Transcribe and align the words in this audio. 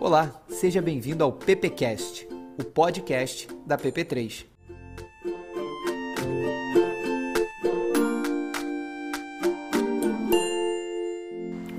Olá, 0.00 0.30
seja 0.48 0.80
bem-vindo 0.80 1.24
ao 1.24 1.32
PPcast, 1.32 2.28
o 2.56 2.62
podcast 2.62 3.48
da 3.66 3.76
PP3. 3.76 4.44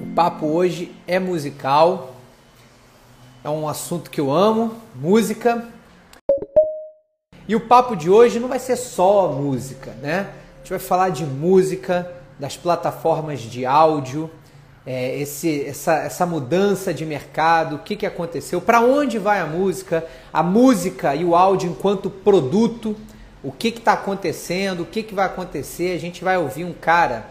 O 0.04 0.14
papo 0.14 0.48
hoje 0.48 0.94
é 1.08 1.18
musical, 1.18 2.14
é 3.42 3.50
um 3.50 3.70
assunto 3.70 4.12
que 4.12 4.20
eu 4.20 4.30
amo, 4.34 4.76
música. 4.94 5.66
E 7.48 7.56
o 7.56 7.68
papo 7.68 7.96
de 7.96 8.10
hoje 8.10 8.38
não 8.38 8.50
vai 8.50 8.60
ser 8.60 8.76
só 8.76 9.32
música, 9.32 9.92
né? 9.92 10.30
A 10.56 10.58
gente 10.58 10.72
vai 10.72 10.80
falar 10.80 11.08
de 11.08 11.26
música, 11.26 12.14
das 12.38 12.58
plataformas 12.58 13.40
de 13.40 13.66
áudio, 13.66 14.30
é, 14.92 15.20
esse, 15.20 15.66
essa, 15.66 15.94
essa 15.98 16.26
mudança 16.26 16.92
de 16.92 17.06
mercado, 17.06 17.76
o 17.76 17.80
que, 17.80 17.96
que 17.96 18.08
aconteceu, 18.08 18.60
para 18.60 18.82
onde 18.82 19.20
vai 19.20 19.40
a 19.40 19.46
música, 19.46 20.04
a 20.34 20.42
música 20.42 21.14
e 21.14 21.24
o 21.24 21.36
áudio 21.36 21.70
enquanto 21.70 22.10
produto, 22.10 22.96
o 23.44 23.52
que 23.52 23.68
está 23.68 23.94
acontecendo, 23.94 24.82
o 24.82 24.86
que, 24.88 25.04
que 25.04 25.14
vai 25.14 25.28
acontecer. 25.28 25.96
A 25.96 26.00
gente 26.00 26.24
vai 26.24 26.40
ouvir 26.40 26.64
um 26.64 26.74
cara 26.74 27.28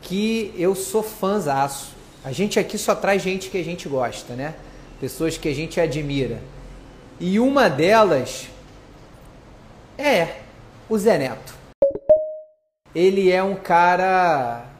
que 0.00 0.54
eu 0.56 0.74
sou 0.74 1.02
fãzaço. 1.02 1.92
A 2.24 2.32
gente 2.32 2.58
aqui 2.58 2.78
só 2.78 2.94
traz 2.94 3.20
gente 3.20 3.50
que 3.50 3.58
a 3.58 3.64
gente 3.64 3.86
gosta, 3.86 4.32
né? 4.32 4.54
Pessoas 4.98 5.36
que 5.36 5.50
a 5.50 5.54
gente 5.54 5.78
admira. 5.78 6.40
E 7.20 7.38
uma 7.38 7.68
delas 7.68 8.48
é 9.98 10.36
o 10.88 10.96
Zé 10.96 11.18
Neto. 11.18 11.54
Ele 12.94 13.30
é 13.30 13.42
um 13.42 13.56
cara 13.56 14.71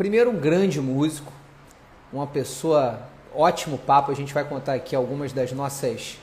Primeiro, 0.00 0.30
um 0.30 0.38
grande 0.38 0.80
músico, 0.80 1.30
uma 2.10 2.26
pessoa, 2.26 3.02
ótimo 3.34 3.76
papo. 3.76 4.10
A 4.10 4.14
gente 4.14 4.32
vai 4.32 4.42
contar 4.42 4.72
aqui 4.72 4.96
algumas 4.96 5.30
das 5.30 5.52
nossas, 5.52 6.16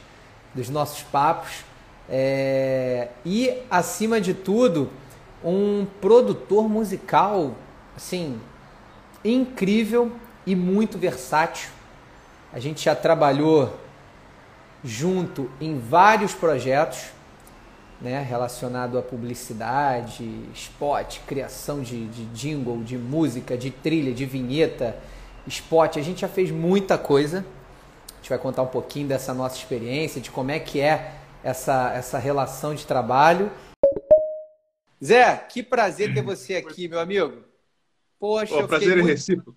dos 0.52 0.68
nossos 0.68 1.04
papos. 1.04 1.64
É, 2.10 3.10
e, 3.24 3.56
acima 3.70 4.20
de 4.20 4.34
tudo, 4.34 4.90
um 5.46 5.86
produtor 6.02 6.68
musical, 6.68 7.54
assim, 7.96 8.42
incrível 9.24 10.12
e 10.44 10.56
muito 10.56 10.98
versátil. 10.98 11.70
A 12.52 12.60
gente 12.60 12.84
já 12.84 12.96
trabalhou 12.96 13.80
junto 14.84 15.52
em 15.62 15.78
vários 15.78 16.34
projetos 16.34 17.12
né, 18.00 18.22
relacionado 18.22 18.98
à 18.98 19.02
publicidade, 19.02 20.24
spot, 20.54 21.20
criação 21.26 21.82
de, 21.82 22.08
de 22.08 22.26
jingle, 22.28 22.84
de 22.84 22.98
música, 22.98 23.58
de 23.58 23.72
trilha, 23.72 24.14
de 24.14 24.26
vinheta, 24.26 24.96
spot. 25.48 25.98
A 25.98 26.02
gente 26.02 26.22
já 26.22 26.28
fez 26.28 26.52
muita 26.52 26.98
coisa. 26.98 27.46
A 28.12 28.16
gente 28.18 28.30
vai 28.30 28.38
contar 28.38 28.62
um 28.62 28.68
pouquinho 28.68 29.08
dessa 29.08 29.34
nossa 29.34 29.58
experiência, 29.58 30.22
de 30.22 30.30
como 30.30 30.52
é 30.52 30.60
que 30.60 30.80
é 30.80 31.16
essa, 31.44 31.92
essa 31.94 32.18
relação 32.20 32.76
de 32.76 32.86
trabalho. 32.86 33.52
Zé, 35.04 35.36
que 35.36 35.64
prazer 35.64 36.14
ter 36.14 36.22
você 36.22 36.56
aqui, 36.56 36.88
meu 36.88 37.00
amigo. 37.00 37.44
Poxa, 38.20 38.62
Pô, 38.62 38.68
prazer 38.68 38.94
é 38.94 38.96
muito, 38.96 39.08
recíproco. 39.08 39.56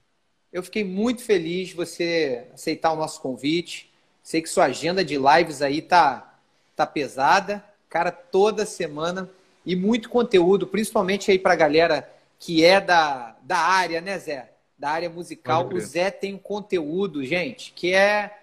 Eu 0.53 0.63
fiquei 0.63 0.85
muito 0.85 1.23
feliz 1.23 1.69
de 1.69 1.75
você 1.75 2.47
aceitar 2.53 2.93
o 2.93 2.97
nosso 2.97 3.21
convite. 3.21 3.91
Sei 4.23 4.43
que 4.43 4.49
sua 4.49 4.67
agenda 4.67 5.05
de 5.05 5.17
lives 5.17 5.63
aí 5.63 5.81
tá, 5.81 6.39
tá 6.77 6.87
pesada. 6.87 7.65
Cara, 7.91 8.13
toda 8.13 8.65
semana 8.65 9.29
e 9.67 9.75
muito 9.75 10.09
conteúdo, 10.09 10.65
principalmente 10.65 11.29
aí 11.31 11.39
para 11.39 11.55
a 11.55 11.57
galera 11.57 12.09
que 12.39 12.65
é 12.65 12.81
da, 12.81 13.37
da 13.43 13.59
área, 13.59 14.01
né, 14.01 14.17
Zé? 14.17 14.53
Da 14.79 14.91
área 14.91 15.11
musical. 15.11 15.69
O 15.69 15.81
Zé 15.81 16.11
tem 16.11 16.35
um 16.35 16.39
conteúdo, 16.39 17.23
gente, 17.25 17.73
que 17.73 17.93
é 17.93 18.39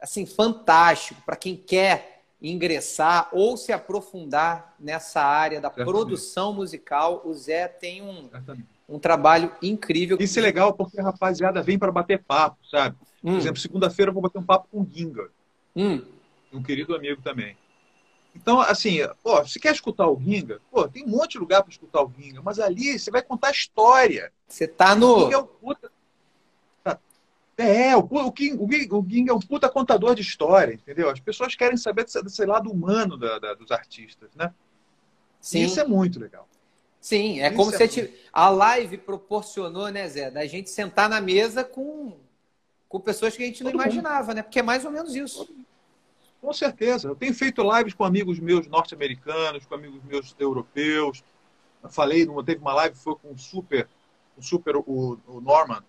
assim 0.00 0.24
fantástico 0.24 1.20
para 1.24 1.36
quem 1.36 1.54
quer 1.54 2.22
ingressar 2.40 3.28
ou 3.30 3.56
se 3.56 3.72
aprofundar 3.72 4.74
nessa 4.80 5.20
área 5.20 5.60
da 5.60 5.68
Certamente. 5.68 5.92
produção 5.92 6.54
musical. 6.54 7.22
O 7.26 7.34
Zé 7.34 7.68
tem 7.68 8.00
um, 8.00 8.30
um 8.88 8.98
trabalho 8.98 9.52
incrível. 9.62 10.16
Isso 10.18 10.38
é 10.38 10.42
legal 10.42 10.72
porque 10.72 10.98
a 10.98 11.04
rapaziada 11.04 11.62
vem 11.62 11.78
para 11.78 11.92
bater 11.92 12.22
papo, 12.24 12.58
sabe? 12.66 12.96
Por 13.20 13.32
hum. 13.32 13.36
exemplo, 13.36 13.60
segunda-feira 13.60 14.08
eu 14.10 14.14
vou 14.14 14.22
bater 14.22 14.38
um 14.38 14.44
papo 14.44 14.66
com 14.70 14.80
o 14.80 14.88
Ginga, 14.90 15.28
hum. 15.76 16.00
um 16.52 16.62
querido 16.62 16.96
amigo 16.96 17.20
também. 17.20 17.54
Então, 18.34 18.60
assim, 18.60 18.98
pô, 19.22 19.44
se 19.44 19.58
quer 19.58 19.74
escutar 19.74 20.08
o 20.08 20.20
Ginga, 20.20 20.60
pô, 20.70 20.88
tem 20.88 21.04
um 21.04 21.08
monte 21.08 21.32
de 21.32 21.38
lugar 21.38 21.62
para 21.62 21.70
escutar 21.70 22.02
o 22.02 22.12
Ginga, 22.16 22.40
mas 22.42 22.58
ali 22.58 22.98
você 22.98 23.10
vai 23.10 23.22
contar 23.22 23.48
a 23.48 23.52
história. 23.52 24.32
Você 24.46 24.66
tá 24.66 24.94
no. 24.94 25.16
O 25.16 25.20
Ginga 25.20 25.34
é 25.34 25.38
o 25.38 25.44
puta. 25.44 25.92
Tá. 26.84 26.98
É, 27.56 27.96
o, 27.96 28.00
o, 28.00 28.32
King, 28.32 28.56
o, 28.58 29.06
Ginga 29.08 29.32
é 29.32 29.34
um 29.34 29.40
puta 29.40 29.68
contador 29.68 30.14
de 30.14 30.22
história, 30.22 30.74
entendeu? 30.74 31.10
As 31.10 31.20
pessoas 31.20 31.54
querem 31.54 31.76
saber 31.76 32.04
desse, 32.04 32.44
lado 32.44 32.70
humano 32.70 33.16
da, 33.16 33.38
da, 33.38 33.54
dos 33.54 33.70
artistas, 33.70 34.30
né? 34.36 34.52
Sim. 35.40 35.60
E 35.60 35.64
isso 35.64 35.80
é 35.80 35.84
muito 35.84 36.20
legal. 36.20 36.48
Sim, 37.00 37.40
é 37.40 37.48
isso 37.48 37.56
como 37.56 37.74
é 37.74 37.88
se 37.88 38.02
muito... 38.02 38.14
a 38.32 38.50
live 38.50 38.98
proporcionou, 38.98 39.88
né, 39.88 40.08
Zé, 40.08 40.30
da 40.30 40.44
gente 40.46 40.68
sentar 40.68 41.08
na 41.08 41.20
mesa 41.20 41.62
com, 41.62 42.16
com 42.88 43.00
pessoas 43.00 43.36
que 43.36 43.42
a 43.42 43.46
gente 43.46 43.62
não 43.62 43.70
Todo 43.70 43.80
imaginava, 43.82 44.28
mundo. 44.28 44.36
né? 44.36 44.42
Porque 44.42 44.58
é 44.58 44.62
mais 44.62 44.84
ou 44.84 44.90
menos 44.90 45.14
isso. 45.14 45.44
Todo 45.44 45.67
com 46.40 46.52
certeza. 46.52 47.08
Eu 47.08 47.16
tenho 47.16 47.34
feito 47.34 47.62
lives 47.62 47.94
com 47.94 48.04
amigos 48.04 48.38
meus 48.38 48.66
norte-americanos, 48.66 49.66
com 49.66 49.74
amigos 49.74 50.02
meus 50.04 50.34
europeus. 50.38 51.22
Eu 51.82 51.88
falei, 51.88 52.26
teve 52.44 52.60
uma 52.60 52.74
live 52.74 52.96
foi 52.96 53.14
com 53.16 53.30
um 53.30 53.38
super, 53.38 53.88
um 54.36 54.42
super 54.42 54.76
o, 54.76 55.18
o 55.26 55.40
Norman, 55.40 55.82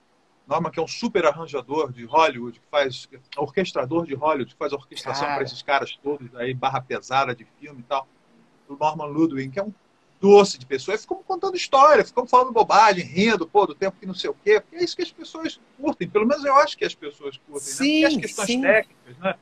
Norman 0.48 0.72
que 0.72 0.80
é 0.80 0.84
um 0.84 0.88
super 0.88 1.26
arranjador 1.26 1.92
de 1.92 2.06
Hollywood, 2.06 2.60
que 2.60 2.66
faz 2.72 3.08
orquestrador 3.38 4.06
de 4.06 4.16
Hollywood, 4.16 4.52
que 4.52 4.58
faz 4.58 4.74
orquestração 4.74 5.28
para 5.28 5.44
esses 5.44 5.62
caras 5.62 5.98
todos 6.02 6.34
aí 6.36 6.54
barra 6.54 6.82
pesada 6.82 7.36
de 7.36 7.46
filme 7.60 7.82
e 7.82 7.84
tal. 7.84 8.08
O 8.68 8.76
Norman 8.76 9.06
Ludwig, 9.06 9.50
que 9.50 9.60
é 9.60 9.64
um 9.64 9.74
doce 10.20 10.58
de 10.58 10.66
pessoa. 10.66 10.96
E 10.96 10.98
ficamos 10.98 11.24
contando 11.26 11.56
história, 11.56 12.04
ficamos 12.04 12.30
falando 12.30 12.52
bobagem, 12.52 13.06
rindo, 13.06 13.48
pô, 13.48 13.66
do 13.66 13.76
tempo 13.76 13.98
que 14.00 14.06
não 14.06 14.14
sei 14.14 14.30
o 14.30 14.34
quê. 14.34 14.60
Porque 14.60 14.78
é 14.78 14.84
isso 14.84 14.96
que 14.96 15.04
as 15.04 15.12
pessoas 15.12 15.60
curtem. 15.78 16.10
Pelo 16.10 16.26
menos 16.26 16.44
eu 16.44 16.56
acho 16.56 16.78
que 16.78 16.86
as 16.86 16.96
pessoas 16.96 17.38
curtem. 17.38 17.62
Sim, 17.62 18.02
né? 18.02 18.10
Porque 18.10 18.16
as 18.16 18.22
questões 18.22 18.48
sim. 18.48 18.62
técnicas, 18.62 19.18
né? 19.20 19.36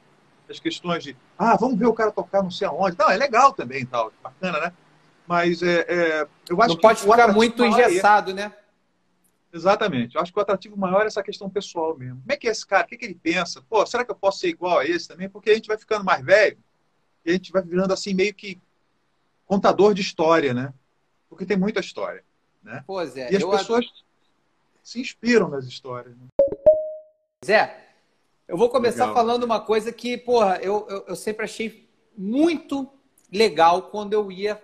As 0.50 0.60
questões 0.60 1.04
de, 1.04 1.16
ah, 1.38 1.56
vamos 1.56 1.78
ver 1.78 1.88
o 1.88 1.94
cara 1.94 2.12
tocar 2.12 2.42
não 2.42 2.52
sei 2.52 2.68
aonde. 2.68 2.98
Não, 2.98 3.10
é 3.10 3.18
legal 3.18 3.54
também, 3.54 3.86
tal, 3.86 4.12
bacana, 4.24 4.60
né? 4.60 4.74
Mas 5.28 5.62
é, 5.62 5.86
é 5.88 6.28
eu 6.50 6.62
acho 6.62 6.70
não 6.70 6.76
que 6.76 6.82
pode 6.82 7.02
ficar 7.02 7.34
muito 7.34 7.64
é 7.64 7.68
engessado, 7.68 8.32
é... 8.32 8.34
né? 8.34 8.54
Exatamente. 9.52 10.16
Eu 10.16 10.22
acho 10.22 10.32
que 10.32 10.40
o 10.40 10.42
atrativo 10.42 10.78
maior 10.78 11.04
é 11.04 11.08
essa 11.08 11.24
questão 11.24 11.50
pessoal 11.50 11.98
mesmo. 11.98 12.22
Como 12.22 12.32
é 12.32 12.38
que 12.38 12.48
é 12.48 12.52
esse 12.52 12.66
cara? 12.66 12.86
O 12.86 12.88
que, 12.88 12.98
que 12.98 13.06
ele 13.06 13.16
pensa? 13.16 13.62
Pô, 13.70 13.86
será 13.86 14.06
que 14.06 14.12
eu 14.12 14.16
posso 14.16 14.40
ser 14.40 14.50
igual 14.50 14.80
a 14.80 14.86
esse 14.86 15.08
também? 15.08 15.30
Porque 15.30 15.50
a 15.50 15.56
gente 15.56 15.68
vai 15.68 15.78
ficando 15.78 16.04
mais 16.04 16.24
velho 16.24 16.58
e 17.26 17.32
a 17.32 17.34
gente 17.34 17.52
vai 17.52 17.62
virando 17.62 17.94
assim 17.94 18.14
meio 18.14 18.34
que 18.34 18.60
contador 19.46 19.94
de 19.94 20.02
história, 20.02 20.54
né? 20.54 20.74
Porque 21.30 21.46
tem 21.46 21.58
muita 21.58 21.80
história, 21.80 22.24
né? 22.62 22.84
Pois 22.86 23.16
é. 23.18 23.32
E 23.32 23.38
as 23.38 23.44
pessoas 23.44 23.86
se 24.84 25.00
inspiram 25.00 25.50
nas 25.50 25.66
histórias. 25.66 26.16
Né? 26.16 26.28
Zé, 27.44 27.87
eu 28.48 28.58
vou 28.58 28.70
começar 28.70 29.08
legal. 29.08 29.16
falando 29.16 29.44
uma 29.44 29.60
coisa 29.60 29.92
que, 29.92 30.18
porra, 30.18 30.58
eu, 30.62 30.88
eu, 30.90 31.06
eu, 31.10 31.16
sempre 31.16 31.44
achei 31.44 31.90
muito 32.18 32.90
legal 33.32 33.84
quando 33.84 34.14
eu 34.14 34.32
ia 34.32 34.62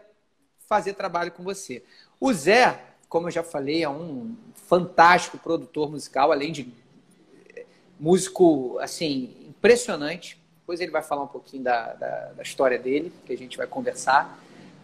fazer 0.67 0.93
trabalho 0.93 1.31
com 1.31 1.43
você. 1.43 1.83
O 2.19 2.31
Zé, 2.31 2.81
como 3.09 3.27
eu 3.27 3.31
já 3.31 3.43
falei, 3.43 3.83
é 3.83 3.89
um 3.89 4.35
fantástico 4.55 5.37
produtor 5.37 5.91
musical, 5.91 6.31
além 6.31 6.53
de 6.53 6.73
eh, 7.55 7.65
músico, 7.99 8.79
assim, 8.79 9.35
impressionante. 9.49 10.41
Depois 10.59 10.79
ele 10.79 10.91
vai 10.91 11.01
falar 11.03 11.23
um 11.23 11.27
pouquinho 11.27 11.63
da, 11.63 11.93
da, 11.93 12.25
da 12.37 12.41
história 12.41 12.79
dele, 12.79 13.11
que 13.25 13.33
a 13.33 13.37
gente 13.37 13.57
vai 13.57 13.67
conversar. 13.67 14.39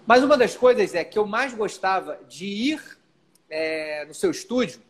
Mas 0.05 0.23
uma 0.23 0.37
das 0.37 0.57
coisas 0.57 0.93
é 0.93 1.05
que 1.05 1.17
eu 1.17 1.25
mais 1.25 1.53
gostava 1.53 2.19
de 2.27 2.45
ir 2.45 2.97
é, 3.49 4.03
no 4.05 4.13
seu 4.13 4.29
estúdio 4.29 4.81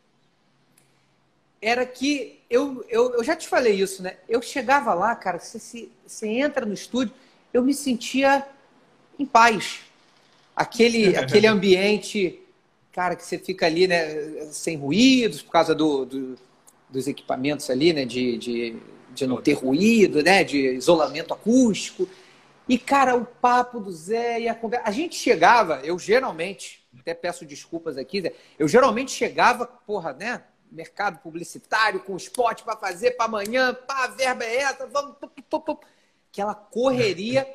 era 1.62 1.86
que 1.86 2.39
eu, 2.50 2.84
eu, 2.90 3.14
eu 3.14 3.24
já 3.24 3.36
te 3.36 3.48
falei 3.48 3.80
isso, 3.80 4.02
né? 4.02 4.18
Eu 4.28 4.42
chegava 4.42 4.94
lá, 4.94 5.16
cara, 5.16 5.40
você, 5.40 5.90
você 6.06 6.28
entra 6.28 6.66
no 6.66 6.74
estúdio, 6.74 7.14
eu 7.54 7.64
me 7.64 7.74
sentia 7.74 8.46
em 9.18 9.26
paz. 9.26 9.82
Aquele, 10.56 11.16
aquele 11.18 11.48
ambiente, 11.48 12.40
cara, 12.92 13.16
que 13.16 13.24
você 13.24 13.38
fica 13.38 13.66
ali, 13.66 13.88
né, 13.88 14.46
sem 14.52 14.78
ruídos, 14.78 15.42
por 15.42 15.52
causa 15.52 15.76
do, 15.76 16.06
do 16.06 16.38
dos 16.90 17.08
equipamentos 17.08 17.70
ali, 17.70 17.94
né, 17.94 18.04
de, 18.04 18.38
de, 18.38 18.76
de 19.14 19.28
não 19.28 19.42
ter 19.42 19.54
ruído, 19.54 20.24
né, 20.24 20.44
de 20.44 20.58
isolamento 20.74 21.34
acústico. 21.34 22.10
E, 22.68 22.78
cara, 22.78 23.16
o 23.16 23.26
papo 23.26 23.80
do 23.80 23.92
Zé 23.92 24.42
e 24.42 24.50
a 24.50 24.56
conversa. 24.56 24.88
A 24.88 24.92
gente 24.92 25.16
chegava, 25.16 25.82
eu 25.84 25.98
geralmente, 25.98 26.84
até 27.00 27.14
peço 27.14 27.46
desculpas 27.46 27.98
aqui, 27.98 28.22
Zé, 28.22 28.34
eu 28.58 28.68
geralmente 28.68 29.12
chegava, 29.12 29.66
porra, 29.66 30.14
né? 30.14 30.44
Mercado 30.72 31.20
publicitário, 31.20 32.00
com 32.00 32.16
spot 32.16 32.64
para 32.64 32.78
fazer 32.78 33.12
para 33.12 33.26
amanhã, 33.26 33.74
pá, 33.74 34.06
a 34.06 34.08
verba 34.08 34.44
é 34.44 34.58
essa, 34.58 34.88
vamos. 34.88 35.16
Aquela 36.32 36.54
correria. 36.54 37.48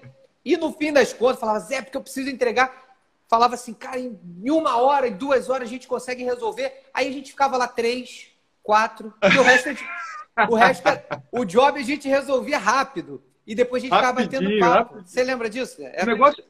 E 0.44 0.56
no 0.56 0.72
fim 0.72 0.93
das 0.93 1.12
contas, 1.12 1.40
falava, 1.40 1.61
Zé, 1.61 1.82
porque 1.82 1.96
eu 1.96 2.02
preciso 2.02 2.28
entregar. 2.28 2.84
Falava 3.28 3.55
assim, 3.55 3.72
cara, 3.72 3.99
em 3.99 4.50
uma 4.50 4.76
hora, 4.76 5.08
em 5.08 5.16
duas 5.16 5.49
horas 5.49 5.69
a 5.69 5.70
gente 5.70 5.88
consegue 5.88 6.22
resolver. 6.25 6.72
Aí 6.93 7.08
a 7.08 7.12
gente 7.12 7.31
ficava 7.31 7.56
lá 7.56 7.66
três, 7.66 8.28
quatro, 8.62 9.14
e 9.22 9.38
o 9.38 9.43
resto 9.43 9.69
gente, 9.70 9.84
O 10.49 10.56
resto, 10.56 10.82
o 11.31 11.44
job 11.44 11.78
a 11.78 11.82
gente 11.82 12.08
resolvia 12.08 12.58
rápido. 12.58 13.22
E 13.46 13.55
depois 13.55 13.82
a 13.82 13.87
gente 13.87 13.94
ficava 13.94 14.20
batendo 14.20 14.58
papo. 14.58 14.94
Rapidinho. 14.94 15.06
Você 15.06 15.22
lembra 15.22 15.50
disso? 15.50 15.76
Era... 15.81 16.05
O 16.05 16.06
negócio, 16.06 16.43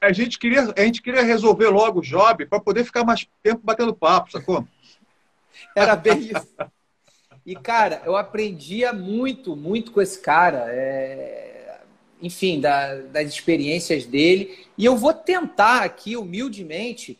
a 0.00 0.12
gente 0.12 0.38
queria, 0.38 0.72
a 0.76 0.80
gente 0.82 1.02
queria 1.02 1.22
resolver 1.22 1.68
logo 1.68 2.00
o 2.00 2.02
job 2.02 2.46
para 2.46 2.60
poder 2.60 2.84
ficar 2.84 3.04
mais 3.04 3.26
tempo 3.42 3.60
batendo 3.64 3.94
papo, 3.94 4.30
sacou? 4.30 4.66
Era 5.74 5.96
bem 5.96 6.18
isso. 6.20 6.48
E, 7.44 7.56
cara, 7.56 8.02
eu 8.04 8.16
aprendia 8.16 8.92
muito, 8.92 9.56
muito 9.56 9.92
com 9.92 10.00
esse 10.00 10.20
cara. 10.20 10.66
É... 10.68 11.80
Enfim, 12.20 12.60
da, 12.60 12.96
das 12.96 13.28
experiências 13.28 14.06
dele. 14.06 14.66
E 14.78 14.84
eu 14.84 14.96
vou 14.96 15.12
tentar 15.12 15.82
aqui, 15.82 16.16
humildemente, 16.16 17.18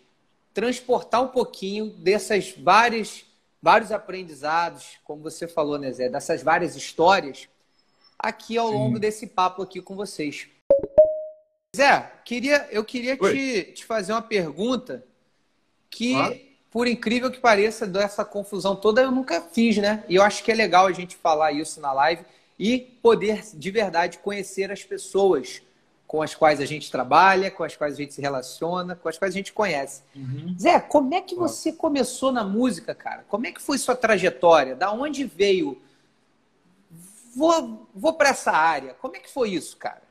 transportar 0.54 1.22
um 1.22 1.28
pouquinho 1.28 1.86
dessas 1.86 2.54
várias, 2.56 3.24
vários 3.60 3.90
aprendizados, 3.90 4.98
como 5.02 5.22
você 5.22 5.48
falou, 5.48 5.76
né, 5.76 5.90
Zé? 5.90 6.08
Dessas 6.08 6.42
várias 6.42 6.76
histórias 6.76 7.48
aqui 8.16 8.56
ao 8.56 8.68
Sim. 8.68 8.74
longo 8.74 8.98
desse 9.00 9.26
papo 9.26 9.62
aqui 9.62 9.82
com 9.82 9.96
vocês. 9.96 10.46
Zé, 11.74 12.12
queria, 12.24 12.68
eu 12.70 12.84
queria 12.84 13.16
te, 13.16 13.72
te, 13.72 13.84
fazer 13.84 14.12
uma 14.12 14.22
pergunta 14.22 15.04
que 15.90 16.14
ah 16.14 16.51
por 16.72 16.88
incrível 16.88 17.30
que 17.30 17.38
pareça, 17.38 17.86
dessa 17.86 18.24
confusão 18.24 18.74
toda 18.74 19.02
eu 19.02 19.10
nunca 19.10 19.42
fiz, 19.42 19.76
né? 19.76 20.02
E 20.08 20.16
eu 20.16 20.22
acho 20.22 20.42
que 20.42 20.50
é 20.50 20.54
legal 20.54 20.86
a 20.86 20.92
gente 20.92 21.14
falar 21.14 21.52
isso 21.52 21.80
na 21.80 21.92
live 21.92 22.24
e 22.58 22.78
poder 23.02 23.42
de 23.52 23.70
verdade 23.70 24.18
conhecer 24.18 24.72
as 24.72 24.82
pessoas 24.82 25.62
com 26.06 26.22
as 26.22 26.34
quais 26.34 26.60
a 26.60 26.64
gente 26.64 26.90
trabalha, 26.90 27.50
com 27.50 27.62
as 27.62 27.76
quais 27.76 27.94
a 27.94 27.96
gente 27.96 28.14
se 28.14 28.20
relaciona, 28.20 28.96
com 28.96 29.08
as 29.08 29.18
quais 29.18 29.34
a 29.34 29.36
gente 29.36 29.52
conhece. 29.52 30.02
Uhum. 30.16 30.54
Zé, 30.58 30.80
como 30.80 31.14
é 31.14 31.20
que 31.20 31.34
você 31.34 31.72
começou 31.72 32.32
na 32.32 32.44
música, 32.44 32.94
cara? 32.94 33.24
Como 33.28 33.46
é 33.46 33.52
que 33.52 33.60
foi 33.60 33.76
sua 33.76 33.94
trajetória? 33.94 34.74
Da 34.74 34.92
onde 34.92 35.24
veio? 35.24 35.80
Vou, 37.34 37.86
vou 37.94 38.14
para 38.14 38.30
essa 38.30 38.52
área. 38.52 38.94
Como 38.94 39.16
é 39.16 39.20
que 39.20 39.30
foi 39.30 39.50
isso, 39.50 39.76
cara? 39.76 40.02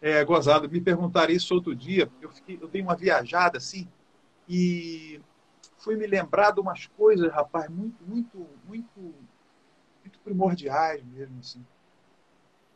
É, 0.00 0.24
gozado. 0.24 0.68
Me 0.68 0.80
perguntaram 0.80 1.32
isso 1.32 1.54
outro 1.54 1.74
dia. 1.74 2.08
Eu, 2.20 2.30
fiquei, 2.30 2.58
eu 2.60 2.68
dei 2.68 2.82
uma 2.82 2.96
viajada 2.96 3.58
assim 3.58 3.88
e 4.48 5.20
foi 5.88 5.96
me 5.96 6.06
lembrar 6.06 6.50
de 6.50 6.60
umas 6.60 6.86
coisas, 6.86 7.32
rapaz, 7.32 7.66
muito, 7.70 8.04
muito, 8.04 8.46
muito, 8.66 9.00
muito 10.04 10.18
primordiais 10.22 11.02
mesmo, 11.02 11.38
assim. 11.38 11.64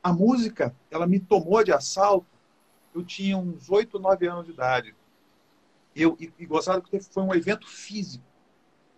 A 0.02 0.10
música, 0.10 0.74
ela 0.90 1.06
me 1.06 1.20
tomou 1.20 1.62
de 1.62 1.70
assalto. 1.74 2.26
Eu 2.94 3.04
tinha 3.04 3.36
uns 3.36 3.68
oito, 3.68 3.98
nove 3.98 4.26
anos 4.26 4.46
de 4.46 4.52
idade. 4.52 4.94
Eu, 5.94 6.16
e, 6.18 6.32
e 6.38 6.46
gostava 6.46 6.80
que 6.80 6.98
foi 7.00 7.22
um 7.22 7.34
evento 7.34 7.68
físico. 7.68 8.24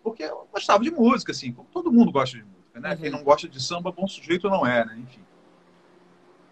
Porque 0.01 0.23
eu 0.23 0.47
gostava 0.49 0.81
de 0.81 0.91
música, 0.91 1.33
assim, 1.33 1.51
como 1.51 1.67
todo 1.67 1.91
mundo 1.91 2.09
gosta 2.09 2.37
de 2.37 2.43
música, 2.45 2.79
né? 2.79 2.91
Uhum. 2.91 2.97
Quem 2.97 3.09
não 3.09 3.21
gosta 3.21 3.49
de 3.49 3.61
samba, 3.61 3.91
bom 3.91 4.07
sujeito 4.07 4.49
não 4.49 4.65
é, 4.65 4.85
né? 4.85 4.97
Enfim. 4.97 5.25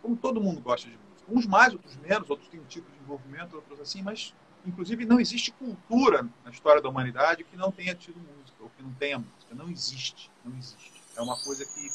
Como 0.01 0.17
todo 0.17 0.41
mundo 0.41 0.59
gosta 0.59 0.89
de 0.89 0.97
música. 0.97 1.31
Uns 1.31 1.47
mais, 1.47 1.71
outros 1.71 1.95
menos, 1.95 2.29
outros 2.29 2.49
têm 2.49 2.59
um 2.59 2.65
tipo 2.65 2.91
de 2.91 2.97
envolvimento, 2.97 3.55
outros 3.55 3.79
assim, 3.79 4.01
mas 4.01 4.35
inclusive, 4.65 5.05
não 5.05 5.19
existe 5.19 5.51
cultura 5.51 6.27
na 6.43 6.51
história 6.51 6.81
da 6.81 6.89
humanidade 6.89 7.43
que 7.43 7.55
não 7.57 7.71
tenha 7.71 7.93
tido 7.93 8.17
música, 8.17 8.57
ou 8.59 8.69
que 8.69 8.83
não 8.83 8.93
tenha 8.93 9.17
música. 9.17 9.53
Não 9.53 9.69
existe. 9.69 10.31
Não 10.43 10.55
existe. 10.57 11.01
É 11.15 11.21
uma 11.21 11.37
coisa 11.43 11.65
que 11.65 11.89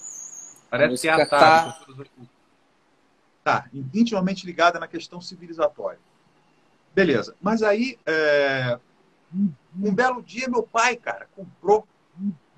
parece 0.70 1.02
que 1.02 1.08
é 1.08 1.26
tá... 1.26 1.72
todas 1.72 2.00
as 2.00 2.08
culturas. 2.08 2.38
Tá, 3.42 3.68
intimamente 3.94 4.44
ligada 4.44 4.78
na 4.78 4.86
questão 4.86 5.20
civilizatória. 5.20 5.98
Beleza. 6.94 7.34
Mas 7.40 7.62
aí, 7.62 7.98
é... 8.04 8.78
um 9.32 9.94
belo 9.94 10.22
dia, 10.22 10.48
meu 10.48 10.62
pai, 10.62 10.96
cara, 10.96 11.28
comprou. 11.34 11.86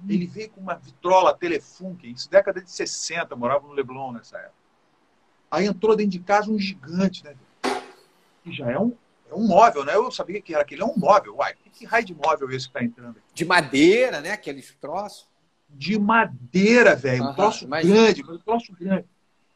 Ele 0.08 0.26
veio 0.26 0.50
com 0.50 0.60
uma 0.62 0.74
vitrola 0.74 1.36
Telefunken, 1.36 2.10
isso 2.10 2.30
década 2.30 2.62
de 2.62 2.70
60, 2.70 3.36
morava 3.36 3.66
no 3.66 3.74
Leblon 3.74 4.12
nessa 4.12 4.38
época. 4.38 4.54
Aí 5.50 5.66
entrou 5.66 5.94
dentro 5.94 6.12
de 6.12 6.20
casa 6.20 6.50
um 6.50 6.58
gigante, 6.58 7.22
né? 7.22 7.36
Que 8.42 8.50
já 8.50 8.70
é 8.70 8.78
um, 8.78 8.96
é 9.30 9.34
um 9.34 9.46
móvel, 9.46 9.84
né? 9.84 9.94
Eu 9.94 10.10
sabia 10.10 10.40
que 10.42 10.52
era 10.52 10.62
aquele, 10.62 10.82
é 10.82 10.84
um 10.84 10.96
móvel. 10.96 11.36
Uai, 11.36 11.54
que 11.72 11.84
raio 11.86 12.04
de 12.04 12.14
móvel 12.14 12.50
é 12.50 12.56
esse 12.56 12.66
que 12.66 12.76
está 12.76 12.84
entrando 12.84 13.16
aqui? 13.18 13.26
De 13.32 13.44
madeira, 13.44 14.20
né? 14.20 14.32
Aqueles 14.32 14.74
troços. 14.80 15.28
De 15.68 15.98
madeira, 15.98 16.96
velho. 16.96 17.24
Um 17.24 17.34
troço 17.34 17.66
grande, 17.66 18.22
um 18.22 18.38
troço 18.38 18.72
grande. 18.74 19.06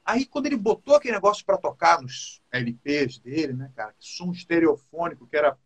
Aí, 0.05 0.25
quando 0.25 0.47
ele 0.47 0.57
botou 0.57 0.95
aquele 0.95 1.15
negócio 1.15 1.45
para 1.45 1.57
tocar 1.59 2.01
nos 2.01 2.41
LPs 2.53 3.19
dele, 3.19 3.53
né, 3.55 3.71
cara? 3.75 3.95
Som 3.99 4.31
estereofônico, 4.31 5.27
que 5.27 5.37
era 5.37 5.59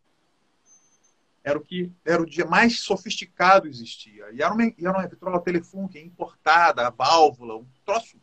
era 1.44 1.58
o 1.58 1.62
que 1.62 1.90
era 2.04 2.20
o 2.20 2.26
dia 2.26 2.44
mais 2.44 2.80
sofisticado 2.80 3.68
existia. 3.68 4.26
E 4.32 4.42
era 4.42 4.52
uma, 4.52 4.64
era 4.64 4.90
uma 4.90 5.06
vitrola 5.06 5.40
Telefunken 5.40 6.04
importada, 6.04 6.86
a 6.86 6.90
válvula, 6.90 7.56
um 7.56 7.66
troço. 7.84 8.18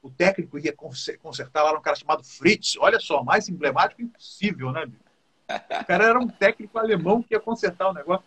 O 0.00 0.10
técnico 0.10 0.58
ia 0.58 0.72
consertar 1.18 1.64
lá 1.64 1.76
um 1.76 1.82
cara 1.82 1.96
chamado 1.96 2.22
Fritz. 2.22 2.76
Olha 2.78 3.00
só, 3.00 3.24
mais 3.24 3.48
emblemático 3.48 4.00
impossível, 4.00 4.70
né, 4.70 4.86
bicho? 4.86 5.07
O 5.48 5.84
cara 5.86 6.04
era 6.04 6.18
um 6.18 6.28
técnico 6.28 6.78
alemão 6.78 7.22
que 7.22 7.34
ia 7.34 7.40
consertar 7.40 7.88
o 7.88 7.94
negócio. 7.94 8.24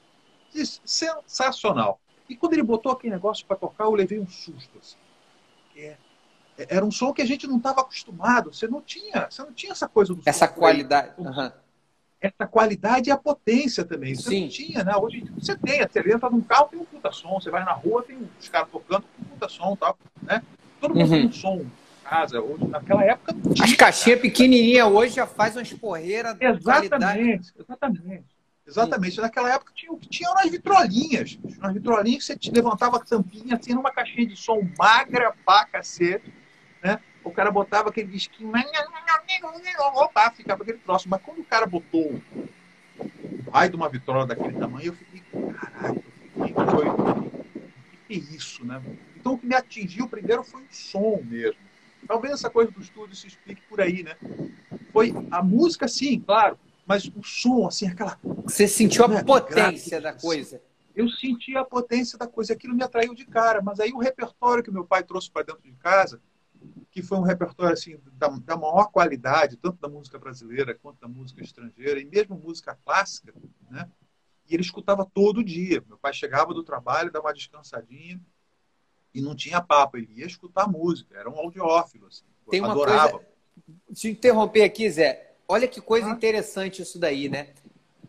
Sensacional. 0.54 2.00
E 2.28 2.36
quando 2.36 2.54
ele 2.54 2.64
botou 2.64 2.92
aquele 2.92 3.14
negócio 3.14 3.46
para 3.46 3.58
tocar, 3.58 3.86
eu 3.86 3.94
levei 3.94 4.20
um 4.20 4.28
susto. 4.28 4.78
Assim. 4.80 4.98
É, 5.76 5.98
era 6.70 6.86
um 6.86 6.92
som 6.92 7.14
que 7.14 7.22
a 7.22 7.26
gente 7.26 7.48
não 7.48 7.58
estava 7.58 7.82
acostumado. 7.82 8.54
Você 8.54 8.68
não 8.68 8.82
tinha, 8.82 9.28
você 9.30 9.42
não 9.44 9.54
tinha 9.54 9.72
essa 9.72 9.88
coisa 9.88 10.14
do 10.14 10.22
essa 10.26 10.48
qualidade. 10.48 11.14
Uhum. 11.18 11.52
Essa 12.20 12.46
qualidade 12.46 13.10
e 13.10 13.12
a 13.12 13.18
potência 13.18 13.84
também. 13.84 14.14
Você 14.14 14.30
Sim. 14.30 14.42
não 14.42 14.50
tinha, 14.50 14.84
né? 14.84 14.96
Hoje 14.96 15.24
você 15.38 15.56
tem, 15.56 15.80
você 15.80 16.00
entra 16.00 16.30
num 16.30 16.42
carro, 16.42 16.70
tem 16.70 16.80
um 16.80 16.86
puta 16.86 17.12
som, 17.12 17.40
você 17.40 17.50
vai 17.50 17.64
na 17.64 17.74
rua, 17.74 18.04
tem 18.04 18.30
os 18.40 18.50
caras 18.50 18.70
tocando 18.70 19.04
com 19.04 19.24
um 19.24 19.26
puta 19.26 19.50
som 19.50 19.76
tal, 19.76 19.98
né? 20.22 20.44
Todo 20.80 20.94
mundo 20.94 21.12
uhum. 21.12 21.18
tem 21.18 21.28
um 21.28 21.32
som 21.32 21.66
casa. 22.12 22.42
Hoje, 22.42 22.68
naquela 22.68 23.06
época. 23.06 23.34
Tinha, 23.54 23.66
As 23.66 23.74
caixinhas 23.76 24.20
pequenininhas 24.20 24.86
hoje 24.88 25.16
já 25.16 25.26
faz 25.26 25.56
uma 25.56 25.62
esporreiras. 25.62 26.36
Exatamente, 26.42 27.54
exatamente. 27.58 28.26
Exatamente. 28.68 29.16
Sim. 29.16 29.22
Naquela 29.22 29.54
época 29.54 29.72
tinha 29.74 29.92
o 29.94 29.98
que 29.98 30.10
tinha 30.10 30.30
umas 30.30 30.52
vitrolinhas. 30.52 31.40
Umas 31.58 31.74
vitrolinhas 31.74 32.28
que 32.28 32.34
você 32.34 32.52
levantava 32.52 32.98
a 32.98 33.00
tampinha 33.00 33.56
assim 33.56 33.74
numa 33.74 33.92
caixinha 33.92 34.28
de 34.28 34.36
som 34.36 34.62
magra 34.78 35.34
pra 35.46 35.66
cacete. 35.66 36.34
Né? 36.84 37.00
O 37.24 37.32
cara 37.32 37.50
botava 37.50 37.90
aquele 37.90 38.10
disquinho. 38.10 38.52
Opa, 39.96 40.32
ficava 40.32 40.64
aquele 40.64 40.80
troço. 40.80 41.08
Mas 41.08 41.22
quando 41.22 41.40
o 41.40 41.46
cara 41.46 41.66
botou 41.66 42.22
o 43.48 43.50
raio 43.52 43.70
de 43.70 43.76
uma 43.78 43.88
vitrola 43.88 44.28
daquele 44.28 44.58
tamanho, 44.58 44.88
eu 44.88 44.94
fiquei, 44.94 45.22
caralho, 45.54 46.04
eu 46.36 46.46
fiquei 46.46 46.66
doido. 46.66 47.02
O 47.02 48.08
que 48.08 48.14
é 48.14 48.36
isso, 48.36 48.66
né? 48.66 48.82
Então 49.16 49.34
o 49.34 49.38
que 49.38 49.46
me 49.46 49.56
atingiu 49.56 50.10
primeiro 50.10 50.44
foi 50.44 50.62
o 50.62 50.68
som 50.72 51.22
mesmo. 51.24 51.71
Talvez 52.08 52.34
essa 52.34 52.50
coisa 52.50 52.72
do 52.72 52.82
estúdio 52.82 53.16
se 53.16 53.28
explique 53.28 53.62
por 53.70 53.80
aí, 53.80 54.04
né? 54.04 54.16
Foi 54.92 55.14
a 55.30 55.42
música, 55.42 55.88
sim, 55.88 56.20
claro, 56.20 56.60
mas 56.86 57.06
o 57.16 57.24
som, 57.24 57.68
assim, 57.68 57.88
aquela. 57.88 58.20
Você 58.44 58.68
sentiu 58.68 59.06
a 59.06 59.08
né, 59.08 59.24
potência 59.24 60.02
da 60.02 60.14
coisa. 60.14 60.62
Eu 60.94 61.08
senti 61.08 61.56
a 61.56 61.64
potência 61.64 62.18
da 62.18 62.28
coisa, 62.28 62.54
aquilo 62.54 62.76
me 62.76 62.84
atraiu 62.84 63.16
de 63.16 63.26
cara. 63.26 63.62
Mas 63.62 63.80
aí 63.80 63.94
o 63.94 63.98
repertório 63.98 64.64
que 64.64 64.72
meu 64.72 64.86
pai 64.86 65.04
trouxe 65.04 65.32
para 65.32 65.46
dentro 65.46 65.62
de 65.62 65.72
casa, 65.74 66.22
que 66.92 67.02
foi 67.02 67.18
um 67.18 67.24
repertório 67.24 67.74
assim 67.74 67.98
da, 68.14 68.28
da, 68.28 68.58
maior 68.58 68.92
qualidade, 68.92 69.58
tanto 69.58 69.80
da 69.80 69.88
música 69.88 70.20
brasileira 70.20 70.76
quanto 70.76 71.00
da 71.00 71.08
música 71.08 71.42
estrangeira 71.42 72.00
e 72.00 72.06
mesmo 72.06 72.36
música 72.36 72.78
clássica, 72.84 73.34
né? 73.70 73.90
E 74.50 74.54
ele 74.54 74.64
escutava 74.64 75.06
todo 75.06 75.44
dia. 75.44 75.82
Meu 75.88 75.98
pai 75.98 76.14
chegava 76.14 76.54
do 76.54 76.64
trabalho, 76.64 77.12
dava 77.12 77.28
uma 77.28 77.34
descansadinha, 77.34 78.20
e 79.14 79.22
não 79.22 79.36
tinha 79.36 79.62
papo, 79.62 79.98
ele 79.98 80.10
ia 80.16 80.26
escutar 80.26 80.68
música, 80.68 81.18
era 81.18 81.30
um 81.30 81.38
audiófilo, 81.38 82.08
assim, 82.08 82.24
Tem 82.50 82.62
uma 82.62 82.72
adorava. 82.72 83.12
Coisa... 83.12 83.28
Deixa 83.90 84.08
eu 84.08 84.12
interromper 84.12 84.64
aqui, 84.64 84.90
Zé. 84.90 85.34
Olha 85.48 85.68
que 85.68 85.82
coisa 85.82 86.08
ah. 86.08 86.12
interessante 86.12 86.82
isso 86.82 86.98
daí, 86.98 87.28
né? 87.28 87.50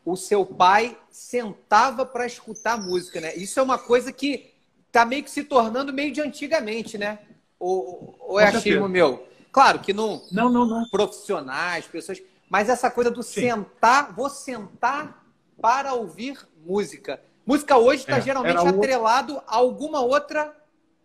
O 0.05 0.17
seu 0.17 0.45
pai 0.45 0.97
sentava 1.11 2.07
para 2.07 2.27
escutar 2.27 2.81
música, 2.81 3.21
né? 3.21 3.35
Isso 3.35 3.59
é 3.59 3.63
uma 3.63 3.79
coisa 3.79 4.13
que 4.13 4.53
tá 4.91 5.05
meio 5.05 5.25
que 5.25 5.31
se 5.31 5.45
tornando 5.45 5.93
meio 5.93 6.13
de 6.13 6.21
antigamente, 6.21 6.97
né? 6.99 7.19
Ou, 7.59 8.17
ou 8.21 8.41
é 8.41 8.49
achismo 8.49 8.89
meu? 8.89 9.27
Claro 9.51 9.81
que 9.81 9.93
não, 9.93 10.23
não, 10.31 10.49
não, 10.49 10.67
não. 10.67 10.89
Profissionais, 10.89 11.87
pessoas. 11.87 12.23
Mas 12.49 12.69
essa 12.69 12.91
coisa 12.91 13.11
do 13.11 13.23
Sim. 13.23 13.43
sentar, 13.43 14.13
vou 14.15 14.29
sentar 14.31 15.25
para 15.61 15.95
ouvir 15.95 16.39
música. 16.65 17.21
Música 17.45 17.77
hoje 17.77 18.03
está 18.03 18.19
é, 18.19 18.21
geralmente 18.21 18.67
atrelado 18.67 19.43
a 19.47 19.57
alguma 19.57 20.01
outra 20.01 20.55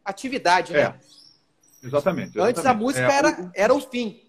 atividade, 0.09 0.73
né? 0.73 0.79
É. 0.79 0.99
Exatamente, 1.83 2.37
exatamente. 2.37 2.39
Antes 2.39 2.65
a 2.65 2.73
música 2.73 3.07
é, 3.07 3.15
era, 3.15 3.41
o, 3.41 3.51
era 3.53 3.73
o 3.73 3.81
fim. 3.81 4.21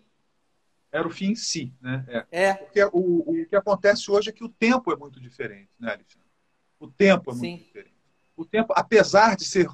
Era 0.90 1.06
o 1.06 1.10
fim 1.10 1.32
em 1.32 1.34
si, 1.34 1.72
né? 1.80 2.04
É. 2.08 2.26
é. 2.30 2.54
Porque 2.54 2.82
o, 2.84 3.42
o 3.42 3.46
que 3.46 3.56
acontece 3.56 4.10
hoje 4.10 4.30
é 4.30 4.32
que 4.32 4.44
o 4.44 4.48
tempo 4.48 4.92
é 4.92 4.96
muito 4.96 5.20
diferente, 5.20 5.70
né, 5.78 5.92
Alexandre? 5.92 6.28
O 6.78 6.88
tempo 6.88 7.30
é 7.30 7.34
muito 7.34 7.58
Sim. 7.58 7.64
diferente. 7.64 7.94
O 8.36 8.44
tempo, 8.44 8.72
apesar 8.76 9.36
de 9.36 9.44
ser 9.44 9.68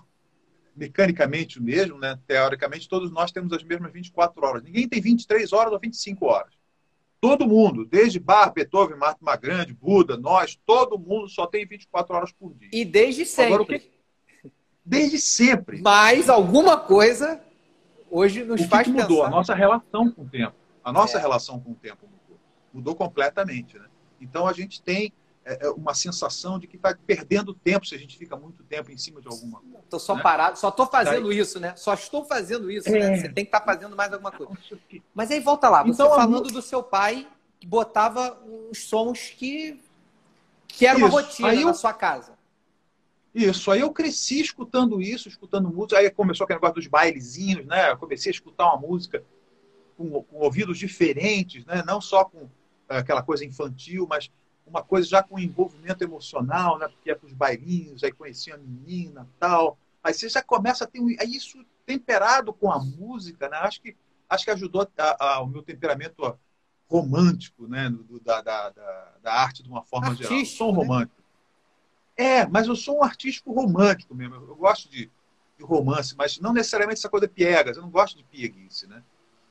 mecanicamente 0.74 1.58
o 1.58 1.62
mesmo, 1.62 1.98
né? 1.98 2.18
Teoricamente, 2.26 2.88
todos 2.88 3.10
nós 3.10 3.30
temos 3.30 3.52
as 3.52 3.62
mesmas 3.62 3.92
24 3.92 4.44
horas. 4.44 4.62
Ninguém 4.62 4.88
tem 4.88 5.00
23 5.00 5.52
horas 5.52 5.72
ou 5.72 5.78
25 5.78 6.26
horas. 6.26 6.54
Todo 7.20 7.46
mundo, 7.46 7.86
desde 7.86 8.18
Bach, 8.18 8.52
Beethoven, 8.52 8.98
Martin 8.98 9.24
Grande, 9.40 9.72
Buda, 9.72 10.16
nós, 10.16 10.58
todo 10.66 10.98
mundo 10.98 11.28
só 11.28 11.46
tem 11.46 11.64
24 11.64 12.14
horas 12.14 12.32
por 12.32 12.54
dia. 12.54 12.68
E 12.72 12.84
desde 12.84 13.24
sempre. 13.24 13.54
Agora, 13.54 13.62
o 13.62 13.66
que, 13.66 13.93
Desde 14.84 15.18
sempre. 15.18 15.80
Mas 15.82 16.28
alguma 16.28 16.76
coisa 16.76 17.40
hoje 18.10 18.44
nos 18.44 18.60
o 18.60 18.64
que 18.64 18.70
faz 18.70 18.84
que 18.86 18.92
mudou? 18.92 19.08
pensar. 19.18 19.26
A 19.26 19.30
nossa 19.30 19.54
relação 19.54 20.10
com 20.10 20.22
o 20.22 20.28
tempo. 20.28 20.54
A 20.84 20.92
nossa 20.92 21.18
É. 21.18 21.20
relação 21.20 21.58
com 21.60 21.70
o 21.72 21.74
tempo 21.74 22.06
mudou. 22.06 22.40
Mudou 22.72 22.94
completamente. 22.94 23.78
Né? 23.78 23.86
Então 24.20 24.46
a 24.46 24.52
gente 24.52 24.82
tem 24.82 25.12
é, 25.46 25.66
é, 25.66 25.70
uma 25.70 25.92
sensação 25.94 26.58
de 26.58 26.66
que 26.66 26.76
está 26.76 26.96
perdendo 27.06 27.52
tempo 27.52 27.86
se 27.86 27.94
a 27.94 27.98
gente 27.98 28.16
fica 28.16 28.34
muito 28.34 28.62
tempo 28.64 28.90
em 28.90 28.96
cima 28.96 29.20
de 29.20 29.28
alguma 29.28 29.60
coisa. 29.60 29.84
Tô 29.90 29.98
só 29.98 30.14
né? 30.16 30.22
parado, 30.22 30.58
só 30.58 30.70
tô 30.70 30.86
fazendo 30.86 31.30
isso, 31.30 31.60
né? 31.60 31.74
Só 31.76 31.92
estou 31.92 32.24
fazendo 32.24 32.70
isso, 32.70 32.90
né? 32.90 32.98
É. 33.12 33.16
Você 33.16 33.28
tem 33.28 33.44
que 33.44 33.48
estar 33.48 33.60
fazendo 33.60 33.94
mais 33.94 34.10
alguma 34.10 34.32
coisa. 34.32 34.52
Mas 35.14 35.30
aí 35.30 35.40
volta 35.40 35.68
lá, 35.68 35.82
você 35.82 35.90
Então, 35.90 36.12
a 36.12 36.16
falando 36.16 36.50
do 36.50 36.62
seu 36.62 36.82
pai 36.82 37.28
que 37.60 37.66
botava 37.66 38.38
uns 38.46 38.84
sons 38.84 39.34
que 39.36 39.78
que 40.66 40.86
era 40.86 40.96
uma 40.98 41.06
Isso. 41.08 41.16
rotina 41.16 41.48
Aí 41.50 41.56
na 41.62 41.70
eu- 41.70 41.74
sua 41.74 41.92
casa. 41.92 42.32
Isso, 43.34 43.70
aí 43.72 43.80
eu 43.80 43.92
cresci 43.92 44.40
escutando 44.40 45.02
isso, 45.02 45.28
escutando 45.28 45.68
música. 45.68 45.98
Aí 45.98 46.08
começou 46.10 46.44
aquele 46.44 46.58
negócio 46.58 46.76
dos 46.76 46.86
bailezinhos, 46.86 47.66
né? 47.66 47.90
Eu 47.90 47.96
comecei 47.96 48.30
a 48.30 48.34
escutar 48.34 48.66
uma 48.66 48.78
música 48.86 49.24
com, 49.96 50.22
com 50.22 50.36
ouvidos 50.36 50.78
diferentes, 50.78 51.64
né? 51.66 51.82
Não 51.84 52.00
só 52.00 52.24
com 52.24 52.48
eh, 52.88 52.98
aquela 52.98 53.22
coisa 53.22 53.44
infantil, 53.44 54.06
mas 54.08 54.30
uma 54.64 54.82
coisa 54.82 55.08
já 55.08 55.22
com 55.22 55.38
envolvimento 55.38 56.04
emocional, 56.04 56.78
né? 56.78 56.86
Porque 56.86 57.10
ia 57.10 57.16
para 57.16 57.26
os 57.26 57.32
bailinhos, 57.32 58.04
aí 58.04 58.12
conhecia 58.12 58.54
a 58.54 58.58
menina 58.58 59.28
tal. 59.40 59.76
Aí 60.02 60.14
você 60.14 60.28
já 60.28 60.42
começa 60.42 60.84
a 60.84 60.86
ter 60.86 61.00
um, 61.00 61.08
aí 61.18 61.34
isso 61.34 61.64
temperado 61.84 62.52
com 62.52 62.70
a 62.70 62.78
música, 62.78 63.48
né? 63.48 63.56
Acho 63.58 63.80
que 63.82 63.96
acho 64.28 64.44
que 64.44 64.50
ajudou 64.52 64.88
a- 64.96 65.16
a- 65.18 65.40
o 65.42 65.46
meu 65.46 65.62
temperamento 65.62 66.38
romântico, 66.88 67.66
né? 67.66 67.90
Do- 67.90 68.20
da, 68.20 68.40
da, 68.40 68.70
da, 69.22 69.32
arte 69.32 69.62
de 69.62 69.68
uma 69.68 69.82
forma 69.82 70.14
geral. 70.14 70.32
Eu 70.32 70.38
Artístico, 70.38 70.64
sou 70.64 70.84
um 70.84 70.98
né? 70.98 71.08
É, 72.16 72.46
mas 72.46 72.66
eu 72.68 72.76
sou 72.76 72.98
um 72.98 73.02
artístico 73.02 73.52
romântico 73.52 74.14
mesmo. 74.14 74.36
Eu 74.36 74.56
gosto 74.56 74.88
de, 74.88 75.10
de 75.58 75.64
romance, 75.64 76.14
mas 76.16 76.38
não 76.38 76.52
necessariamente 76.52 77.00
essa 77.00 77.08
coisa 77.08 77.26
piegas. 77.26 77.76
Eu 77.76 77.82
não 77.82 77.90
gosto 77.90 78.16
de 78.16 78.24
pieguice, 78.24 78.86
né? 78.86 79.02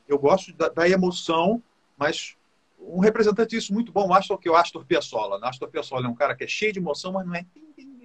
Eu 0.08 0.18
gosto 0.18 0.54
da, 0.54 0.70
da 0.70 0.88
emoção, 0.88 1.62
mas 1.98 2.36
um 2.80 3.00
representante 3.00 3.52
disso 3.52 3.74
muito 3.74 3.92
bom, 3.92 4.10
o 4.10 4.14
Astor, 4.14 4.38
que 4.38 4.48
é 4.48 4.52
o 4.52 4.56
Astor 4.56 4.86
Piazzolla. 4.86 5.40
né? 5.40 5.48
Astor 5.48 5.70
Piazzolla 5.70 6.08
é 6.08 6.10
um 6.10 6.16
cara 6.16 6.36
que 6.36 6.44
é 6.44 6.48
cheio 6.48 6.74
de 6.74 6.80
emoção, 6.80 7.14
mas 7.14 7.26
não 7.26 7.36
é... 7.36 7.46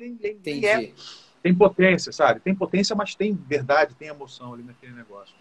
Entendi. 0.00 0.66
É, 0.66 0.92
tem 1.42 1.54
potência, 1.54 2.12
sabe? 2.12 2.40
Tem 2.40 2.54
potência, 2.54 2.94
mas 2.94 3.14
tem 3.14 3.34
verdade, 3.34 3.94
tem 3.94 4.08
emoção 4.08 4.54
ali 4.54 4.62
naquele 4.62 4.92
negócio. 4.92 5.34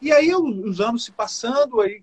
E 0.00 0.10
aí 0.10 0.34
os 0.34 0.58
os 0.58 0.80
anos 0.80 1.04
se 1.04 1.12
passando, 1.12 1.80
aí 1.80 2.02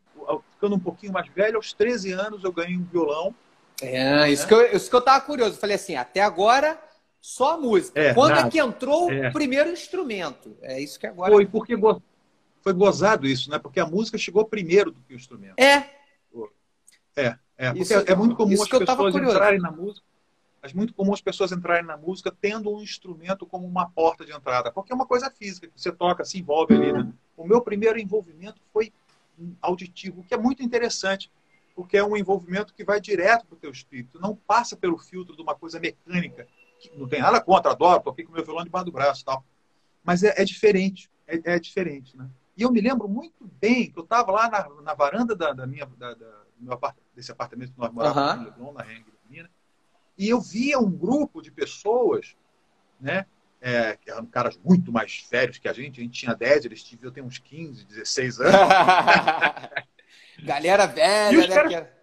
ficando 0.52 0.76
um 0.76 0.80
pouquinho 0.80 1.12
mais 1.12 1.28
velho, 1.30 1.58
aos 1.58 1.74
13 1.74 2.12
anos 2.12 2.44
eu 2.44 2.52
ganhei 2.52 2.78
um 2.78 2.84
violão. 2.84 3.36
É, 3.82 4.30
isso, 4.30 4.48
que 4.48 4.54
eu, 4.54 4.76
isso 4.76 4.90
que 4.90 4.96
eu 4.96 5.02
tava 5.02 5.24
curioso. 5.26 5.56
Eu 5.56 5.60
falei 5.60 5.76
assim, 5.76 5.96
até 5.96 6.22
agora 6.22 6.80
só 7.22 7.56
a 7.56 7.58
música. 7.58 8.00
É, 8.00 8.14
Quando 8.14 8.32
é 8.32 8.36
nada. 8.36 8.50
que 8.50 8.60
entrou 8.60 9.12
É. 9.12 9.30
o 9.30 9.34
primeiro 9.34 9.70
instrumento? 9.72 10.58
É 10.62 10.80
isso 10.82 11.00
que 11.00 11.08
agora. 11.08 11.32
Foi 11.32 11.46
porque 11.46 11.76
go- 11.76 12.02
foi 12.62 12.74
gozado 12.74 13.26
isso, 13.28 13.50
né? 13.50 13.58
Porque 13.60 13.80
a 13.80 13.86
música 13.86 14.18
chegou 14.18 14.46
primeiro 14.46 14.92
do 14.92 15.02
que 15.02 15.14
o 15.14 15.16
instrumento. 15.16 15.56
É, 15.58 15.98
É, 17.58 17.72
porque 17.74 17.82
Isso- 17.82 17.94
é 17.94 18.16
muito 18.16 18.36
comum 18.38 18.54
as 18.54 18.70
pessoas 18.70 19.14
entrarem 19.16 19.60
na 19.60 19.70
música. 19.72 20.06
É 20.62 20.74
muito 20.74 20.94
comum 20.94 21.14
as 21.14 21.20
pessoas 21.22 21.52
entrarem 21.52 21.84
na 21.86 21.98
música 21.98 22.34
tendo 22.40 22.74
um 22.74 22.82
instrumento 22.82 23.46
como 23.46 23.68
uma 23.68 23.90
porta 23.90 24.26
de 24.26 24.32
entrada, 24.32 24.72
porque 24.72 24.94
é 24.94 24.96
uma 24.96 25.06
coisa 25.06 25.30
física 25.30 25.68
que 25.68 25.74
você 25.76 25.92
toca, 25.92 26.24
se 26.24 26.40
envolve 26.40 26.74
ali. 26.74 26.94
Né? 26.94 27.12
O 27.36 27.46
meu 27.46 27.60
primeiro 27.62 28.00
envolvimento 28.00 28.62
foi 28.72 28.94
auditivo, 29.62 30.22
o 30.22 30.24
que 30.24 30.34
é 30.34 30.38
muito 30.38 30.64
interessante, 30.64 31.30
porque 31.80 31.96
é 31.96 32.04
um 32.04 32.18
envolvimento 32.18 32.74
que 32.74 32.84
vai 32.84 33.00
direto 33.00 33.46
para 33.48 33.56
o 33.56 33.58
teu 33.58 33.72
espírito, 33.72 34.20
não 34.20 34.36
passa 34.36 34.76
pelo 34.76 34.98
filtro 34.98 35.34
de 35.34 35.42
uma 35.42 35.56
coisa 35.56 35.80
mecânica, 35.80 36.46
que 36.78 36.92
não 36.98 37.08
tem 37.08 37.22
nada 37.22 37.40
contra, 37.40 37.72
adoro, 37.72 38.04
toquei 38.04 38.26
com 38.26 38.34
meu 38.34 38.44
violão 38.44 38.66
debaixo 38.66 38.86
do 38.88 38.92
braço 38.92 39.24
tal. 39.24 39.46
Mas 40.04 40.22
é, 40.22 40.34
é 40.36 40.44
diferente, 40.44 41.10
é, 41.26 41.54
é 41.54 41.58
diferente, 41.58 42.18
né? 42.18 42.30
E 42.58 42.64
eu 42.64 42.70
me 42.70 42.82
lembro 42.82 43.08
muito 43.08 43.50
bem 43.62 43.90
que 43.90 43.98
eu 43.98 44.04
estava 44.04 44.30
lá 44.30 44.50
na, 44.50 44.68
na 44.82 44.94
varanda 44.94 45.34
da, 45.34 45.54
da 45.54 45.66
minha, 45.66 45.86
da, 45.86 46.14
da- 46.14 46.26
do 46.58 46.66
meu 46.66 46.74
apart- 46.74 46.98
desse 47.16 47.32
apartamento 47.32 47.72
que 47.72 47.80
nós 47.80 47.94
morávamos 47.94 48.30
Aham. 48.30 48.38
no 48.40 48.44
Leblon, 48.44 48.74
na 48.74 48.84
Rengue 48.84 49.14
Minas, 49.30 49.50
e 50.18 50.28
eu 50.28 50.42
via 50.42 50.78
um 50.80 50.92
grupo 50.92 51.42
de 51.42 51.50
pessoas, 51.50 52.36
né? 53.00 53.26
é, 53.62 53.96
que 53.96 54.12
eram 54.12 54.26
caras 54.26 54.58
muito 54.58 54.92
mais 54.92 55.26
velhos 55.32 55.58
que 55.58 55.70
a 55.70 55.72
gente, 55.74 56.02
a 56.02 56.04
gente 56.04 56.20
tinha 56.20 56.36
10, 56.36 56.66
eles 56.66 56.84
deviam 56.84 57.10
ter 57.14 57.22
uns 57.22 57.38
15, 57.38 57.86
16 57.86 58.42
anos. 58.42 58.54
Galera 60.44 60.84
E 60.84 60.88
velha, 60.88 61.40
os 61.40 61.48
né? 61.48 61.56
caras- 61.56 61.74
era- 61.74 62.00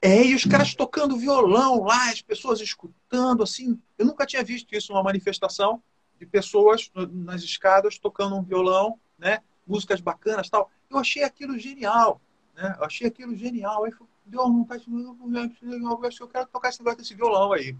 É, 0.00 0.24
e 0.24 0.34
os 0.34 0.44
caras 0.44 0.74
tocando 0.74 1.16
violão 1.16 1.82
lá, 1.82 2.10
as 2.10 2.22
pessoas 2.22 2.60
escutando, 2.60 3.42
assim. 3.42 3.80
Eu 3.98 4.06
nunca 4.06 4.24
tinha 4.24 4.44
visto 4.44 4.72
isso 4.74 4.92
numa 4.92 5.02
manifestação 5.02 5.82
de 6.20 6.24
pessoas 6.26 6.90
nas 7.12 7.42
escadas 7.42 7.98
tocando 7.98 8.36
um 8.36 8.42
violão, 8.42 8.98
né? 9.18 9.40
Músicas 9.66 10.00
bacanas 10.00 10.48
tal. 10.48 10.70
Eu 10.88 10.98
achei 10.98 11.24
aquilo 11.24 11.58
genial, 11.58 12.20
né? 12.56 12.76
Eu 12.78 12.84
achei 12.84 13.08
aquilo 13.08 13.34
genial. 13.36 13.84
Aí 13.84 13.90
falei, 13.92 14.06
deu 14.24 14.42
uma 14.42 14.58
vontade, 14.60 14.84
eu 14.88 16.04
acho 16.06 16.16
que 16.16 16.22
eu 16.22 16.28
quero 16.28 16.46
tocar 16.46 16.68
esse 16.68 16.78
negócio 16.78 16.98
desse 16.98 17.14
violão 17.14 17.52
aí. 17.52 17.76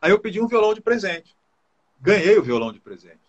Aí 0.00 0.10
eu 0.10 0.18
pedi 0.18 0.40
um 0.40 0.46
violão 0.48 0.72
de 0.72 0.80
presente. 0.80 1.36
Ganhei 2.00 2.38
o 2.38 2.42
violão 2.42 2.72
de 2.72 2.80
presente. 2.80 3.20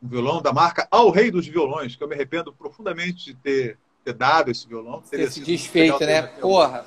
Um 0.00 0.06
violão 0.08 0.40
da 0.40 0.52
marca 0.52 0.86
Ao 0.90 1.10
Rei 1.10 1.30
dos 1.30 1.46
Violões, 1.46 1.96
que 1.96 2.02
eu 2.04 2.08
me 2.08 2.14
arrependo 2.14 2.52
profundamente 2.52 3.24
de 3.24 3.34
ter, 3.34 3.78
ter 4.04 4.14
dado 4.14 4.50
esse 4.50 4.66
violão. 4.66 5.02
Esse 5.12 5.34
sido 5.34 5.46
desfeito, 5.46 6.00
né? 6.00 6.22
ter 6.22 6.40
Porra. 6.40 6.86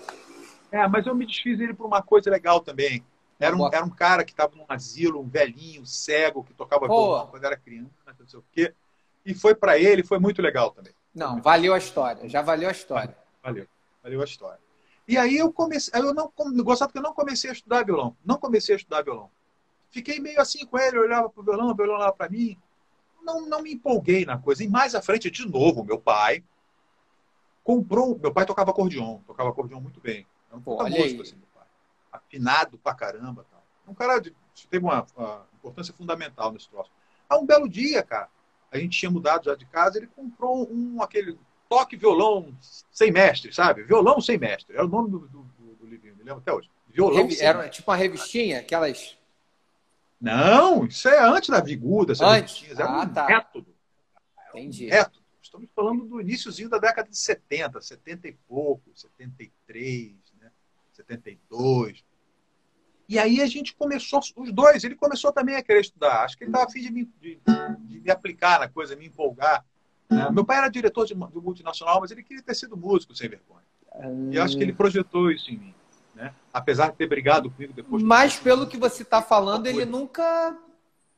é, 0.71 0.87
mas 0.87 1.05
eu 1.05 1.15
me 1.15 1.25
desfiz 1.25 1.59
ele 1.59 1.73
por 1.73 1.85
uma 1.85 2.01
coisa 2.01 2.29
legal 2.29 2.59
também. 2.59 3.03
Era 3.39 3.55
um, 3.55 3.67
era 3.67 3.83
um 3.83 3.89
cara 3.89 4.23
que 4.23 4.31
estava 4.31 4.55
num 4.55 4.65
asilo, 4.69 5.19
um 5.19 5.27
velhinho, 5.27 5.85
cego, 5.85 6.43
que 6.43 6.53
tocava 6.53 6.87
Pô. 6.87 6.95
violão 6.95 7.27
quando 7.27 7.43
era 7.43 7.57
criança, 7.57 7.89
não 8.17 8.27
sei 8.27 8.39
o 8.39 8.45
quê. 8.51 8.73
E 9.25 9.33
foi 9.33 9.55
para 9.55 9.77
ele, 9.77 10.03
foi 10.03 10.19
muito 10.19 10.41
legal 10.41 10.71
também. 10.71 10.93
Não, 11.13 11.41
valeu 11.41 11.73
a 11.73 11.77
história. 11.77 12.27
Já 12.29 12.41
valeu 12.41 12.69
a 12.69 12.71
história. 12.71 13.15
Valeu, 13.41 13.67
valeu 14.01 14.21
a 14.21 14.25
história. 14.25 14.59
E 15.07 15.17
aí 15.17 15.37
eu 15.37 15.51
comecei, 15.51 15.93
eu 15.99 16.13
não 16.13 16.31
gostava 16.63 16.91
que 16.91 16.97
eu 16.97 17.01
não 17.01 17.13
comecei 17.13 17.49
a 17.49 17.53
estudar 17.53 17.83
violão, 17.83 18.15
não 18.23 18.37
comecei 18.37 18.75
a 18.75 18.77
estudar 18.77 19.01
violão. 19.01 19.29
Fiquei 19.91 20.19
meio 20.19 20.39
assim 20.39 20.65
com 20.65 20.79
ele, 20.79 20.97
eu 20.97 21.01
olhava 21.01 21.29
pro 21.29 21.43
violão, 21.43 21.69
o 21.69 21.75
violão 21.75 21.95
olhava 21.95 22.13
para 22.13 22.29
mim. 22.29 22.57
Não, 23.21 23.45
não 23.45 23.61
me 23.61 23.73
empolguei 23.73 24.25
na 24.25 24.37
coisa. 24.37 24.63
E 24.63 24.67
mais 24.67 24.95
à 24.95 25.01
frente, 25.01 25.29
de 25.29 25.47
novo, 25.47 25.83
meu 25.83 25.99
pai 25.99 26.43
comprou. 27.63 28.17
Meu 28.19 28.33
pai 28.33 28.45
tocava 28.45 28.71
acordeon, 28.71 29.19
tocava 29.25 29.49
acordeon 29.49 29.79
muito 29.79 29.99
bem. 29.99 30.25
Era 30.49 30.57
um 30.57 30.61
puta 30.61 30.83
músico, 30.89 31.21
assim, 31.21 31.35
meu 31.35 31.47
pai. 31.53 31.65
Afinado 32.11 32.77
pra 32.77 32.93
caramba. 32.93 33.45
Tal. 33.49 33.63
Um 33.87 33.93
cara 33.93 34.19
de, 34.19 34.33
teve 34.69 34.83
uma, 34.85 35.05
uma 35.15 35.45
importância 35.55 35.93
fundamental 35.93 36.51
nesse 36.51 36.69
troço. 36.69 36.91
Aí 37.29 37.37
um 37.37 37.45
belo 37.45 37.67
dia, 37.69 38.03
cara, 38.03 38.29
a 38.71 38.77
gente 38.77 38.97
tinha 38.99 39.09
mudado 39.11 39.45
já 39.45 39.55
de 39.55 39.65
casa, 39.65 39.97
ele 39.97 40.07
comprou 40.07 40.67
um 40.71 41.01
aquele 41.01 41.37
toque 41.69 41.95
violão 41.95 42.55
sem 42.91 43.11
mestre, 43.11 43.51
sabe? 43.53 43.83
Violão 43.83 44.21
sem 44.21 44.37
mestre. 44.37 44.75
Era 44.75 44.85
o 44.85 44.89
nome 44.89 45.09
do, 45.09 45.19
do, 45.19 45.43
do, 45.57 45.75
do 45.75 45.85
livrinho, 45.87 46.15
me 46.15 46.23
lembro 46.23 46.39
até 46.41 46.53
hoje. 46.53 46.69
Violão 46.87 47.23
Revi- 47.23 47.35
sem 47.35 47.47
Era 47.47 47.57
mestre. 47.59 47.75
tipo 47.77 47.89
uma 47.91 47.97
revistinha, 47.97 48.59
aquelas. 48.59 49.17
Não, 50.21 50.85
isso 50.85 51.07
é 51.09 51.19
antes 51.19 51.49
da 51.49 51.59
Viguda, 51.59 52.13
essas 52.13 52.25
Antes? 52.27 52.53
revistinhas. 52.53 52.79
Era 52.79 52.89
Ah, 52.89 53.03
um 53.03 53.09
tá. 53.13 53.25
método. 53.27 53.75
Entendi. 54.49 54.85
método. 54.87 55.22
Estamos 55.53 55.69
falando 55.75 56.05
do 56.05 56.19
iníciozinho 56.19 56.67
da 56.67 56.79
década 56.79 57.07
de 57.07 57.15
70, 57.15 57.79
70 57.79 58.27
e 58.27 58.31
pouco, 58.47 58.89
73, 58.95 60.15
né? 60.41 60.49
72. 60.93 62.03
E 63.07 63.19
aí 63.19 63.39
a 63.39 63.45
gente 63.45 63.75
começou, 63.75 64.19
os 64.35 64.51
dois, 64.51 64.83
ele 64.83 64.95
começou 64.95 65.31
também 65.31 65.55
a 65.55 65.61
querer 65.61 65.81
estudar. 65.81 66.23
Acho 66.23 66.35
que 66.35 66.43
ele 66.43 66.49
estava 66.49 66.65
afim 66.65 66.81
de 66.81 66.91
me, 66.91 67.05
de, 67.21 67.39
de 67.81 67.99
me 67.99 68.09
aplicar 68.09 68.61
na 68.61 68.67
coisa, 68.67 68.95
me 68.95 69.05
empolgar. 69.05 69.63
né? 70.09 70.27
Meu 70.31 70.43
pai 70.43 70.57
era 70.57 70.69
diretor 70.69 71.05
de, 71.05 71.13
de 71.13 71.39
multinacional, 71.39 72.01
mas 72.01 72.09
ele 72.09 72.23
queria 72.23 72.41
ter 72.41 72.55
sido 72.55 72.75
músico 72.75 73.15
sem 73.15 73.29
vergonha. 73.29 73.61
E 74.31 74.39
acho 74.39 74.57
que 74.57 74.63
ele 74.63 74.73
projetou 74.73 75.29
isso 75.29 75.51
em 75.51 75.57
mim. 75.59 75.75
Né? 76.15 76.33
Apesar 76.51 76.89
de 76.89 76.97
ter 76.97 77.05
brigado 77.05 77.51
comigo 77.51 77.73
depois. 77.73 78.01
Mas 78.01 78.39
pelo 78.39 78.65
que 78.65 78.77
você 78.77 79.03
está 79.03 79.21
falando, 79.21 79.67
ele 79.67 79.85
nunca, 79.85 80.57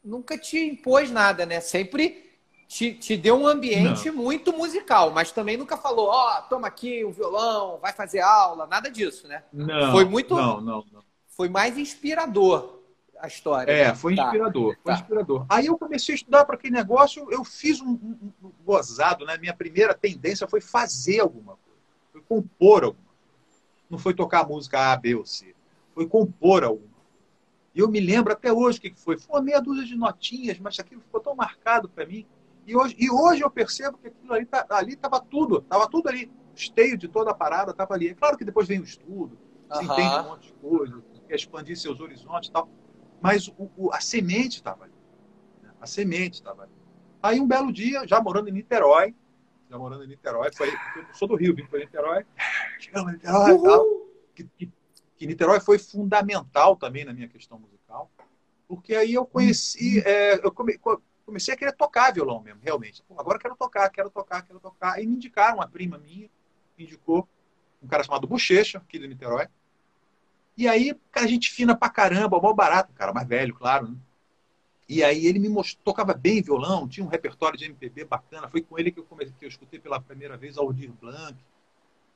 nunca 0.03 0.37
te 0.37 0.57
impôs 0.59 1.09
nada, 1.09 1.45
né? 1.45 1.61
Sempre 1.61 2.25
te, 2.67 2.93
te 2.93 3.15
deu 3.15 3.35
um 3.39 3.47
ambiente 3.47 4.09
muito 4.11 4.51
musical, 4.51 5.11
mas 5.11 5.31
também 5.31 5.55
nunca 5.57 5.77
falou, 5.77 6.07
ó, 6.09 6.41
toma 6.41 6.67
aqui 6.67 7.03
o 7.05 7.11
violão, 7.11 7.77
vai 7.81 7.93
fazer 7.93 8.19
aula, 8.21 8.65
nada 8.67 8.89
disso, 8.89 9.27
né? 9.27 9.43
Não, 9.53 9.91
Foi 9.91 10.05
muito- 10.05 10.35
Não, 10.35 10.59
não, 10.61 10.83
não. 10.91 11.03
Foi 11.27 11.47
mais 11.49 11.77
inspirador 11.77 12.79
a 13.19 13.27
história. 13.27 13.71
É, 13.71 13.93
foi 13.93 14.15
Tá. 14.15 14.23
inspirador, 14.25 14.75
foi 14.81 14.93
Tá. 14.93 14.99
inspirador. 14.99 15.45
Aí 15.49 15.65
eu 15.67 15.77
comecei 15.77 16.13
a 16.13 16.17
estudar 16.17 16.45
para 16.45 16.55
aquele 16.55 16.73
negócio, 16.73 17.27
eu 17.31 17.43
fiz 17.43 17.81
um, 17.81 17.91
um- 17.91 18.31
um 18.43 18.51
gozado, 18.65 19.25
né? 19.25 19.37
Minha 19.37 19.53
primeira 19.53 19.93
tendência 19.93 20.47
foi 20.47 20.59
fazer 20.61 21.19
alguma 21.19 21.57
coisa, 21.57 21.79
foi 22.11 22.21
compor 22.21 22.83
alguma 22.85 23.03
coisa. 23.05 23.61
Não 23.89 23.97
foi 23.99 24.13
tocar 24.13 24.47
música 24.47 24.91
A, 24.91 24.97
B 24.97 25.15
ou 25.15 25.25
C, 25.25 25.53
foi 25.93 26.07
compor 26.07 26.63
alguma. 26.63 26.95
E 27.73 27.79
eu 27.79 27.89
me 27.89 27.99
lembro 27.99 28.31
até 28.33 28.51
hoje 28.51 28.77
o 28.79 28.81
que 28.81 28.89
que 28.89 28.99
foi. 28.99 29.17
Foi 29.17 29.35
uma 29.35 29.41
meia 29.43 29.59
dúzia 29.61 29.85
de 29.85 29.95
notinhas, 29.95 30.57
mas 30.59 30.79
aquilo 30.79 31.01
ficou 31.01 31.19
tão 31.19 31.35
marcado 31.35 31.87
para 31.89 32.05
mim. 32.05 32.25
E 32.65 32.75
hoje, 32.75 32.95
e 32.97 33.09
hoje 33.11 33.43
eu 33.43 33.51
percebo 33.51 33.97
que 33.97 34.07
aquilo 34.07 34.33
ali 34.33 34.45
tá- 34.45 34.65
estava 34.87 35.19
tudo, 35.19 35.59
estava 35.59 35.87
tudo 35.87 36.09
ali. 36.09 36.25
O 36.25 36.55
esteio 36.55 36.97
de 36.97 37.07
toda 37.07 37.31
a 37.31 37.33
parada 37.33 37.71
estava 37.71 37.93
ali. 37.93 38.09
É 38.09 38.13
claro 38.15 38.37
que 38.37 38.45
depois 38.45 38.67
vem 38.67 38.79
o 38.79 38.83
estudo, 38.83 39.37
se 39.71 39.83
Aham. 39.83 39.83
entende 39.83 40.15
um 40.19 40.23
monte 40.23 40.47
de 40.47 40.53
coisa, 40.53 41.03
quer 41.27 41.35
expandir 41.35 41.77
seus 41.77 41.99
horizontes 41.99 42.49
e 42.49 42.51
tal. 42.51 42.69
Mas 43.21 43.47
o- 43.49 43.69
o- 43.77 43.93
a 43.93 43.99
semente 43.99 44.55
estava 44.57 44.85
ali. 44.85 44.93
A 45.79 45.85
semente 45.85 46.35
estava 46.35 46.63
ali. 46.63 46.71
Aí 47.21 47.39
um 47.39 47.47
belo 47.47 47.71
dia, 47.71 48.07
já 48.07 48.19
morando 48.21 48.49
em 48.49 48.51
Niterói, 48.51 49.13
já 49.69 49.77
morando 49.77 50.03
em 50.03 50.07
Niterói, 50.07 50.51
foi, 50.53 50.67
eu 50.69 51.13
sou 51.13 51.27
do 51.27 51.35
Rio, 51.35 51.55
vim 51.55 51.65
para 51.65 51.79
Niterói, 51.79 52.25
chegamos 52.79 53.13
em 53.13 53.15
Niterói 53.17 53.57
tal, 53.63 53.85
que, 54.33 54.43
que, 54.57 54.71
que, 55.17 55.27
Niterói 55.27 55.59
foi 55.59 55.77
fundamental 55.79 56.75
também 56.75 57.03
na 57.03 57.13
minha 57.13 57.27
questão 57.27 57.59
musical, 57.59 58.11
porque 58.67 58.95
aí 58.95 59.13
eu 59.13 59.25
conheci, 59.25 59.99
é, 60.05 60.35
eu 60.45 60.51
come, 60.51 60.77
comecei 61.25 61.53
a 61.53 61.57
querer 61.57 61.73
tocar 61.73 62.13
violão 62.13 62.39
mesmo, 62.41 62.61
realmente. 62.61 63.03
Pô, 63.03 63.19
agora 63.19 63.39
quero 63.39 63.55
tocar, 63.55 63.89
quero 63.89 64.09
tocar, 64.09 64.41
quero 64.43 64.59
tocar. 64.59 64.93
Aí 64.93 65.05
me 65.05 65.15
indicaram, 65.15 65.57
uma 65.57 65.67
prima 65.67 65.97
minha, 65.97 66.29
me 66.77 66.85
indicou 66.85 67.27
um 67.81 67.87
cara 67.87 68.03
chamado 68.03 68.27
Bochecha, 68.27 68.77
aqui 68.77 68.99
de 68.99 69.07
Niterói. 69.07 69.47
E 70.57 70.67
aí, 70.67 70.97
cara, 71.11 71.27
gente 71.27 71.51
fina 71.51 71.75
pra 71.75 71.89
caramba, 71.89 72.39
mal 72.39 72.53
barato, 72.53 72.93
cara, 72.93 73.13
mais 73.13 73.27
velho, 73.27 73.53
claro, 73.53 73.89
né? 73.89 73.97
E 74.87 75.03
aí 75.03 75.25
ele 75.25 75.39
me 75.39 75.49
mostrou, 75.49 75.83
tocava 75.83 76.13
bem 76.13 76.41
violão, 76.41 76.87
tinha 76.87 77.05
um 77.05 77.09
repertório 77.09 77.57
de 77.57 77.65
MPB 77.65 78.05
bacana. 78.05 78.47
Foi 78.47 78.61
com 78.61 78.77
ele 78.77 78.91
que 78.91 78.99
eu 78.99 79.03
comecei, 79.03 79.33
que 79.37 79.43
eu 79.43 79.49
escutei 79.49 79.79
pela 79.79 79.99
primeira 79.99 80.37
vez 80.37 80.57
Aldir 80.57 80.91
Blanc, 80.93 81.35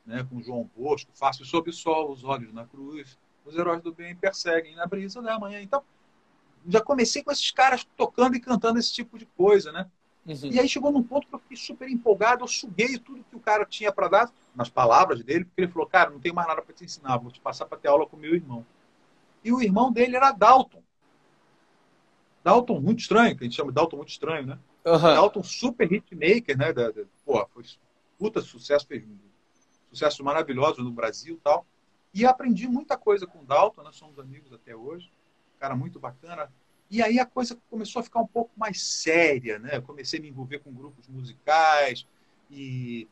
né, 0.06 0.26
com 0.30 0.42
João 0.42 0.70
Bosco, 0.78 1.12
Fácil 1.16 1.46
sob 1.46 1.72
o 1.72 1.74
sol, 1.74 2.12
os 2.12 2.24
olhos 2.24 2.54
na 2.54 2.66
cruz, 2.66 3.18
os 3.44 3.56
heróis 3.56 3.82
do 3.82 3.92
bem 3.92 4.16
perseguem 4.16 4.76
na 4.76 4.86
brisa 4.86 5.22
da 5.22 5.40
manhã. 5.40 5.62
Então, 5.62 5.84
já 6.70 6.82
comecei 6.82 7.24
com 7.24 7.32
esses 7.32 7.52
caras 7.52 7.88
tocando 7.98 8.36
e 8.36 8.40
cantando 8.40 8.80
esse 8.80 8.94
tipo 8.94 9.18
de 9.18 9.26
coisa, 9.26 9.72
né? 9.72 9.90
Uhum. 10.26 10.52
E 10.52 10.60
aí 10.60 10.68
chegou 10.68 10.92
num 10.92 11.04
ponto 11.04 11.28
que 11.28 11.34
eu 11.34 11.40
fiquei 11.40 11.58
super 11.58 11.90
empolgado, 11.90 12.44
eu 12.44 12.48
suguei 12.48 12.98
tudo 13.00 13.26
que 13.30 13.36
o 13.36 13.40
cara 13.40 13.66
tinha 13.66 13.92
para 13.92 14.08
dar, 14.08 14.32
nas 14.56 14.70
palavras 14.70 15.24
dele, 15.24 15.46
porque 15.46 15.62
ele 15.62 15.72
falou, 15.72 15.88
cara, 15.88 16.10
não 16.10 16.20
tenho 16.20 16.36
mais 16.36 16.48
nada 16.48 16.62
para 16.62 16.74
te 16.74 16.84
ensinar, 16.84 17.18
vou 17.18 17.32
te 17.32 17.40
passar 17.40 17.66
para 17.66 17.78
ter 17.78 17.88
aula 17.88 18.06
com 18.06 18.18
meu 18.18 18.36
irmão. 18.36 18.66
E 19.44 19.52
o 19.52 19.62
irmão 19.62 19.92
dele 19.92 20.16
era 20.16 20.32
Dalton. 20.32 20.84
Dalton 22.44 22.80
muito 22.80 23.00
estranho, 23.00 23.36
que 23.36 23.44
a 23.44 23.48
gente 23.48 23.56
chama 23.56 23.72
de 23.72 23.76
Dalton 23.76 23.98
muito 23.98 24.10
estranho, 24.10 24.46
né? 24.46 24.60
Uhum. 24.86 25.00
Dalton 25.00 25.44
super 25.44 25.92
hitmaker, 25.92 26.58
né? 26.58 26.74
Da, 26.74 26.92
da, 26.92 27.04
pô, 27.26 27.46
foi 27.54 27.64
puta 28.18 28.42
sucesso, 28.42 28.86
fez 28.86 29.04
sucesso 29.90 30.24
maravilhoso 30.24 30.84
no 30.84 30.92
Brasil 30.92 31.36
e 31.36 31.40
tal. 31.40 31.66
E 32.14 32.26
aprendi 32.26 32.68
muita 32.68 32.98
coisa 32.98 33.26
com 33.26 33.40
o 33.40 33.46
Dalton, 33.46 33.84
nós 33.84 33.96
somos 33.96 34.20
amigos 34.20 34.52
até 34.52 34.76
hoje. 34.76 35.12
Cara 35.60 35.76
muito 35.76 36.00
bacana. 36.00 36.50
E 36.90 37.04
aí 37.04 37.20
a 37.20 37.26
coisa 37.26 37.58
começou 37.70 38.00
a 38.00 38.04
ficar 38.04 38.20
um 38.20 38.28
pouco 38.28 38.52
mais 38.58 38.82
séria, 38.82 39.60
né? 39.60 39.76
Eu 39.76 39.82
comecei 39.82 40.20
a 40.20 40.22
me 40.22 40.30
envolver 40.30 40.60
com 40.60 40.74
grupos 40.74 41.08
musicais 41.08 42.08
e, 42.50 43.08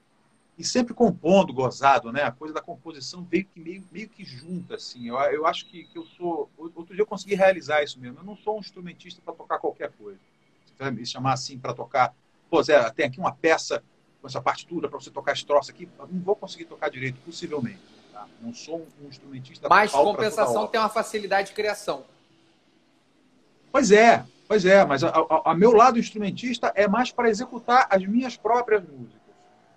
e 0.58 0.64
sempre 0.64 0.96
compondo, 0.96 1.54
gozado, 1.54 2.12
né? 2.12 2.24
A 2.24 2.32
coisa 2.32 2.54
da 2.54 2.62
composição 2.62 3.24
veio 3.24 3.46
que 3.46 3.60
meio, 3.60 3.84
meio 3.92 4.10
que 4.10 4.24
junta, 4.24 4.76
assim. 4.76 5.10
Eu, 5.10 5.18
eu 5.18 5.46
acho 5.46 5.68
que, 5.68 5.84
que 5.84 5.98
eu 5.98 6.06
sou... 6.06 6.50
Outro 6.58 6.96
dia 6.96 7.04
eu 7.04 7.06
consegui 7.06 7.36
realizar 7.36 7.84
isso 7.84 8.00
mesmo. 8.00 8.20
Eu 8.20 8.24
não 8.24 8.36
sou 8.36 8.58
um 8.58 8.62
instrumentista 8.62 9.22
para 9.24 9.34
tocar 9.36 9.60
qualquer 9.60 9.92
coisa. 9.92 10.20
Você 10.66 10.74
vai 10.80 10.90
me 10.90 11.06
chamar 11.06 11.34
assim 11.34 11.60
para 11.60 11.74
tocar... 11.74 12.16
Pô, 12.50 12.64
Zé, 12.64 12.90
tem 12.92 13.06
aqui 13.06 13.20
uma 13.20 13.34
peça 13.34 13.84
com 14.22 14.28
essa 14.28 14.42
partitura 14.42 14.90
para 14.90 15.00
você 15.00 15.12
tocar 15.12 15.34
esse 15.34 15.46
troço 15.46 15.70
aqui. 15.70 15.88
Não 16.00 16.22
vou 16.22 16.36
conseguir 16.36 16.66
tocar 16.66 16.90
direito, 16.90 17.20
possivelmente. 17.24 17.80
Tá? 18.12 18.28
Não 18.42 18.56
sou 18.56 18.80
um, 18.80 19.06
um 19.06 19.10
instrumentista... 19.10 19.70
Mas, 19.70 19.92
compensação, 19.92 20.66
tem 20.66 20.80
uma 20.80 20.90
facilidade 20.90 21.50
de 21.50 21.54
criação. 21.54 22.04
Pois 23.72 23.92
é, 23.92 24.26
pois 24.48 24.66
é, 24.66 24.86
mas 24.86 25.04
a, 25.04 25.10
a, 25.10 25.52
a 25.52 25.56
meu 25.56 25.72
lado 25.72 26.00
instrumentista 26.00 26.72
é 26.76 26.88
mais 26.88 27.12
para 27.12 27.30
executar 27.30 27.88
as 27.90 28.06
minhas 28.06 28.38
próprias 28.38 28.84
músicas. 28.84 29.22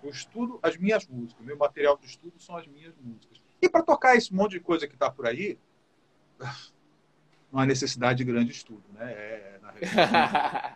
Eu 0.03 0.09
estudo 0.09 0.59
as 0.63 0.77
minhas 0.77 1.07
músicas, 1.07 1.45
meu 1.45 1.57
material 1.57 1.97
de 1.97 2.05
estudo 2.07 2.33
são 2.39 2.57
as 2.57 2.65
minhas 2.67 2.93
músicas. 3.01 3.39
E 3.61 3.69
para 3.69 3.83
tocar 3.83 4.15
esse 4.15 4.33
monte 4.33 4.53
de 4.53 4.59
coisa 4.59 4.87
que 4.87 4.93
está 4.93 5.09
por 5.09 5.27
aí, 5.27 5.57
não 7.51 7.59
há 7.59 7.65
necessidade 7.65 8.17
de 8.17 8.23
grande 8.23 8.51
estudo, 8.51 8.83
né? 8.93 9.11
É, 9.11 9.59
na 9.61 9.71
realidade, 9.71 10.15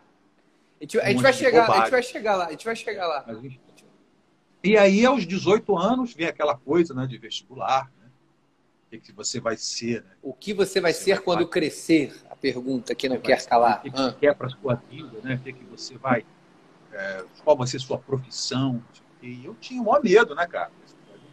a 0.80 0.82
gente, 0.82 1.00
a 1.00 1.10
gente 1.10 1.22
vai 1.24 1.34
chegar, 1.34 1.70
a 1.70 1.80
gente 1.80 1.92
vai 1.92 2.04
chegar 2.04 2.36
lá, 2.36 2.46
a 2.46 2.52
gente 2.52 2.66
vai 2.66 2.76
chegar 2.76 3.08
lá. 3.08 3.26
E 4.64 4.78
aí, 4.78 5.06
aos 5.06 5.26
18 5.26 5.78
anos, 5.78 6.14
vem 6.14 6.28
aquela 6.28 6.58
coisa 6.58 6.94
né, 6.94 7.06
de 7.06 7.18
vestibular, 7.18 7.92
O 8.98 9.02
que 9.02 9.12
você 9.12 9.40
vai 9.40 9.58
ser, 9.58 10.04
né? 10.04 10.12
O 10.22 10.34
que 10.34 10.54
você 10.54 10.82
vai 10.82 10.94
você 10.94 11.04
ser 11.04 11.16
vai 11.16 11.24
quando 11.24 11.38
fazer. 11.40 11.50
crescer? 11.50 12.22
A 12.30 12.36
pergunta 12.36 12.96
que 12.96 13.10
não 13.10 13.20
quer 13.20 13.46
calar. 13.46 13.80
O 13.80 13.82
que, 13.82 13.90
você 13.92 14.14
quer 14.14 14.36
para 14.36 14.48
a 14.48 14.50
sua 14.50 14.76
vida, 14.76 15.20
né? 15.24 15.36
O 15.36 15.40
que, 15.40 15.54
que 15.54 15.64
você 15.66 15.98
vai. 15.98 16.26
É, 16.92 17.26
qual 17.44 17.58
vai 17.58 17.68
ser 17.68 17.80
sua 17.80 17.98
profissão? 17.98 18.84
E 19.22 19.46
eu 19.46 19.56
tinha 19.56 19.82
o 19.82 19.86
maior 19.86 20.04
medo, 20.04 20.36
né, 20.36 20.46
cara? 20.48 20.72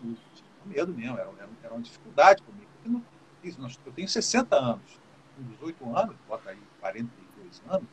Eu 0.05 0.17
tinha 0.35 0.47
medo 0.65 0.93
mesmo, 0.93 1.19
era, 1.19 1.31
era, 1.39 1.49
era 1.63 1.75
uma 1.75 1.83
dificuldade 1.83 2.43
comigo. 2.43 2.69
Não, 2.85 3.03
isso, 3.45 3.81
eu 3.85 3.93
tenho 3.93 4.09
60 4.09 4.57
anos, 4.57 5.01
com 5.37 5.43
18 5.43 5.97
anos, 5.97 6.17
bota 6.29 6.51
aí 6.51 6.59
42 6.81 7.63
anos, 7.69 7.89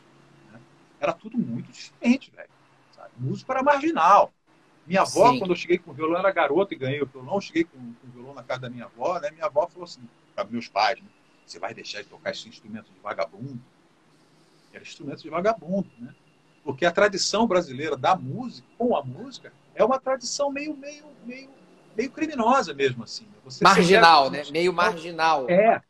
né? 0.51 0.59
era 0.99 1.13
tudo 1.13 1.37
muito 1.37 1.71
diferente, 1.71 2.31
velho. 2.35 2.49
Músico 3.17 3.51
era 3.51 3.61
marginal. 3.61 4.31
Minha 4.89 5.01
avó, 5.01 5.31
Sim. 5.31 5.37
quando 5.37 5.51
eu 5.51 5.55
cheguei 5.55 5.77
com 5.77 5.91
o 5.91 5.93
violão, 5.93 6.17
era 6.17 6.31
garota 6.31 6.73
e 6.73 6.77
ganhei 6.77 6.99
o 6.99 7.05
violão. 7.05 7.35
Eu 7.35 7.41
cheguei 7.41 7.63
com, 7.63 7.77
com, 7.77 8.07
o 8.07 8.09
violão 8.11 8.33
na 8.33 8.41
casa 8.41 8.61
da 8.61 8.71
minha 8.71 8.85
avó, 8.85 9.19
né? 9.19 9.29
Minha 9.29 9.45
avó 9.45 9.67
falou 9.67 9.83
assim, 9.83 10.01
para 10.33 10.43
meus 10.45 10.67
pais, 10.67 10.99
né? 10.99 11.07
você 11.45 11.59
vai 11.59 11.75
deixar 11.75 12.01
de 12.01 12.07
tocar 12.07 12.31
esse 12.31 12.49
instrumento 12.49 12.91
de 12.91 12.99
vagabundo? 12.99 13.61
Era 14.73 14.81
instrumento 14.81 15.21
de 15.21 15.29
vagabundo, 15.29 15.91
né? 15.99 16.15
Porque 16.63 16.87
a 16.87 16.91
tradição 16.91 17.45
brasileira 17.45 17.95
da 17.95 18.15
música, 18.15 18.67
com 18.79 18.97
a 18.97 19.03
música, 19.03 19.53
é 19.75 19.85
uma 19.85 19.99
tradição 19.99 20.51
meio, 20.51 20.75
meio, 20.75 21.05
meio, 21.23 21.51
meio 21.95 22.09
criminosa 22.09 22.73
mesmo, 22.73 23.03
assim. 23.03 23.25
Né? 23.25 23.37
Você 23.43 23.63
marginal, 23.63 24.31
né? 24.31 24.41
Meio 24.51 24.73
marginal. 24.73 25.47
É. 25.47 25.83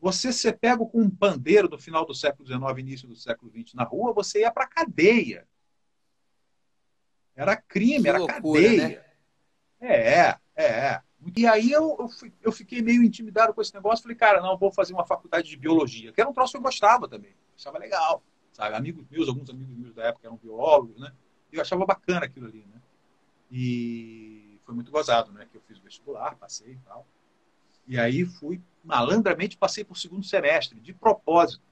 Você 0.00 0.32
ser 0.32 0.56
pego 0.56 0.86
com 0.86 1.00
um 1.00 1.10
pandeiro 1.10 1.68
do 1.68 1.76
final 1.76 2.06
do 2.06 2.14
século 2.14 2.46
XIX, 2.46 2.78
início 2.78 3.08
do 3.08 3.16
século 3.16 3.50
XX 3.50 3.74
na 3.74 3.82
rua, 3.82 4.12
você 4.12 4.42
ia 4.42 4.52
para 4.52 4.64
cadeia. 4.64 5.44
Era 7.38 7.54
crime, 7.54 8.02
que 8.02 8.08
era 8.08 8.18
loucura, 8.18 8.62
cadeia. 8.62 8.88
Né? 8.88 9.04
É, 9.80 10.36
é, 10.56 10.64
é. 10.64 11.02
E 11.36 11.46
aí 11.46 11.70
eu, 11.70 11.96
eu, 12.00 12.30
eu, 12.42 12.50
fiquei 12.50 12.82
meio 12.82 13.04
intimidado 13.04 13.54
com 13.54 13.62
esse 13.62 13.72
negócio. 13.72 14.02
Falei, 14.02 14.16
cara, 14.16 14.40
não, 14.40 14.58
vou 14.58 14.72
fazer 14.72 14.92
uma 14.92 15.06
faculdade 15.06 15.48
de 15.48 15.56
biologia, 15.56 16.12
que 16.12 16.20
era 16.20 16.28
um 16.28 16.32
troço 16.32 16.52
que 16.52 16.58
eu 16.58 16.62
gostava 16.62 17.06
também. 17.06 17.32
Achava 17.56 17.78
legal, 17.78 18.24
sabe? 18.52 18.74
Amigos 18.74 19.06
meus, 19.08 19.28
alguns 19.28 19.48
amigos 19.50 19.76
meus 19.76 19.94
da 19.94 20.06
época 20.06 20.26
eram 20.26 20.36
biólogos, 20.36 20.98
né? 21.00 21.12
E 21.52 21.56
eu 21.56 21.62
achava 21.62 21.86
bacana 21.86 22.26
aquilo 22.26 22.46
ali, 22.46 22.66
né? 22.74 22.80
E 23.52 24.58
foi 24.64 24.74
muito 24.74 24.90
gozado, 24.90 25.30
né? 25.30 25.46
Que 25.48 25.56
eu 25.56 25.60
fiz 25.60 25.78
o 25.78 25.82
vestibular, 25.82 26.34
passei 26.34 26.72
e 26.72 26.78
tal. 26.78 27.06
E 27.86 28.00
aí 28.00 28.24
fui, 28.24 28.60
malandramente, 28.82 29.56
passei 29.56 29.84
por 29.84 29.96
segundo 29.96 30.24
semestre, 30.24 30.80
de 30.80 30.92
propósito. 30.92 31.62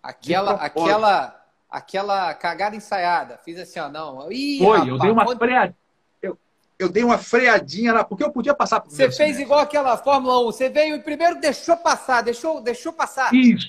Aquela, 0.00 0.52
de 0.52 0.58
propósito. 0.58 0.88
aquela 0.88 1.43
aquela 1.74 2.32
cagada 2.34 2.76
ensaiada. 2.76 3.36
Fiz 3.44 3.58
assim, 3.58 3.80
ó, 3.80 3.88
não. 3.88 4.30
Ih, 4.30 4.58
Foi, 4.58 4.78
rapaz, 4.78 4.88
eu 4.88 4.98
dei 4.98 5.10
uma 5.10 5.36
freadinha. 5.36 5.76
Eu, 6.22 6.38
eu 6.78 6.88
dei 6.88 7.04
uma 7.04 7.18
freadinha 7.18 7.92
lá, 7.92 8.04
porque 8.04 8.22
eu 8.22 8.30
podia 8.30 8.54
passar 8.54 8.80
por 8.80 8.92
Você 8.92 9.10
fez 9.10 9.40
igual 9.40 9.58
aquela 9.58 9.96
Fórmula 9.96 10.38
1. 10.40 10.44
Você 10.44 10.68
veio 10.68 10.94
e 10.94 11.02
primeiro 11.02 11.40
deixou 11.40 11.76
passar, 11.76 12.22
deixou, 12.22 12.60
deixou 12.60 12.92
passar. 12.92 13.34
Isso. 13.34 13.66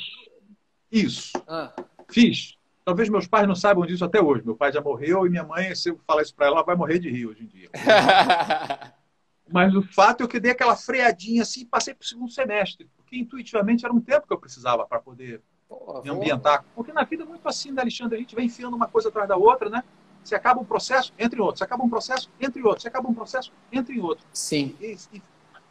Isso. 0.91 1.31
Ah. 1.47 1.73
Fiz. 2.07 2.55
Talvez 2.85 3.09
meus 3.09 3.25
pais 3.25 3.47
não 3.47 3.55
saibam 3.55 3.87
disso 3.87 4.05
até 4.05 4.21
hoje. 4.21 4.45
Meu 4.45 4.55
pai 4.55 4.71
já 4.71 4.79
morreu 4.79 5.25
e 5.25 5.29
minha 5.31 5.43
mãe, 5.43 5.73
se 5.73 5.89
eu 5.89 5.99
falar 6.05 6.21
isso 6.21 6.35
para 6.35 6.45
ela, 6.45 6.57
ela 6.57 6.65
vai 6.65 6.75
morrer 6.75 6.99
de 6.99 7.09
rir 7.09 7.25
hoje 7.25 7.43
em 7.43 7.47
dia. 7.47 7.69
Mas 9.51 9.75
o 9.75 9.81
fato 9.81 10.23
é 10.23 10.27
que 10.27 10.37
eu 10.37 10.41
dei 10.41 10.51
aquela 10.51 10.75
freadinha 10.75 11.41
assim 11.41 11.61
e 11.61 11.65
passei 11.65 11.95
para 11.95 12.03
o 12.03 12.07
segundo 12.07 12.31
semestre, 12.31 12.87
porque 12.95 13.17
intuitivamente 13.17 13.83
era 13.83 13.93
um 13.93 14.01
tempo 14.01 14.27
que 14.27 14.33
eu 14.33 14.39
precisava 14.39 14.85
para 14.85 14.99
poder 14.99 15.41
Me 16.03 16.09
ambientar. 16.09 16.63
Porque 16.75 16.93
na 16.93 17.03
vida 17.03 17.23
é 17.23 17.25
muito 17.25 17.47
assim, 17.47 17.71
né, 17.71 17.81
Alexandre? 17.81 18.17
A 18.17 18.19
gente 18.19 18.35
vai 18.35 18.43
enfiando 18.43 18.75
uma 18.75 18.87
coisa 18.87 19.09
atrás 19.09 19.27
da 19.27 19.35
outra, 19.35 19.69
né? 19.69 19.83
Você 20.23 20.35
acaba 20.35 20.59
um 20.59 20.65
processo, 20.65 21.13
entre 21.19 21.39
outros. 21.39 21.59
Você 21.59 21.63
acaba 21.63 21.83
um 21.83 21.89
processo, 21.89 22.31
entre 22.39 22.61
outros. 22.63 22.83
Você 22.83 22.87
acaba 22.87 23.09
um 23.09 23.13
processo, 23.13 23.51
entre 23.71 23.99
outros. 23.99 24.25
Sim. 24.33 24.75
E, 24.79 24.97
e, 25.13 25.21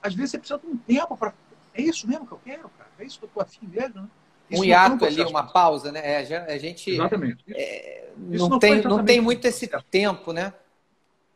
às 0.02 0.14
vezes 0.14 0.32
você 0.32 0.38
precisa 0.38 0.58
de 0.58 0.66
um 0.66 0.76
tempo 0.76 1.16
para. 1.16 1.34
É 1.72 1.82
isso 1.82 2.06
mesmo 2.06 2.26
que 2.26 2.32
eu 2.32 2.40
quero, 2.44 2.68
cara. 2.70 2.90
É 2.98 3.04
isso 3.04 3.18
que 3.18 3.24
eu 3.24 3.30
tô 3.32 3.40
afim 3.40 3.66
mesmo, 3.66 4.02
né? 4.02 4.08
Isso 4.50 4.62
um 4.62 4.64
hiato 4.64 5.04
ali, 5.04 5.22
uma 5.22 5.44
pausa, 5.44 5.90
né? 5.90 6.00
É, 6.04 6.18
a 6.18 6.58
gente. 6.58 6.90
Exatamente. 6.90 7.44
É, 7.48 8.12
não, 8.16 8.48
não, 8.48 8.58
tem, 8.58 8.82
não 8.82 9.04
tem 9.04 9.20
muito 9.20 9.44
esse 9.46 9.68
tempo, 9.90 10.32
né? 10.32 10.52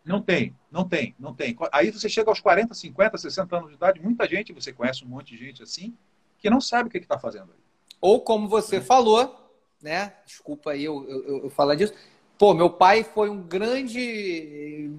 Não 0.04 0.22
tem, 0.22 0.54
não 0.70 0.88
tem, 0.88 1.14
não 1.18 1.34
tem. 1.34 1.56
Aí 1.72 1.90
você 1.90 2.08
chega 2.08 2.30
aos 2.30 2.40
40, 2.40 2.72
50, 2.72 3.18
60 3.18 3.56
anos 3.56 3.68
de 3.68 3.74
idade, 3.74 4.00
muita 4.00 4.26
gente, 4.26 4.52
você 4.52 4.72
conhece 4.72 5.04
um 5.04 5.08
monte 5.08 5.36
de 5.36 5.44
gente 5.44 5.62
assim, 5.62 5.94
que 6.38 6.48
não 6.48 6.60
sabe 6.60 6.88
o 6.88 6.90
que 6.90 6.98
está 6.98 7.18
fazendo 7.18 7.52
aí. 7.52 7.67
Ou 8.00 8.20
como 8.20 8.48
você 8.48 8.80
falou, 8.80 9.50
né? 9.82 10.12
Desculpa 10.26 10.72
aí 10.72 10.84
eu, 10.84 11.08
eu, 11.08 11.44
eu 11.44 11.50
falar 11.50 11.74
disso. 11.74 11.92
Pô, 12.38 12.54
meu 12.54 12.70
pai 12.70 13.02
foi 13.02 13.28
um 13.28 13.42
grande 13.42 14.90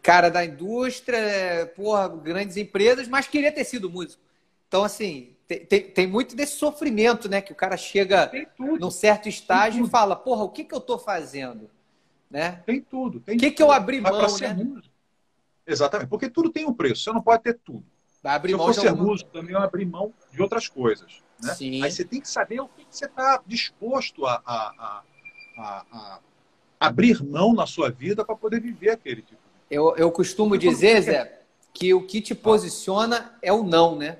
cara 0.00 0.28
da 0.28 0.44
indústria, 0.44 1.72
porra, 1.74 2.08
grandes 2.08 2.56
empresas, 2.56 3.08
mas 3.08 3.26
queria 3.26 3.50
ter 3.50 3.64
sido 3.64 3.90
músico. 3.90 4.22
Então, 4.68 4.84
assim, 4.84 5.34
tem, 5.46 5.64
tem, 5.66 5.82
tem 5.82 6.06
muito 6.06 6.36
desse 6.36 6.56
sofrimento, 6.56 7.28
né? 7.28 7.40
Que 7.40 7.52
o 7.52 7.56
cara 7.56 7.76
chega 7.76 8.30
num 8.58 8.90
certo 8.90 9.28
estágio 9.28 9.84
e 9.84 9.88
fala, 9.88 10.14
porra, 10.14 10.44
o 10.44 10.50
que, 10.50 10.64
que 10.64 10.74
eu 10.74 10.80
tô 10.80 10.98
fazendo? 10.98 11.68
Né? 12.30 12.62
Tem 12.64 12.80
tudo. 12.80 13.18
O 13.18 13.36
que, 13.36 13.50
que 13.50 13.62
eu 13.62 13.72
abri 13.72 14.00
mão, 14.00 14.20
né? 14.38 14.54
Músico. 14.54 14.94
Exatamente, 15.66 16.08
porque 16.08 16.28
tudo 16.28 16.50
tem 16.50 16.66
um 16.66 16.74
preço, 16.74 17.02
você 17.02 17.12
não 17.12 17.22
pode 17.22 17.42
ter 17.42 17.58
tudo. 17.64 17.84
Vai 18.22 18.34
abrir 18.34 18.50
Se 18.50 18.54
eu 18.54 18.58
fosse 18.58 18.80
ser 18.80 18.92
músico, 18.92 19.30
também 19.30 19.54
eu 19.54 19.60
abri 19.60 19.84
mão 19.84 20.12
de 20.32 20.42
outras 20.42 20.68
coisas. 20.68 21.22
Né? 21.42 21.82
Aí 21.82 21.90
você 21.90 22.04
tem 22.04 22.20
que 22.20 22.28
saber 22.28 22.60
o 22.60 22.68
que 22.68 22.86
você 22.88 23.06
está 23.06 23.42
disposto 23.46 24.26
a, 24.26 24.42
a, 24.44 25.02
a, 25.58 25.84
a, 25.92 26.20
abrir 26.80 27.22
mão 27.22 27.52
na 27.52 27.66
sua 27.66 27.90
vida 27.90 28.24
para 28.24 28.36
poder 28.36 28.60
viver 28.60 28.90
aquele 28.90 29.22
tipo. 29.22 29.42
Eu, 29.70 29.96
eu 29.96 30.10
costumo 30.10 30.56
dizer, 30.56 31.02
Zé, 31.02 31.40
que 31.72 31.92
o 31.92 32.06
que 32.06 32.20
te 32.20 32.34
posiciona 32.34 33.36
é 33.42 33.52
o 33.52 33.64
não, 33.64 33.96
né? 33.96 34.18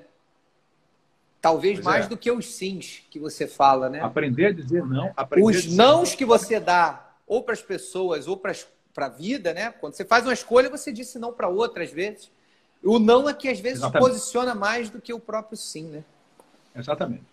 Talvez 1.41 1.75
pois 1.75 1.85
mais 1.85 2.05
é. 2.05 2.09
do 2.09 2.17
que 2.17 2.31
os 2.31 2.55
sims 2.55 3.03
que 3.09 3.19
você 3.19 3.47
fala, 3.47 3.87
né? 3.89 4.01
Aprender 4.01 4.47
a 4.47 4.51
dizer 4.51 4.83
não. 4.83 5.13
Os 5.43 5.67
nãos 5.67 6.09
não. 6.09 6.17
que 6.17 6.25
você 6.25 6.59
dá, 6.59 7.13
ou 7.27 7.43
para 7.43 7.53
as 7.53 7.61
pessoas, 7.61 8.27
ou 8.27 8.35
para 8.35 8.51
a 8.97 9.09
vida, 9.09 9.53
né? 9.53 9.71
Quando 9.71 9.93
você 9.93 10.03
faz 10.03 10.25
uma 10.25 10.33
escolha, 10.33 10.69
você 10.69 10.91
disse 10.91 11.19
não 11.19 11.31
para 11.31 11.47
outra, 11.47 11.83
às 11.83 11.91
vezes. 11.91 12.31
O 12.83 12.99
não 12.99 13.29
é 13.29 13.33
que 13.33 13.47
às 13.47 13.59
vezes 13.59 13.79
Exatamente. 13.79 14.09
posiciona 14.09 14.53
mais 14.53 14.89
do 14.89 14.99
que 14.99 15.13
o 15.13 15.19
próprio 15.19 15.57
sim, 15.57 15.85
né? 15.85 16.03
Exatamente. 16.75 17.23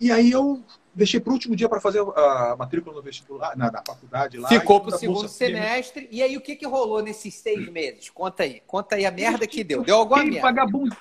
E 0.00 0.10
aí 0.10 0.30
eu 0.30 0.62
deixei 0.94 1.20
para 1.20 1.30
o 1.30 1.34
último 1.34 1.54
dia 1.54 1.68
para 1.68 1.80
fazer 1.80 2.00
a 2.00 2.56
matrícula 2.58 2.96
no 2.96 3.02
vestibular, 3.02 3.56
na, 3.56 3.70
na 3.70 3.82
faculdade 3.86 4.38
lá. 4.38 4.48
Ficou 4.48 4.80
para 4.80 4.96
o 4.96 4.98
segundo 4.98 5.28
semestre. 5.28 6.08
E 6.10 6.22
aí 6.22 6.36
o 6.36 6.40
que, 6.40 6.56
que 6.56 6.66
rolou 6.66 7.02
nesses 7.02 7.34
seis 7.34 7.68
meses? 7.68 8.08
Conta 8.08 8.42
aí. 8.42 8.62
Conta 8.66 8.96
aí 8.96 9.04
a 9.04 9.10
merda 9.10 9.46
que 9.46 9.62
deu. 9.62 9.82
Deu 9.82 9.96
alguma 9.96 10.24
merda. 10.24 10.40
Vagabund 10.40 10.96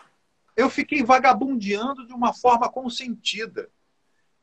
eu 0.60 0.70
fiquei 0.70 1.02
vagabundeando 1.02 2.06
de 2.06 2.12
uma 2.12 2.34
forma 2.34 2.70
consentida. 2.70 3.70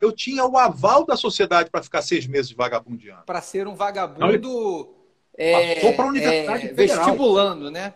Eu 0.01 0.11
tinha 0.11 0.47
o 0.47 0.57
aval 0.57 1.05
da 1.05 1.15
sociedade 1.15 1.69
para 1.69 1.83
ficar 1.83 2.01
seis 2.01 2.27
meses 2.27 2.53
vagabundeando. 2.53 3.25
Para 3.27 3.43
ser 3.43 3.69
um 3.69 3.75
vagabundo. 3.75 4.95
É, 5.37 5.75
Passou 5.75 5.93
para 5.93 6.05
a 6.07 6.09
Universidade 6.09 6.67
é, 6.69 6.73
Vestibulando, 6.73 7.71
né? 7.71 7.93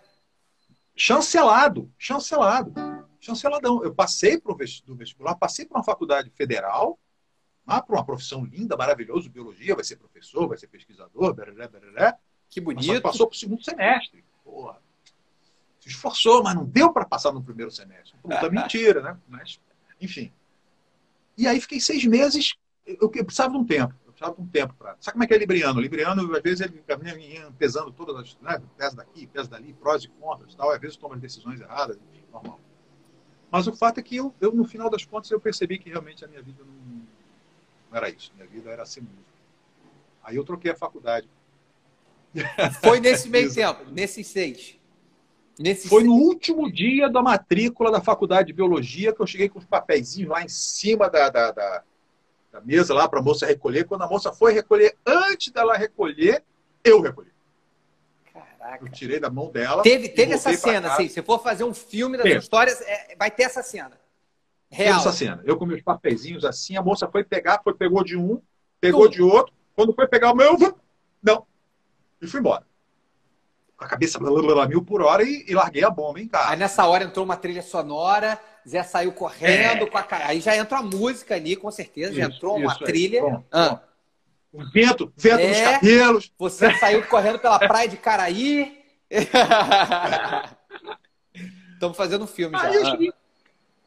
Chancelado, 0.94 1.90
chancelado, 1.98 2.74
chanceladão. 3.20 3.82
Eu 3.82 3.94
passei 3.94 4.38
para 4.38 4.52
o 4.52 4.56
vestibular, 4.56 5.34
passei 5.34 5.64
para 5.64 5.78
uma 5.78 5.84
faculdade 5.84 6.30
federal, 6.30 6.98
ah, 7.66 7.82
para 7.82 7.96
uma 7.96 8.04
profissão 8.04 8.44
linda, 8.44 8.76
maravilhosa, 8.76 9.28
biologia, 9.28 9.74
vai 9.74 9.84
ser 9.84 9.96
professor, 9.96 10.48
vai 10.48 10.58
ser 10.58 10.66
pesquisador, 10.66 11.34
que 12.48 12.60
bonito. 12.60 13.02
passou 13.02 13.26
para 13.28 13.36
o 13.36 13.38
segundo 13.38 13.62
semestre. 13.62 14.24
Porra 14.42 14.80
se 15.80 15.88
esforçou, 15.88 16.42
mas 16.42 16.54
não 16.54 16.64
deu 16.64 16.92
para 16.92 17.04
passar 17.04 17.32
no 17.32 17.42
primeiro 17.42 17.70
semestre. 17.70 18.16
Puta 18.22 18.48
mentira, 18.50 19.00
né? 19.00 19.18
Mas, 19.26 19.58
enfim. 20.00 20.30
E 21.36 21.46
aí 21.46 21.60
fiquei 21.60 21.80
seis 21.80 22.04
meses, 22.04 22.54
eu, 22.86 23.08
precisava 23.08 23.52
de 23.52 23.58
um 23.58 23.64
tempo. 23.64 23.94
Eu 24.04 24.12
precisava 24.12 24.36
de 24.36 24.42
um 24.42 24.46
tempo 24.46 24.74
para. 24.74 24.96
Sabe 25.00 25.14
como 25.14 25.24
é 25.24 25.26
que 25.26 25.34
é 25.34 25.38
Libriano? 25.38 25.78
O 25.78 25.82
Libriano, 25.82 26.36
às 26.36 26.42
vezes, 26.42 26.60
ele 26.60 26.84
ia 26.86 27.50
pesando 27.52 27.90
todas 27.90 28.16
as. 28.16 28.38
Né? 28.40 28.62
Pesa 28.76 28.96
daqui, 28.96 29.26
pesa 29.26 29.48
dali, 29.48 29.72
prós 29.72 30.04
e 30.04 30.08
contras 30.08 30.54
tal. 30.54 30.70
Às 30.70 30.80
vezes 30.80 30.96
toma 30.96 31.16
decisões 31.16 31.60
erradas, 31.60 31.96
enfim, 31.96 32.24
normal. 32.30 32.60
Mas 33.50 33.66
o 33.66 33.72
fato 33.72 33.98
é 33.98 34.02
que 34.02 34.16
eu, 34.16 34.32
eu, 34.40 34.52
no 34.52 34.64
final 34.64 34.88
das 34.88 35.04
contas, 35.04 35.30
eu 35.30 35.40
percebi 35.40 35.78
que 35.78 35.90
realmente 35.90 36.24
a 36.24 36.28
minha 36.28 36.42
vida 36.42 36.62
não, 36.64 37.02
não 37.90 37.96
era 37.96 38.08
isso. 38.08 38.32
Minha 38.36 38.46
vida 38.46 38.70
era 38.70 38.86
ser 38.86 39.00
músico. 39.00 39.24
Aí 40.22 40.36
eu 40.36 40.44
troquei 40.44 40.70
a 40.70 40.76
faculdade. 40.76 41.28
Foi 42.80 43.00
nesse 43.00 43.28
meio 43.28 43.52
tempo, 43.52 43.84
nesses 43.90 44.26
seis. 44.28 44.78
Nesse 45.58 45.88
Foi 45.88 46.04
no 46.04 46.14
último 46.14 46.72
dia 46.72 47.10
da 47.10 47.20
matrícula 47.20 47.90
da 47.90 48.00
faculdade 48.00 48.46
de 48.46 48.52
biologia 48.52 49.12
que 49.12 49.20
eu 49.20 49.26
cheguei 49.26 49.48
com 49.48 49.58
os 49.58 49.66
papéis 49.66 50.16
lá 50.18 50.42
em 50.42 50.48
cima 50.48 51.10
da, 51.10 51.28
da, 51.28 51.50
da, 51.50 51.82
da 52.52 52.60
mesa 52.60 52.94
lá 52.94 53.08
para 53.08 53.20
a 53.20 53.22
moça 53.22 53.46
recolher. 53.46 53.84
Quando 53.84 54.02
a 54.02 54.08
moça 54.08 54.32
foi 54.32 54.52
recolher, 54.52 54.96
antes 55.04 55.52
dela 55.52 55.76
recolher, 55.76 56.42
eu 56.84 57.00
recolhi. 57.00 57.29
Caraca. 58.60 58.84
Eu 58.84 58.90
tirei 58.90 59.18
da 59.18 59.30
mão 59.30 59.50
dela. 59.50 59.82
Teve, 59.82 60.10
teve 60.10 60.34
essa 60.34 60.52
cena, 60.54 60.92
assim. 60.92 61.08
Se 61.08 61.22
for 61.22 61.42
fazer 61.42 61.64
um 61.64 61.72
filme 61.72 62.18
das 62.18 62.26
histórias, 62.26 62.80
é, 62.82 63.16
vai 63.18 63.30
ter 63.30 63.44
essa 63.44 63.62
cena. 63.62 63.92
Real. 64.70 64.98
Teve 64.98 65.08
essa 65.08 65.12
cena. 65.12 65.42
Eu 65.46 65.56
com 65.56 65.64
meus 65.64 65.82
papeizinhos 65.82 66.44
assim, 66.44 66.76
a 66.76 66.82
moça 66.82 67.08
foi 67.10 67.24
pegar, 67.24 67.60
foi, 67.64 67.72
pegou 67.74 68.04
de 68.04 68.16
um, 68.16 68.40
pegou 68.78 69.08
de 69.08 69.22
outro. 69.22 69.54
Quando 69.74 69.94
foi 69.94 70.06
pegar 70.06 70.30
o 70.30 70.36
meu, 70.36 70.58
não. 71.22 71.46
E 72.20 72.26
fui 72.26 72.40
embora 72.40 72.64
com 73.80 73.86
a 73.86 73.88
cabeça 73.88 74.18
blá, 74.18 74.30
blá, 74.30 74.42
blá, 74.42 74.68
mil 74.68 74.84
por 74.84 75.00
hora 75.00 75.22
e, 75.22 75.46
e, 75.48 75.54
larguei 75.54 75.82
a 75.82 75.88
bomba 75.88 76.20
em 76.20 76.28
casa. 76.28 76.50
Aí 76.50 76.58
nessa 76.58 76.86
hora 76.86 77.04
entrou 77.04 77.24
uma 77.24 77.36
trilha 77.36 77.62
sonora, 77.62 78.38
Zé 78.68 78.82
saiu 78.82 79.10
correndo, 79.10 79.84
é. 79.84 79.86
com 79.86 79.96
a, 79.96 80.06
aí 80.26 80.38
já 80.42 80.54
entrou 80.54 80.78
a 80.78 80.82
música 80.82 81.34
ali, 81.34 81.56
com 81.56 81.70
certeza, 81.70 82.12
já 82.12 82.26
entrou 82.26 82.58
uma 82.58 82.78
trilha. 82.78 83.42
Ah. 83.50 83.80
O 84.52 84.64
vento, 84.64 85.12
vento 85.16 85.40
é, 85.40 85.48
nos 85.48 85.60
cabelos. 85.60 86.32
Você 86.38 86.74
saiu 86.76 87.06
correndo 87.06 87.38
pela 87.38 87.58
praia 87.58 87.88
de 87.88 87.96
Caraí. 87.96 88.84
Estamos 91.72 91.96
fazendo 91.96 92.24
um 92.24 92.26
filme 92.26 92.56
aí 92.56 92.72
já. 92.72 92.90
Cheguei... 92.90 93.12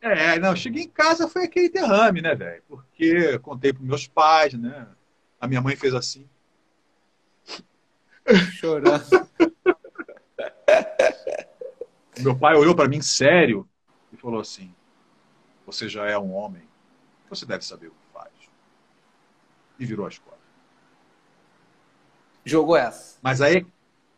É, 0.01 0.39
não, 0.39 0.55
cheguei 0.55 0.83
em 0.83 0.89
casa, 0.89 1.29
foi 1.29 1.45
aquele 1.45 1.69
derrame, 1.69 2.21
né, 2.21 2.35
velho? 2.35 2.63
Porque 2.67 3.39
contei 3.39 3.71
para 3.71 3.83
meus 3.83 4.07
pais, 4.07 4.53
né? 4.53 4.87
A 5.39 5.47
minha 5.47 5.61
mãe 5.61 5.75
fez 5.75 5.93
assim. 5.93 6.27
Chorando. 8.53 9.03
Meu 12.19 12.37
pai 12.37 12.55
olhou 12.55 12.75
para 12.75 12.87
mim 12.87 13.01
sério 13.01 13.67
e 14.11 14.17
falou 14.17 14.39
assim: 14.39 14.73
Você 15.65 15.89
já 15.89 16.05
é 16.05 16.17
um 16.17 16.33
homem, 16.33 16.63
você 17.29 17.45
deve 17.45 17.65
saber 17.65 17.87
o 17.87 17.91
que 17.91 18.13
faz. 18.13 18.31
E 19.79 19.85
virou 19.85 20.05
as 20.05 20.17
costas. 20.17 20.42
Jogou 22.45 22.75
essa. 22.75 23.17
Mas 23.21 23.41
aí, 23.41 23.65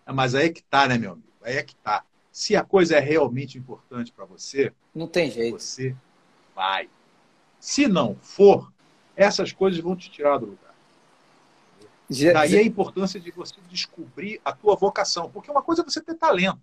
mas 0.05 0.35
aí 0.35 0.47
é 0.47 0.49
que 0.49 0.63
tá, 0.63 0.87
né, 0.87 0.97
meu 0.97 1.13
amigo? 1.13 1.27
Aí 1.43 1.57
é 1.57 1.63
que 1.63 1.75
tá. 1.75 2.03
Se 2.31 2.55
a 2.55 2.63
coisa 2.63 2.95
é 2.97 2.99
realmente 2.99 3.57
importante 3.57 4.11
para 4.11 4.25
você, 4.25 4.73
não 4.93 5.07
tem 5.07 5.29
jeito. 5.31 5.59
Você 5.59 5.95
vai. 6.55 6.89
Se 7.59 7.87
não 7.87 8.15
for, 8.21 8.71
essas 9.15 9.51
coisas 9.51 9.79
vão 9.79 9.95
te 9.95 10.09
tirar 10.09 10.37
do 10.37 10.47
lugar. 10.47 10.75
Daí 12.33 12.57
a 12.57 12.63
importância 12.63 13.19
de 13.19 13.31
você 13.31 13.55
descobrir 13.69 14.39
a 14.43 14.51
tua 14.51 14.75
vocação. 14.75 15.29
Porque 15.29 15.49
uma 15.49 15.61
coisa 15.61 15.81
é 15.81 15.85
você 15.85 16.01
ter 16.01 16.15
talento. 16.15 16.59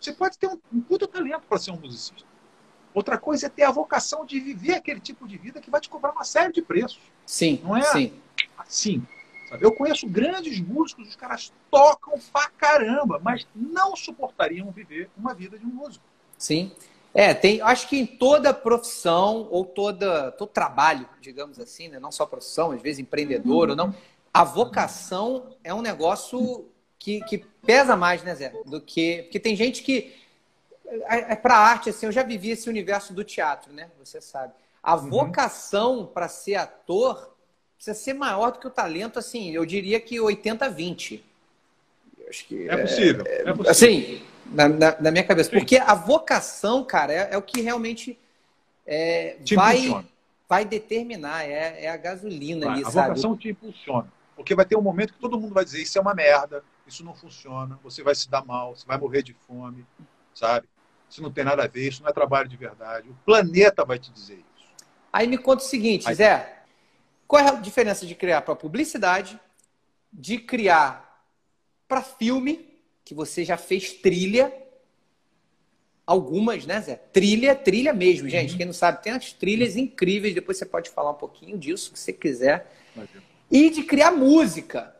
Você 0.00 0.12
pode 0.12 0.38
ter 0.38 0.48
um, 0.48 0.58
um 0.72 0.80
puta 0.80 1.06
talento 1.06 1.42
para 1.48 1.58
ser 1.58 1.70
um 1.70 1.76
musicista. 1.76 2.28
Outra 2.94 3.18
coisa 3.18 3.46
é 3.46 3.48
ter 3.48 3.64
a 3.64 3.70
vocação 3.70 4.24
de 4.24 4.40
viver 4.40 4.74
aquele 4.74 5.00
tipo 5.00 5.28
de 5.28 5.36
vida 5.36 5.60
que 5.60 5.70
vai 5.70 5.80
te 5.80 5.88
cobrar 5.88 6.12
uma 6.12 6.24
série 6.24 6.52
de 6.52 6.62
preços. 6.62 7.00
Sim. 7.26 7.60
Não 7.62 7.76
é 7.76 7.82
sim. 7.82 8.12
assim. 8.58 9.06
Sabe? 9.50 9.64
Eu 9.64 9.72
conheço 9.72 10.08
grandes 10.08 10.60
músicos, 10.60 11.08
os 11.08 11.16
caras 11.16 11.52
tocam 11.70 12.14
pra 12.32 12.48
caramba, 12.50 13.20
mas 13.22 13.46
não 13.54 13.96
suportariam 13.96 14.70
viver 14.70 15.10
uma 15.16 15.34
vida 15.34 15.58
de 15.58 15.66
um 15.66 15.70
músico. 15.70 16.04
Sim. 16.38 16.70
É, 17.12 17.34
tem, 17.34 17.60
acho 17.60 17.88
que 17.88 17.98
em 17.98 18.06
toda 18.06 18.54
profissão 18.54 19.48
ou 19.50 19.64
toda, 19.64 20.30
todo 20.32 20.48
trabalho, 20.48 21.08
digamos 21.20 21.58
assim, 21.58 21.88
né? 21.88 21.98
não 21.98 22.12
só 22.12 22.24
profissão, 22.24 22.70
às 22.70 22.80
vezes 22.80 23.00
empreendedor 23.00 23.64
uhum. 23.64 23.70
ou 23.70 23.76
não, 23.76 23.94
a 24.32 24.44
vocação 24.44 25.56
é 25.64 25.74
um 25.74 25.82
negócio 25.82 26.68
que, 26.96 27.20
que 27.24 27.38
pesa 27.66 27.96
mais, 27.96 28.22
né, 28.22 28.32
Zé? 28.36 28.52
Do 28.64 28.80
que. 28.80 29.22
Porque 29.24 29.40
tem 29.40 29.56
gente 29.56 29.82
que. 29.82 30.14
É, 31.08 31.32
é 31.32 31.36
para 31.36 31.56
arte, 31.56 31.90
assim, 31.90 32.06
eu 32.06 32.12
já 32.12 32.22
vivi 32.22 32.50
esse 32.50 32.68
universo 32.68 33.12
do 33.12 33.24
teatro, 33.24 33.72
né? 33.72 33.90
Você 33.98 34.20
sabe. 34.20 34.52
A 34.80 34.94
uhum. 34.94 35.10
vocação 35.10 36.06
para 36.06 36.28
ser 36.28 36.54
ator 36.54 37.36
precisa 37.80 37.94
ser 37.94 38.12
maior 38.12 38.52
do 38.52 38.58
que 38.58 38.66
o 38.66 38.70
talento, 38.70 39.18
assim, 39.18 39.52
eu 39.52 39.64
diria 39.64 39.98
que 39.98 40.16
80-20. 40.16 41.22
Acho 42.28 42.44
que 42.44 42.68
é, 42.68 42.76
possível, 42.76 43.24
é, 43.26 43.40
é 43.40 43.44
possível. 43.46 43.70
Assim, 43.70 44.22
na, 44.44 44.68
na, 44.68 45.00
na 45.00 45.10
minha 45.10 45.24
cabeça. 45.24 45.48
Sim. 45.48 45.56
Porque 45.56 45.78
a 45.78 45.94
vocação, 45.94 46.84
cara, 46.84 47.12
é, 47.12 47.28
é 47.32 47.38
o 47.38 47.42
que 47.42 47.62
realmente 47.62 48.18
é, 48.86 49.38
vai, 49.54 50.04
vai 50.46 50.64
determinar, 50.66 51.44
é, 51.44 51.86
é 51.86 51.90
a 51.90 51.96
gasolina 51.96 52.66
vai, 52.66 52.74
ali, 52.74 52.84
a 52.84 52.90
sabe? 52.90 52.98
A 52.98 53.08
vocação 53.08 53.36
te 53.36 53.48
impulsiona. 53.48 54.12
Porque 54.36 54.54
vai 54.54 54.66
ter 54.66 54.76
um 54.76 54.82
momento 54.82 55.14
que 55.14 55.18
todo 55.18 55.40
mundo 55.40 55.54
vai 55.54 55.64
dizer 55.64 55.80
isso 55.80 55.96
é 55.96 56.00
uma 56.00 56.14
merda, 56.14 56.62
isso 56.86 57.02
não 57.02 57.14
funciona, 57.14 57.78
você 57.82 58.02
vai 58.02 58.14
se 58.14 58.28
dar 58.28 58.44
mal, 58.44 58.76
você 58.76 58.86
vai 58.86 58.98
morrer 58.98 59.22
de 59.22 59.34
fome, 59.46 59.86
sabe? 60.34 60.68
Isso 61.08 61.22
não 61.22 61.32
tem 61.32 61.44
nada 61.44 61.64
a 61.64 61.66
ver, 61.66 61.88
isso 61.88 62.02
não 62.02 62.10
é 62.10 62.12
trabalho 62.12 62.48
de 62.48 62.56
verdade. 62.56 63.08
O 63.08 63.14
planeta 63.24 63.84
vai 63.84 63.98
te 63.98 64.12
dizer 64.12 64.34
isso. 64.34 64.68
Aí 65.12 65.26
me 65.26 65.38
conta 65.38 65.62
o 65.62 65.66
seguinte, 65.66 66.06
Aí... 66.06 66.14
Zé, 66.14 66.59
qual 67.30 67.44
é 67.44 67.48
a 67.48 67.52
diferença 67.52 68.04
de 68.04 68.16
criar 68.16 68.42
para 68.42 68.56
publicidade, 68.56 69.38
de 70.12 70.38
criar 70.38 71.24
para 71.86 72.02
filme, 72.02 72.68
que 73.04 73.14
você 73.14 73.44
já 73.44 73.56
fez 73.56 73.92
trilha, 73.92 74.52
algumas, 76.04 76.66
né, 76.66 76.80
Zé? 76.80 76.96
Trilha, 76.96 77.54
trilha 77.54 77.92
mesmo, 77.92 78.28
gente. 78.28 78.52
Uhum. 78.52 78.56
Quem 78.56 78.66
não 78.66 78.72
sabe, 78.72 79.02
tem 79.02 79.12
as 79.12 79.32
trilhas 79.32 79.76
incríveis, 79.76 80.34
depois 80.34 80.58
você 80.58 80.66
pode 80.66 80.90
falar 80.90 81.12
um 81.12 81.14
pouquinho 81.14 81.56
disso, 81.56 81.92
se 81.94 82.02
você 82.02 82.12
quiser. 82.12 82.68
Imagina 82.96 83.30
e 83.50 83.68
de 83.68 83.82
criar 83.82 84.12
música. 84.12 84.94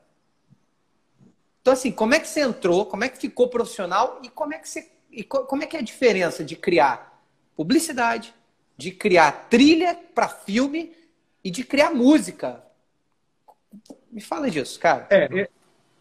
Então, 1.60 1.72
assim, 1.72 1.92
como 1.92 2.14
é 2.14 2.18
que 2.18 2.26
você 2.26 2.40
entrou, 2.40 2.84
como 2.86 3.04
é 3.04 3.08
que 3.08 3.18
ficou 3.18 3.48
profissional 3.48 4.20
e 4.24 4.28
como 4.28 4.54
é 4.54 4.58
que 4.58 4.68
você. 4.68 4.90
E 5.12 5.22
como 5.24 5.62
é 5.62 5.66
que 5.66 5.76
é 5.76 5.80
a 5.80 5.82
diferença 5.82 6.44
de 6.44 6.54
criar 6.54 7.20
publicidade, 7.56 8.32
de 8.76 8.92
criar 8.92 9.48
trilha 9.50 9.94
para 10.14 10.28
filme 10.28 10.94
e 11.44 11.50
de 11.50 11.64
criar 11.64 11.90
música? 11.90 12.62
Me 14.10 14.20
fala 14.20 14.50
disso, 14.50 14.78
cara. 14.78 15.06
É, 15.10 15.42
é, 15.42 15.48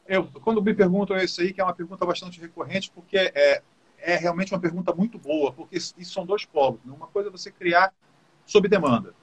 eu, 0.07 0.25
quando 0.25 0.61
me 0.61 0.73
perguntam 0.73 1.17
isso 1.17 1.41
aí, 1.41 1.53
que 1.53 1.61
é 1.61 1.63
uma 1.63 1.73
pergunta 1.73 2.05
bastante 2.05 2.39
recorrente, 2.39 2.91
porque 2.91 3.17
é, 3.17 3.61
é 3.99 4.15
realmente 4.15 4.53
uma 4.53 4.59
pergunta 4.59 4.93
muito 4.93 5.17
boa, 5.17 5.51
porque 5.51 5.77
isso 5.77 6.05
são 6.05 6.25
dois 6.25 6.45
polos. 6.45 6.79
Né? 6.83 6.93
Uma 6.93 7.07
coisa 7.07 7.29
é 7.29 7.31
você 7.31 7.51
criar 7.51 7.93
sob 8.45 8.67
demanda. 8.67 9.13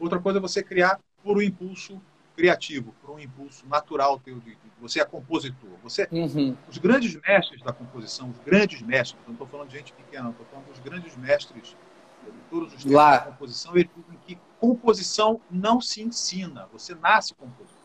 outra 0.00 0.18
coisa 0.18 0.38
é 0.38 0.42
você 0.42 0.62
criar 0.62 1.00
por 1.22 1.38
um 1.38 1.42
impulso 1.42 2.00
criativo, 2.34 2.94
por 3.00 3.14
um 3.14 3.18
impulso 3.18 3.64
natural 3.68 4.18
teu 4.18 4.40
de, 4.40 4.50
de 4.50 4.72
você 4.80 5.00
é 5.00 5.04
compositor. 5.04 5.70
Você, 5.84 6.08
uhum. 6.10 6.56
os 6.68 6.78
grandes 6.78 7.14
mestres 7.14 7.62
da 7.62 7.72
composição, 7.72 8.30
os 8.30 8.38
grandes 8.40 8.82
mestres, 8.82 9.20
não 9.26 9.34
estou 9.34 9.46
falando 9.46 9.68
de 9.68 9.76
gente 9.76 9.92
pequena, 9.92 10.30
estou 10.30 10.46
falando 10.46 10.66
dos 10.66 10.80
grandes 10.80 11.16
mestres 11.16 11.76
de 12.24 12.30
todos 12.50 12.74
os 12.74 12.82
tempos 12.82 12.92
da 12.92 13.20
composição, 13.20 13.76
eles 13.76 13.90
dizem 13.96 14.18
que 14.26 14.38
composição 14.62 15.40
não 15.50 15.80
se 15.80 16.00
ensina, 16.00 16.68
você 16.72 16.94
nasce 16.94 17.34
compositor. 17.34 17.82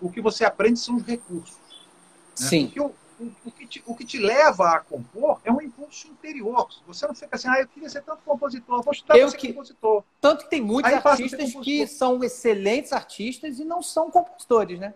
O 0.00 0.08
que 0.08 0.20
você 0.20 0.44
aprende 0.44 0.78
são 0.78 0.94
os 0.94 1.02
recursos. 1.02 1.56
Né? 1.56 2.46
Sim. 2.46 2.66
Porque 2.66 2.80
o, 2.80 2.94
o, 3.18 3.32
o, 3.46 3.50
que 3.50 3.66
te, 3.66 3.82
o 3.84 3.96
que 3.96 4.04
te 4.04 4.16
leva 4.16 4.76
a 4.76 4.78
compor 4.78 5.40
é 5.44 5.50
um 5.50 5.60
impulso 5.60 6.06
interior. 6.06 6.68
Você 6.86 7.04
não 7.04 7.16
fica 7.16 7.34
assim, 7.34 7.48
ah, 7.48 7.58
eu 7.58 7.66
queria 7.66 7.90
ser 7.90 8.02
tanto 8.02 8.22
compositor, 8.22 8.80
vou 8.80 8.92
estudar 8.92 9.28
ser 9.28 9.36
que, 9.36 9.48
compositor. 9.48 10.04
Tanto 10.20 10.44
que 10.44 10.50
tem 10.50 10.62
muitos 10.62 10.92
Aí 10.92 11.00
artistas 11.02 11.52
que 11.56 11.84
são 11.88 12.22
excelentes 12.22 12.92
artistas 12.92 13.58
e 13.58 13.64
não 13.64 13.82
são 13.82 14.08
compositores, 14.08 14.78
né? 14.78 14.94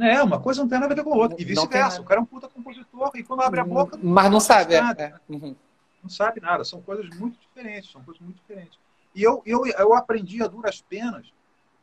É, 0.00 0.22
uma 0.22 0.40
coisa 0.40 0.62
não 0.62 0.68
tem 0.70 0.80
nada 0.80 0.94
a 0.94 0.96
ver 0.96 1.04
com 1.04 1.12
a 1.12 1.18
outra. 1.18 1.38
E 1.38 1.44
vice-versa. 1.44 2.00
O 2.00 2.04
cara 2.04 2.18
é 2.18 2.22
um 2.22 2.26
puta 2.26 2.48
compositor 2.48 3.10
e 3.14 3.22
quando 3.22 3.42
abre 3.42 3.60
a 3.60 3.64
boca. 3.64 3.98
Mas 4.02 4.24
não, 4.24 4.32
não 4.32 4.40
sabe, 4.40 4.74
é. 4.74 4.80
nada, 4.80 5.02
é. 5.02 5.32
Uhum. 5.32 5.54
Não 6.02 6.08
sabe 6.08 6.40
nada. 6.40 6.64
São 6.64 6.80
coisas 6.80 7.10
muito 7.10 7.38
diferentes. 7.38 7.92
São 7.92 8.02
coisas 8.02 8.22
muito 8.22 8.36
diferentes. 8.36 8.78
E 9.14 9.22
eu, 9.22 9.42
eu, 9.46 9.66
eu 9.66 9.94
aprendi 9.94 10.42
a 10.42 10.46
duras 10.46 10.80
penas, 10.80 11.32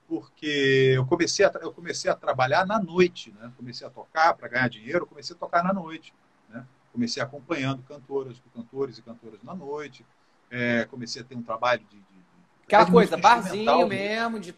porque 0.07 0.93
eu 0.95 1.05
comecei 1.05 1.45
a, 1.45 1.51
eu 1.61 1.71
comecei 1.71 2.11
a 2.11 2.15
trabalhar 2.15 2.65
na 2.65 2.79
noite, 2.79 3.31
né? 3.39 3.51
Comecei 3.55 3.87
a 3.87 3.89
tocar 3.89 4.33
para 4.35 4.47
ganhar 4.47 4.69
dinheiro, 4.69 5.05
comecei 5.05 5.35
a 5.35 5.39
tocar 5.39 5.63
na 5.63 5.73
noite, 5.73 6.13
né? 6.49 6.65
Comecei 6.91 7.23
acompanhando 7.23 7.81
cantoras, 7.83 8.41
cantores 8.53 8.97
e 8.97 9.01
cantoras 9.01 9.41
na 9.43 9.55
noite. 9.55 10.05
É, 10.49 10.83
comecei 10.85 11.21
a 11.21 11.25
ter 11.25 11.35
um 11.35 11.41
trabalho 11.41 11.85
de, 11.89 11.95
de, 11.95 12.01
de 12.01 12.25
aquela 12.65 12.91
coisa, 12.91 13.15
barzinho 13.15 13.87
mesmo, 13.87 14.39
de 14.39 14.53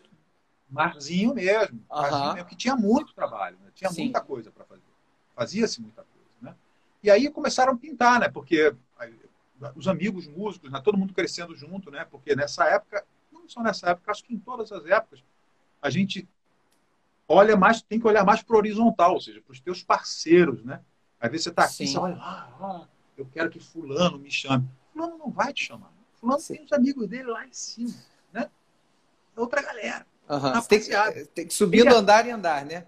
Marzinho 0.74 1.36
mesmo, 1.36 1.76
uhum. 1.76 2.02
Marzinho 2.02 2.34
mesmo, 2.34 2.50
que 2.50 2.56
tinha 2.56 2.76
muito 2.76 3.14
trabalho, 3.14 3.58
né? 3.62 3.70
tinha 3.76 3.92
Sim. 3.92 4.06
muita 4.06 4.22
coisa 4.22 4.52
para 4.52 4.66
fazer. 4.66 4.82
Fazia-se 5.36 5.80
muita 5.80 6.02
coisa. 6.02 6.30
Né? 6.42 6.56
E 7.04 7.12
aí 7.12 7.30
começaram 7.30 7.74
a 7.74 7.78
pintar, 7.78 8.20
né? 8.20 8.28
Porque 8.28 8.76
os 9.76 9.88
amigos 9.88 10.28
músicos, 10.28 10.72
né? 10.72 10.82
todo 10.84 10.98
mundo 10.98 11.14
crescendo 11.14 11.56
junto, 11.56 11.92
né? 11.92 12.06
Porque 12.10 12.36
nessa 12.36 12.66
época, 12.66 13.06
não 13.32 13.48
só 13.48 13.62
nessa 13.62 13.92
época, 13.92 14.12
acho 14.12 14.24
que 14.24 14.34
em 14.34 14.40
todas 14.40 14.72
as 14.72 14.86
épocas, 14.86 15.24
a 15.82 15.90
gente 15.90 16.28
olha 17.28 17.56
mais, 17.56 17.82
tem 17.82 18.00
que 18.00 18.08
olhar 18.08 18.26
mais 18.26 18.42
para 18.42 18.56
o 18.56 18.58
horizontal, 18.58 19.14
ou 19.14 19.22
seja, 19.22 19.42
para 19.42 19.52
os 19.52 19.60
teus 19.60 19.84
parceiros, 19.84 20.64
né? 20.64 20.82
Às 21.20 21.32
vezes 21.32 21.44
você 21.46 21.50
está 21.50 21.64
aqui, 21.64 21.74
Sim. 21.74 21.88
você 21.88 21.98
olha, 21.98 22.18
ah, 22.20 22.50
ah, 22.60 22.88
eu 23.18 23.26
quero 23.26 23.50
que 23.50 23.60
fulano 23.60 24.18
me 24.18 24.30
chame. 24.30 24.68
Fulano 24.92 25.18
não 25.18 25.32
vai 25.32 25.54
te 25.54 25.66
chamar. 25.66 25.92
Fulano 26.16 26.40
Sim. 26.40 26.56
tem 26.56 26.66
os 26.66 26.72
amigos 26.72 27.08
dele 27.08 27.30
lá 27.30 27.46
em 27.46 27.54
cima, 27.54 27.94
né? 28.32 28.50
É 29.36 29.40
outra 29.40 29.62
galera. 29.62 30.06
Uhum. 30.30 30.62
Tem, 30.64 31.26
tem, 31.34 31.48
que 31.48 31.54
subir 31.54 31.86
do 31.86 31.96
andar 31.96 32.26
e 32.26 32.32
andar, 32.32 32.66
né? 32.66 32.88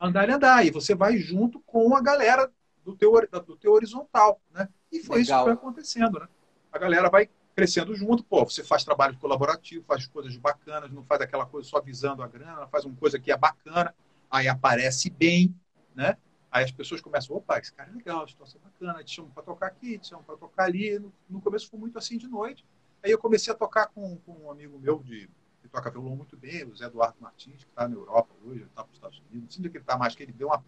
Andar 0.00 0.28
e 0.28 0.32
andar. 0.32 0.66
E 0.66 0.70
você 0.70 0.94
vai 0.94 1.16
junto 1.16 1.60
com 1.60 1.96
a 1.96 2.00
galera 2.00 2.50
do 2.84 2.94
teu, 2.94 3.12
do 3.46 3.56
teu 3.56 3.72
horizontal, 3.72 4.40
né? 4.52 4.68
E 4.92 5.00
foi 5.00 5.20
Legal. 5.20 5.22
isso 5.22 5.32
que 5.32 5.44
foi 5.44 5.52
acontecendo, 5.52 6.20
né? 6.20 6.28
A 6.70 6.78
galera 6.78 7.08
vai 7.10 7.28
crescendo 7.54 7.94
junto, 7.94 8.22
pô, 8.24 8.44
você 8.44 8.62
faz 8.62 8.84
trabalho 8.84 9.16
colaborativo, 9.18 9.84
faz 9.84 10.06
coisas 10.06 10.36
bacanas, 10.36 10.90
não 10.90 11.02
faz 11.02 11.20
aquela 11.20 11.44
coisa 11.46 11.68
só 11.68 11.80
visando 11.80 12.22
a 12.22 12.26
grana, 12.26 12.66
faz 12.68 12.84
uma 12.84 12.94
coisa 12.96 13.18
que 13.18 13.30
é 13.30 13.36
bacana, 13.36 13.94
aí 14.30 14.48
aparece 14.48 15.10
bem, 15.10 15.54
né? 15.94 16.16
Aí 16.50 16.64
as 16.64 16.70
pessoas 16.70 17.00
começam, 17.00 17.34
opa, 17.34 17.58
esse 17.58 17.72
cara 17.72 17.90
é 17.90 17.94
legal, 17.94 18.28
situação 18.28 18.60
é 18.62 18.64
bacana, 18.64 19.02
te 19.02 19.14
chamam 19.14 19.30
para 19.30 19.42
tocar 19.42 19.66
aqui, 19.66 19.98
te 19.98 20.08
chamam 20.08 20.24
para 20.24 20.36
tocar 20.36 20.64
ali. 20.64 20.98
No, 20.98 21.12
no, 21.28 21.40
começo 21.40 21.68
foi 21.68 21.80
muito 21.80 21.98
assim 21.98 22.18
de 22.18 22.28
noite. 22.28 22.64
Aí 23.02 23.10
eu 23.10 23.18
comecei 23.18 23.52
a 23.52 23.56
tocar 23.56 23.86
com, 23.86 24.16
com 24.18 24.32
um 24.32 24.50
amigo 24.50 24.78
meu 24.78 24.98
de 25.02 25.28
toca 25.72 25.90
violão 25.90 26.14
muito 26.14 26.36
bem, 26.36 26.64
o 26.64 26.76
Zé 26.76 26.84
Eduardo 26.84 27.16
Martins, 27.18 27.64
que 27.64 27.70
está 27.70 27.88
na 27.88 27.96
Europa 27.96 28.28
hoje, 28.44 28.62
está 28.62 28.84
para 28.84 28.90
os 28.90 28.96
Estados 28.96 29.18
Unidos. 29.20 29.42
Não 29.42 29.50
sei 29.50 29.60
onde 29.60 29.68
é 29.68 29.70
que 29.70 29.76
ele 29.78 29.82
está 29.82 29.96
mais, 29.96 30.14
que 30.14 30.22
ele 30.22 30.32
deu 30.32 30.48
uma, 30.48 30.64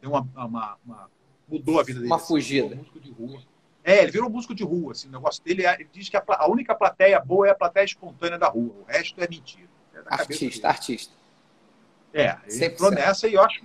deu 0.00 0.10
uma, 0.10 0.20
uma, 0.20 0.78
uma 0.84 1.10
mudou 1.48 1.78
a 1.78 1.84
vida 1.84 2.00
dele. 2.00 2.12
Uma 2.12 2.18
fugida. 2.18 2.74
músico 2.74 2.98
de 2.98 3.12
rua. 3.12 3.40
É, 3.84 4.02
ele 4.02 4.12
virou 4.12 4.30
músico 4.30 4.54
de 4.54 4.64
rua. 4.64 4.92
Assim, 4.92 5.08
o 5.08 5.12
negócio 5.12 5.42
dele 5.42 5.66
é, 5.66 5.74
ele 5.74 5.88
diz 5.92 6.08
que 6.08 6.16
a, 6.16 6.22
a, 6.26 6.48
única 6.48 6.74
plateia 6.74 7.18
boa 7.20 7.48
é 7.48 7.50
a 7.50 7.54
plateia 7.54 7.84
espontânea 7.84 8.38
da 8.38 8.48
rua. 8.48 8.74
O 8.80 8.84
resto 8.84 9.20
é 9.20 9.28
mentira. 9.28 9.68
É 9.94 10.00
artista, 10.06 10.68
artista. 10.68 11.14
É, 12.14 12.36
ele 12.46 12.64
entrou 12.66 12.90
nessa 12.90 13.26
e 13.26 13.34
eu 13.34 13.42
acho 13.42 13.60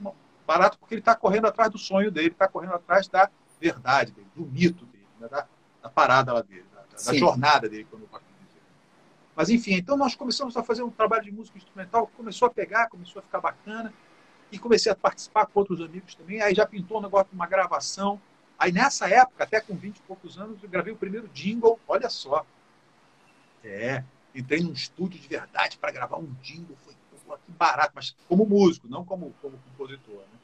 barato 0.46 0.78
porque 0.80 0.96
ele 0.96 1.02
está 1.02 1.16
correndo 1.16 1.48
atrás 1.48 1.70
do 1.70 1.78
sonho 1.78 2.10
dele, 2.10 2.30
está 2.30 2.48
correndo 2.48 2.74
atrás 2.74 3.08
da 3.08 3.30
verdade 3.60 4.12
dele, 4.12 4.28
do 4.34 4.46
mito 4.46 4.86
dele, 4.86 5.08
né, 5.20 5.28
da, 5.28 5.46
da, 5.82 5.90
parada 5.90 6.32
lá 6.32 6.42
dele, 6.42 6.64
da, 6.74 7.12
da 7.12 7.18
jornada 7.18 7.68
dele 7.68 7.86
quando 7.90 8.08
mas 9.38 9.52
enfim, 9.52 9.74
então 9.74 9.96
nós 9.96 10.16
começamos 10.16 10.58
a 10.58 10.64
fazer 10.64 10.82
um 10.82 10.90
trabalho 10.90 11.24
de 11.26 11.32
música 11.32 11.60
instrumental, 11.60 12.10
começou 12.18 12.48
a 12.48 12.50
pegar, 12.50 12.90
começou 12.90 13.20
a 13.20 13.22
ficar 13.22 13.40
bacana, 13.40 13.94
e 14.52 14.58
comecei 14.58 14.92
a 14.92 14.96
participar 14.96 15.46
com 15.46 15.60
outros 15.60 15.80
amigos 15.80 16.16
também. 16.16 16.42
Aí 16.42 16.56
já 16.56 16.66
pintou 16.66 16.98
um 16.98 17.02
negócio 17.02 17.30
de 17.30 17.36
uma 17.36 17.46
gravação. 17.46 18.20
Aí 18.58 18.72
nessa 18.72 19.08
época, 19.08 19.44
até 19.44 19.62
com 19.62 19.76
20 19.76 19.98
e 19.98 20.02
poucos 20.02 20.38
anos, 20.38 20.62
eu 20.64 20.70
gravei 20.70 20.94
o 20.94 20.98
primeiro 20.98 21.28
jingle, 21.30 21.80
olha 21.88 22.10
só. 22.10 22.46
É, 23.64 24.04
entrei 24.34 24.62
num 24.62 24.74
estúdio 24.74 25.20
de 25.20 25.28
verdade 25.28 25.78
para 25.78 25.92
gravar 25.92 26.18
um 26.18 26.34
jingle, 26.42 26.76
foi 26.84 26.94
que 26.94 27.52
barato, 27.52 27.92
mas 27.94 28.16
como 28.28 28.46
músico, 28.46 28.88
não 28.88 29.04
como, 29.04 29.34
como 29.42 29.58
compositor. 29.58 30.20
Né? 30.20 30.40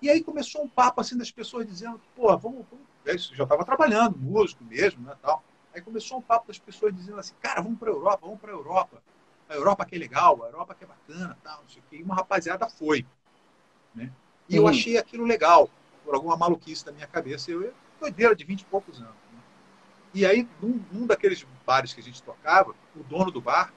E 0.00 0.08
aí 0.08 0.22
começou 0.22 0.62
um 0.62 0.68
papo 0.68 1.00
assim 1.00 1.16
das 1.16 1.30
pessoas 1.30 1.66
dizendo, 1.66 2.00
pô, 2.16 2.26
vamos, 2.38 2.64
vamos. 2.70 2.86
Eu 3.04 3.18
já 3.18 3.44
estava 3.44 3.64
trabalhando, 3.64 4.16
músico 4.18 4.64
mesmo, 4.64 5.04
né, 5.04 5.14
tal. 5.20 5.42
Aí 5.74 5.80
começou 5.80 6.18
um 6.18 6.22
papo 6.22 6.48
das 6.48 6.58
pessoas 6.58 6.94
dizendo 6.94 7.18
assim, 7.18 7.34
cara, 7.40 7.60
vamos 7.60 7.78
para 7.78 7.90
a 7.90 7.92
Europa, 7.92 8.18
vamos 8.22 8.40
para 8.40 8.50
a 8.50 8.54
Europa. 8.54 9.02
A 9.48 9.54
Europa 9.54 9.84
que 9.84 9.96
é 9.96 9.98
legal, 9.98 10.42
a 10.42 10.46
Europa 10.46 10.74
que 10.74 10.84
é 10.84 10.86
bacana, 10.86 11.36
tal, 11.42 11.62
não 11.62 11.68
sei 11.68 11.80
o 11.80 11.84
quê. 11.90 11.96
E 11.96 12.02
uma 12.02 12.14
rapaziada 12.14 12.68
foi. 12.68 13.06
Né? 13.94 14.10
E 14.48 14.56
eu 14.56 14.66
achei 14.66 14.96
aquilo 14.96 15.24
legal, 15.24 15.68
por 16.04 16.14
alguma 16.14 16.36
maluquice 16.36 16.84
da 16.84 16.92
minha 16.92 17.06
cabeça. 17.06 17.50
Eu, 17.50 17.72
doideira 18.00 18.34
de 18.34 18.44
20 18.44 18.60
e 18.60 18.64
poucos 18.64 18.98
anos. 18.98 19.14
Né? 19.32 19.40
E 20.14 20.26
aí, 20.26 20.48
num, 20.60 20.80
num, 20.92 21.06
daqueles 21.06 21.46
bares 21.66 21.92
que 21.92 22.00
a 22.00 22.04
gente 22.04 22.22
tocava, 22.22 22.74
o 22.96 23.02
dono 23.04 23.30
do 23.30 23.40
bar, 23.40 23.72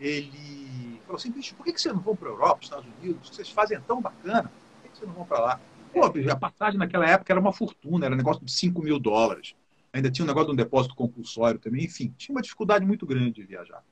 ele 0.00 1.00
falou 1.02 1.16
assim, 1.16 1.30
bicho, 1.30 1.54
por 1.54 1.64
que, 1.64 1.72
que 1.72 1.80
vocês 1.80 1.94
não 1.94 2.02
vão 2.02 2.16
para 2.16 2.28
a 2.28 2.32
Europa, 2.32 2.60
Estados 2.62 2.86
Unidos? 2.98 3.28
Vocês 3.28 3.48
fazem 3.50 3.80
tão 3.82 4.00
bacana, 4.00 4.50
por 4.50 4.82
que, 4.82 4.88
que 4.88 4.98
vocês 4.98 5.08
não 5.08 5.14
vão 5.14 5.26
para 5.26 5.38
lá? 5.38 5.60
Pô, 5.92 6.04
a 6.04 6.36
passagem 6.36 6.78
naquela 6.78 7.06
época 7.06 7.32
era 7.32 7.38
uma 7.40 7.52
fortuna, 7.52 8.06
era 8.06 8.14
um 8.14 8.18
negócio 8.18 8.44
de 8.44 8.50
5 8.50 8.82
mil 8.82 8.98
dólares 8.98 9.54
ainda 9.92 10.10
tinha 10.10 10.24
um 10.24 10.28
negócio 10.28 10.48
de 10.48 10.52
um 10.54 10.56
depósito 10.56 10.94
compulsório 10.94 11.60
também, 11.60 11.84
enfim, 11.84 12.12
tinha 12.16 12.34
uma 12.34 12.42
dificuldade 12.42 12.84
muito 12.84 13.04
grande 13.04 13.32
de 13.32 13.42
viajar. 13.44 13.84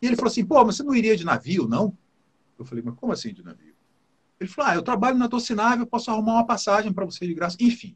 E 0.00 0.06
ele 0.06 0.16
falou 0.16 0.30
assim, 0.30 0.44
pô, 0.44 0.64
mas 0.64 0.76
você 0.76 0.82
não 0.82 0.94
iria 0.94 1.16
de 1.16 1.24
navio, 1.24 1.66
não? 1.66 1.96
Eu 2.58 2.64
falei, 2.64 2.82
mas 2.84 2.94
como 2.94 3.12
assim 3.12 3.34
de 3.34 3.42
navio? 3.42 3.69
Ele 4.40 4.48
falou, 4.48 4.70
ah, 4.70 4.74
eu 4.74 4.82
trabalho 4.82 5.18
na 5.18 5.28
Tocinave, 5.28 5.82
eu 5.82 5.86
posso 5.86 6.10
arrumar 6.10 6.34
uma 6.34 6.46
passagem 6.46 6.92
para 6.92 7.04
você 7.04 7.26
de 7.26 7.34
graça. 7.34 7.58
Enfim, 7.60 7.94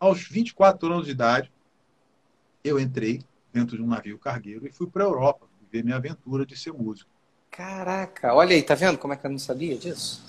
aos 0.00 0.26
24 0.26 0.92
anos 0.92 1.06
de 1.06 1.12
idade, 1.12 1.52
eu 2.64 2.80
entrei 2.80 3.22
dentro 3.52 3.76
de 3.76 3.82
um 3.82 3.86
navio 3.86 4.18
cargueiro 4.18 4.66
e 4.66 4.72
fui 4.72 4.88
para 4.88 5.04
a 5.04 5.06
Europa 5.06 5.46
viver 5.60 5.84
minha 5.84 5.96
aventura 5.96 6.44
de 6.44 6.56
ser 6.56 6.72
músico. 6.72 7.08
Caraca, 7.50 8.34
olha 8.34 8.56
aí, 8.56 8.62
tá 8.62 8.74
vendo 8.74 8.98
como 8.98 9.12
é 9.12 9.16
que 9.16 9.24
eu 9.24 9.30
não 9.30 9.38
sabia 9.38 9.76
disso? 9.76 10.24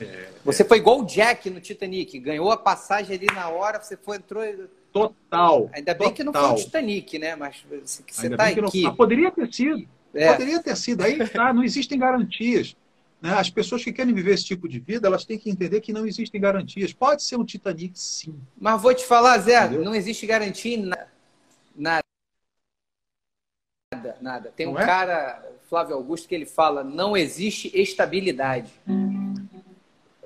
É, 0.00 0.30
você 0.44 0.62
é... 0.62 0.64
foi 0.64 0.78
igual 0.78 1.00
o 1.00 1.04
Jack 1.04 1.50
no 1.50 1.60
Titanic, 1.60 2.18
ganhou 2.20 2.52
a 2.52 2.56
passagem 2.56 3.16
ali 3.16 3.26
na 3.26 3.48
hora, 3.48 3.82
você 3.82 3.96
foi, 3.96 4.18
entrou 4.18 4.44
Total. 4.92 5.70
Ainda 5.72 5.94
bem 5.94 6.08
total. 6.08 6.12
que 6.12 6.24
não 6.24 6.32
foi 6.32 6.50
o 6.50 6.54
Titanic, 6.54 7.18
né? 7.18 7.34
Mas 7.34 7.64
você 7.70 8.02
está 8.06 8.44
aqui. 8.44 8.82
Não... 8.82 8.94
poderia 8.94 9.30
ter 9.30 9.52
sido. 9.52 9.88
É. 10.14 10.30
Poderia 10.32 10.62
ter 10.62 10.76
sido. 10.76 11.02
Aí 11.02 11.26
tá, 11.28 11.52
não 11.52 11.64
existem 11.64 11.98
garantias. 11.98 12.76
Né? 13.22 13.32
As 13.34 13.48
pessoas 13.48 13.84
que 13.84 13.92
querem 13.92 14.12
viver 14.12 14.34
esse 14.34 14.44
tipo 14.44 14.68
de 14.68 14.80
vida, 14.80 15.06
elas 15.06 15.24
têm 15.24 15.38
que 15.38 15.48
entender 15.48 15.80
que 15.80 15.92
não 15.92 16.04
existem 16.04 16.40
garantias. 16.40 16.92
Pode 16.92 17.22
ser 17.22 17.36
um 17.36 17.44
Titanic, 17.44 17.96
sim. 17.96 18.34
Mas 18.60 18.82
vou 18.82 18.92
te 18.92 19.06
falar, 19.06 19.38
Zé, 19.38 19.64
Entendeu? 19.64 19.84
não 19.84 19.94
existe 19.94 20.26
garantia 20.26 20.74
em 20.74 20.86
nada. 20.86 21.08
Nada. 21.76 22.02
Nada. 24.20 24.52
Tem 24.56 24.66
não 24.66 24.72
um 24.72 24.78
é? 24.78 24.84
cara, 24.84 25.40
Flávio 25.68 25.94
Augusto, 25.94 26.26
que 26.26 26.34
ele 26.34 26.46
fala: 26.46 26.82
não 26.82 27.16
existe 27.16 27.70
estabilidade. 27.72 28.72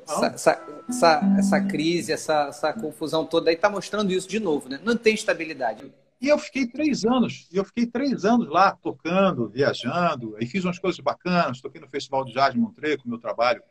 Essa, 0.09 0.27
essa, 0.27 0.85
essa, 0.89 1.21
essa, 1.39 1.61
crise, 1.61 2.13
essa, 2.13 2.47
essa 2.49 2.73
confusão 2.73 3.27
toda 3.27 3.51
aí 3.51 3.57
está 3.57 3.69
mostrando 3.69 4.11
isso 4.11 4.29
de 4.29 4.41
novo, 4.41 4.71
né? 4.71 4.81
Não 4.83 4.97
tem 4.97 5.15
estabilidade. 5.15 5.93
E 6.21 6.29
eu 6.29 6.39
fiquei 6.39 6.67
três 6.67 7.05
anos, 7.05 7.47
e 7.53 7.57
eu 7.57 7.65
fiquei 7.65 7.87
três 7.87 8.25
anos 8.25 8.49
lá 8.49 8.73
tocando, 8.73 9.49
viajando, 9.49 10.35
aí 10.37 10.47
fiz 10.47 10.65
umas 10.65 10.79
coisas 10.79 10.99
bacanas, 10.99 11.61
toquei 11.61 11.81
no 11.81 11.89
Festival 11.89 12.25
de 12.25 12.33
Jazz 12.33 12.55
de 12.55 12.59
Montreux 12.59 13.03
com 13.03 13.09
meu 13.09 13.19
trabalho 13.19 13.63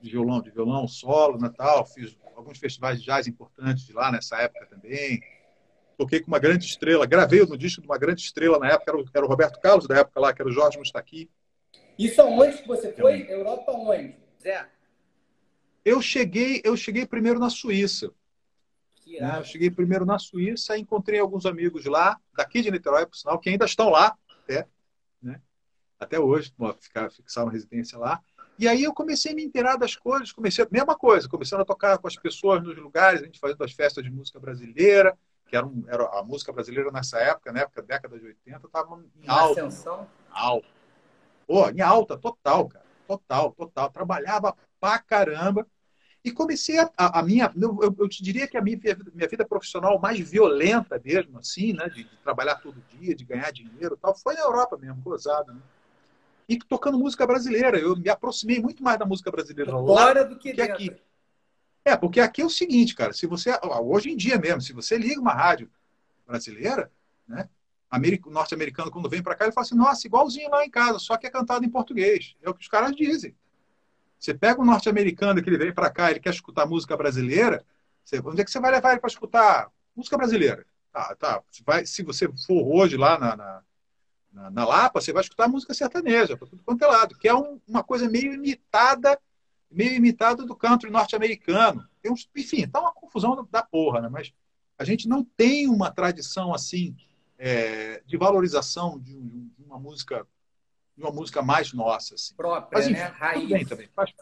de 0.00 0.10
violão, 0.10 0.40
de 0.40 0.50
violão 0.50 0.86
solo, 0.86 1.38
Natal, 1.38 1.84
fiz 1.86 2.16
alguns 2.34 2.58
festivais 2.58 3.00
de 3.00 3.06
jazz 3.06 3.26
importantes 3.26 3.86
de 3.86 3.92
lá 3.92 4.12
nessa 4.12 4.36
época 4.36 4.66
também. 4.66 5.20
Toquei 5.96 6.20
com 6.20 6.28
uma 6.28 6.38
grande 6.38 6.66
estrela, 6.66 7.06
gravei 7.06 7.44
no 7.44 7.56
disco 7.56 7.80
de 7.80 7.88
uma 7.88 7.98
grande 7.98 8.20
estrela 8.20 8.58
na 8.58 8.68
época, 8.68 8.90
era 8.90 8.98
o, 8.98 9.04
era 9.14 9.24
o 9.24 9.28
Roberto 9.28 9.58
Carlos 9.60 9.86
da 9.86 9.96
época 9.98 10.20
lá, 10.20 10.32
que 10.32 10.42
era 10.42 10.48
o 10.48 10.52
Jorge 10.52 10.78
Mustaqui. 10.78 11.30
Isso 11.98 12.20
aonde 12.20 12.58
que 12.58 12.68
você 12.68 12.92
foi? 12.92 13.26
Europa 13.30 13.72
onde? 13.72 14.14
Zé? 14.42 14.68
Eu 15.84 16.02
cheguei, 16.02 16.60
eu 16.64 16.76
cheguei 16.76 17.06
primeiro 17.06 17.38
na 17.38 17.48
Suíça. 17.48 18.12
Né? 19.06 19.38
Eu 19.38 19.44
cheguei 19.44 19.70
primeiro 19.70 20.04
na 20.04 20.18
Suíça, 20.18 20.76
encontrei 20.76 21.20
alguns 21.20 21.46
amigos 21.46 21.84
lá, 21.84 22.18
daqui 22.36 22.60
de 22.60 22.70
Niterói, 22.70 23.06
por 23.06 23.16
sinal, 23.16 23.38
que 23.38 23.48
ainda 23.48 23.64
estão 23.64 23.88
lá, 23.90 24.16
até, 24.42 24.66
né? 25.22 25.40
até 25.98 26.18
hoje, 26.18 26.52
ficar, 26.80 27.10
fixar 27.10 27.44
uma 27.44 27.52
residência 27.52 27.98
lá. 27.98 28.20
E 28.58 28.66
aí 28.66 28.82
eu 28.84 28.94
comecei 28.94 29.32
a 29.32 29.34
me 29.34 29.44
inteirar 29.44 29.76
das 29.76 29.94
coisas, 29.94 30.32
comecei 30.32 30.64
a 30.64 30.68
mesma 30.70 30.96
coisa, 30.96 31.28
começando 31.28 31.60
a 31.60 31.64
tocar 31.64 31.98
com 31.98 32.08
as 32.08 32.16
pessoas 32.16 32.62
nos 32.62 32.76
lugares, 32.76 33.20
a 33.20 33.24
gente 33.24 33.38
fazendo 33.38 33.62
as 33.62 33.72
festas 33.72 34.02
de 34.02 34.10
música 34.10 34.40
brasileira, 34.40 35.16
que 35.46 35.56
era, 35.56 35.66
um, 35.66 35.84
era 35.86 36.04
a 36.18 36.22
música 36.22 36.52
brasileira 36.52 36.90
nessa 36.90 37.18
época, 37.18 37.52
na 37.52 37.60
época, 37.60 37.82
década 37.82 38.18
de 38.18 38.26
80, 38.26 38.66
estava 38.66 39.04
em 39.22 39.28
alta. 39.28 39.60
Ascensão? 39.60 40.08
Alta. 40.30 40.66
Pô, 41.46 41.68
em 41.70 41.80
alta, 41.80 42.18
total, 42.18 42.68
cara. 42.68 42.84
Total, 43.06 43.52
total. 43.52 43.90
Trabalhava 43.90 44.56
pra 44.80 44.98
caramba. 44.98 45.66
E 46.26 46.32
comecei 46.32 46.76
a, 46.80 46.90
a, 46.96 47.20
a 47.20 47.22
minha, 47.22 47.52
eu, 47.56 47.94
eu, 48.00 48.08
te 48.08 48.20
diria 48.20 48.48
que 48.48 48.56
a 48.56 48.60
minha, 48.60 48.76
minha 49.14 49.28
vida 49.28 49.46
profissional 49.46 49.96
mais 50.00 50.18
violenta 50.18 51.00
mesmo, 51.02 51.38
assim, 51.38 51.72
né, 51.72 51.88
de, 51.88 52.02
de 52.02 52.16
trabalhar 52.16 52.56
todo 52.56 52.82
dia, 52.98 53.14
de 53.14 53.24
ganhar 53.24 53.52
dinheiro 53.52 53.96
tal, 53.96 54.12
foi 54.12 54.34
na 54.34 54.40
Europa 54.40 54.76
mesmo, 54.76 55.00
gozado, 55.02 55.54
né? 55.54 55.60
E 56.48 56.58
tocando 56.58 56.98
música 56.98 57.24
brasileira. 57.28 57.78
Eu 57.78 57.94
me 57.94 58.08
aproximei 58.08 58.58
muito 58.58 58.82
mais 58.82 58.98
da 58.98 59.06
música 59.06 59.30
brasileira 59.30 59.70
Fora 59.70 60.24
do 60.24 60.36
que, 60.36 60.52
que 60.52 60.60
aqui. 60.60 60.96
É, 61.84 61.96
porque 61.96 62.18
aqui 62.18 62.42
é 62.42 62.44
o 62.44 62.50
seguinte, 62.50 62.96
cara, 62.96 63.12
se 63.12 63.24
você, 63.24 63.56
hoje 63.84 64.10
em 64.10 64.16
dia 64.16 64.36
mesmo, 64.36 64.60
se 64.60 64.72
você 64.72 64.98
liga 64.98 65.20
uma 65.20 65.32
rádio 65.32 65.70
brasileira, 66.26 66.90
né, 67.28 67.48
norte-americano, 68.26 68.90
quando 68.90 69.08
vem 69.08 69.22
para 69.22 69.36
cá, 69.36 69.44
ele 69.44 69.52
fala 69.52 69.64
assim, 69.64 69.76
nossa, 69.76 70.04
igualzinho 70.08 70.50
lá 70.50 70.64
em 70.64 70.70
casa, 70.70 70.98
só 70.98 71.16
que 71.16 71.28
é 71.28 71.30
cantado 71.30 71.64
em 71.64 71.70
português. 71.70 72.34
É 72.42 72.50
o 72.50 72.54
que 72.54 72.62
os 72.62 72.68
caras 72.68 72.96
dizem. 72.96 73.32
Você 74.18 74.34
pega 74.34 74.60
um 74.60 74.64
norte-americano 74.64 75.42
que 75.42 75.48
ele 75.48 75.58
vem 75.58 75.72
para 75.72 75.90
cá, 75.90 76.10
ele 76.10 76.20
quer 76.20 76.30
escutar 76.30 76.66
música 76.66 76.96
brasileira, 76.96 77.64
você, 78.04 78.20
onde 78.24 78.40
é 78.40 78.44
que 78.44 78.50
você 78.50 78.60
vai 78.60 78.70
levar 78.70 78.92
ele 78.92 79.00
para 79.00 79.08
escutar 79.08 79.70
música 79.94 80.16
brasileira? 80.16 80.64
Tá, 80.92 81.14
tá. 81.16 81.42
Vai, 81.64 81.84
se 81.84 82.02
você 82.02 82.28
for 82.46 82.64
hoje 82.64 82.96
lá 82.96 83.18
na, 83.18 83.36
na, 83.36 83.62
na, 84.32 84.50
na 84.50 84.64
Lapa, 84.64 85.00
você 85.00 85.12
vai 85.12 85.22
escutar 85.22 85.48
música 85.48 85.74
sertaneja, 85.74 86.36
para 86.36 86.46
tudo 86.46 86.62
quanto 86.62 86.84
é 86.84 86.86
lado, 86.86 87.18
que 87.18 87.28
é 87.28 87.34
um, 87.34 87.60
uma 87.66 87.82
coisa 87.82 88.08
meio 88.08 88.32
imitada, 88.32 89.18
meio 89.70 89.94
imitada 89.94 90.46
do 90.46 90.54
country 90.54 90.88
norte-americano. 90.88 91.86
Enfim, 92.36 92.68
tá 92.68 92.80
uma 92.80 92.92
confusão 92.92 93.46
da 93.50 93.62
porra, 93.62 94.00
né? 94.00 94.08
Mas 94.08 94.32
a 94.78 94.84
gente 94.84 95.08
não 95.08 95.24
tem 95.24 95.68
uma 95.68 95.90
tradição 95.90 96.54
assim 96.54 96.96
é, 97.38 98.02
de 98.06 98.16
valorização 98.16 98.98
de, 98.98 99.14
de 99.14 99.64
uma 99.64 99.78
música 99.78 100.26
de 100.96 101.02
uma 101.02 101.12
música 101.12 101.42
mais 101.42 101.72
nossa. 101.72 102.14
Assim. 102.14 102.34
Própria, 102.34 102.78
Mas, 102.78 102.86
enfim, 102.86 102.98
né? 102.98 103.14
Raiz. 103.18 103.48
Bem 103.48 103.66
também. 103.66 103.88
Faz... 103.94 104.12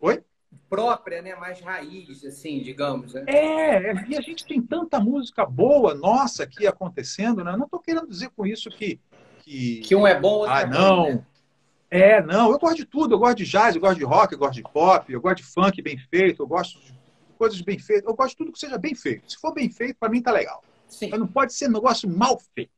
Oi? 0.00 0.24
Própria, 0.68 1.20
né? 1.20 1.34
Mais 1.34 1.60
raiz, 1.60 2.24
assim, 2.24 2.60
digamos. 2.62 3.14
Né? 3.14 3.24
É, 3.26 3.92
e 4.08 4.16
a 4.16 4.20
gente 4.20 4.44
tem 4.44 4.62
tanta 4.62 5.00
música 5.00 5.44
boa, 5.44 5.94
nossa, 5.94 6.44
aqui 6.44 6.66
acontecendo, 6.66 7.44
né? 7.44 7.56
Não 7.56 7.64
estou 7.64 7.80
querendo 7.80 8.08
dizer 8.08 8.30
com 8.30 8.46
isso 8.46 8.70
que. 8.70 9.00
Que, 9.42 9.80
que 9.80 9.96
um 9.96 10.06
é 10.06 10.18
bom, 10.18 10.40
outro 10.40 10.54
ah, 10.54 10.60
é 10.60 10.66
não. 10.66 10.96
Bom, 10.96 11.14
né? 11.14 11.26
É, 11.90 12.22
não, 12.22 12.52
eu 12.52 12.58
gosto 12.58 12.76
de 12.76 12.84
tudo. 12.84 13.14
Eu 13.14 13.18
gosto 13.18 13.38
de 13.38 13.44
jazz, 13.44 13.74
eu 13.74 13.80
gosto 13.80 13.98
de 13.98 14.04
rock, 14.04 14.32
eu 14.32 14.38
gosto 14.38 14.54
de 14.54 14.62
pop, 14.62 15.12
eu 15.12 15.20
gosto 15.20 15.38
de 15.38 15.44
funk 15.44 15.82
bem 15.82 15.98
feito, 15.98 16.42
eu 16.42 16.46
gosto 16.46 16.78
de 16.78 16.94
coisas 17.36 17.60
bem 17.60 17.78
feitas. 17.78 18.06
Eu 18.06 18.14
gosto 18.14 18.30
de 18.30 18.36
tudo 18.36 18.52
que 18.52 18.58
seja 18.58 18.78
bem 18.78 18.94
feito. 18.94 19.32
Se 19.32 19.38
for 19.38 19.52
bem 19.52 19.70
feito, 19.70 19.96
para 19.98 20.08
mim 20.08 20.22
tá 20.22 20.30
legal. 20.30 20.62
Sim. 20.86 21.08
Mas 21.10 21.18
não 21.18 21.26
pode 21.26 21.52
ser 21.52 21.68
negócio 21.68 22.08
mal 22.08 22.38
feito, 22.54 22.72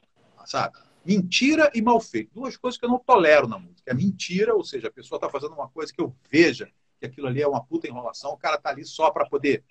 sabe? 0.47 0.79
Mentira 1.05 1.71
e 1.75 1.83
mal 1.83 2.01
feito. 2.01 2.31
Duas 2.33 2.57
coisas 2.57 2.79
que 2.79 2.85
eu 2.85 2.91
não 2.91 2.99
tolero 2.99 3.49
na 3.49 3.59
música. 3.59 3.91
É 3.91 3.95
mentira, 3.95 4.55
ou 4.55 4.65
seja, 4.65 4.89
a 4.89 4.93
pessoa 4.93 5.17
está 5.17 5.29
fazendo 5.29 5.55
uma 5.55 5.69
coisa 5.69 5.93
que 5.93 6.01
eu 6.01 6.15
veja 6.31 6.71
que 7.03 7.07
aquilo 7.07 7.27
ali 7.27 7.43
é 7.43 7.49
uma 7.49 7.65
puta 7.65 7.89
enrolação, 7.89 8.31
o 8.31 8.37
cara 8.37 8.57
tá 8.57 8.71
ali 8.71 8.85
só 8.85 9.11
para 9.11 9.29
poder 9.29 9.65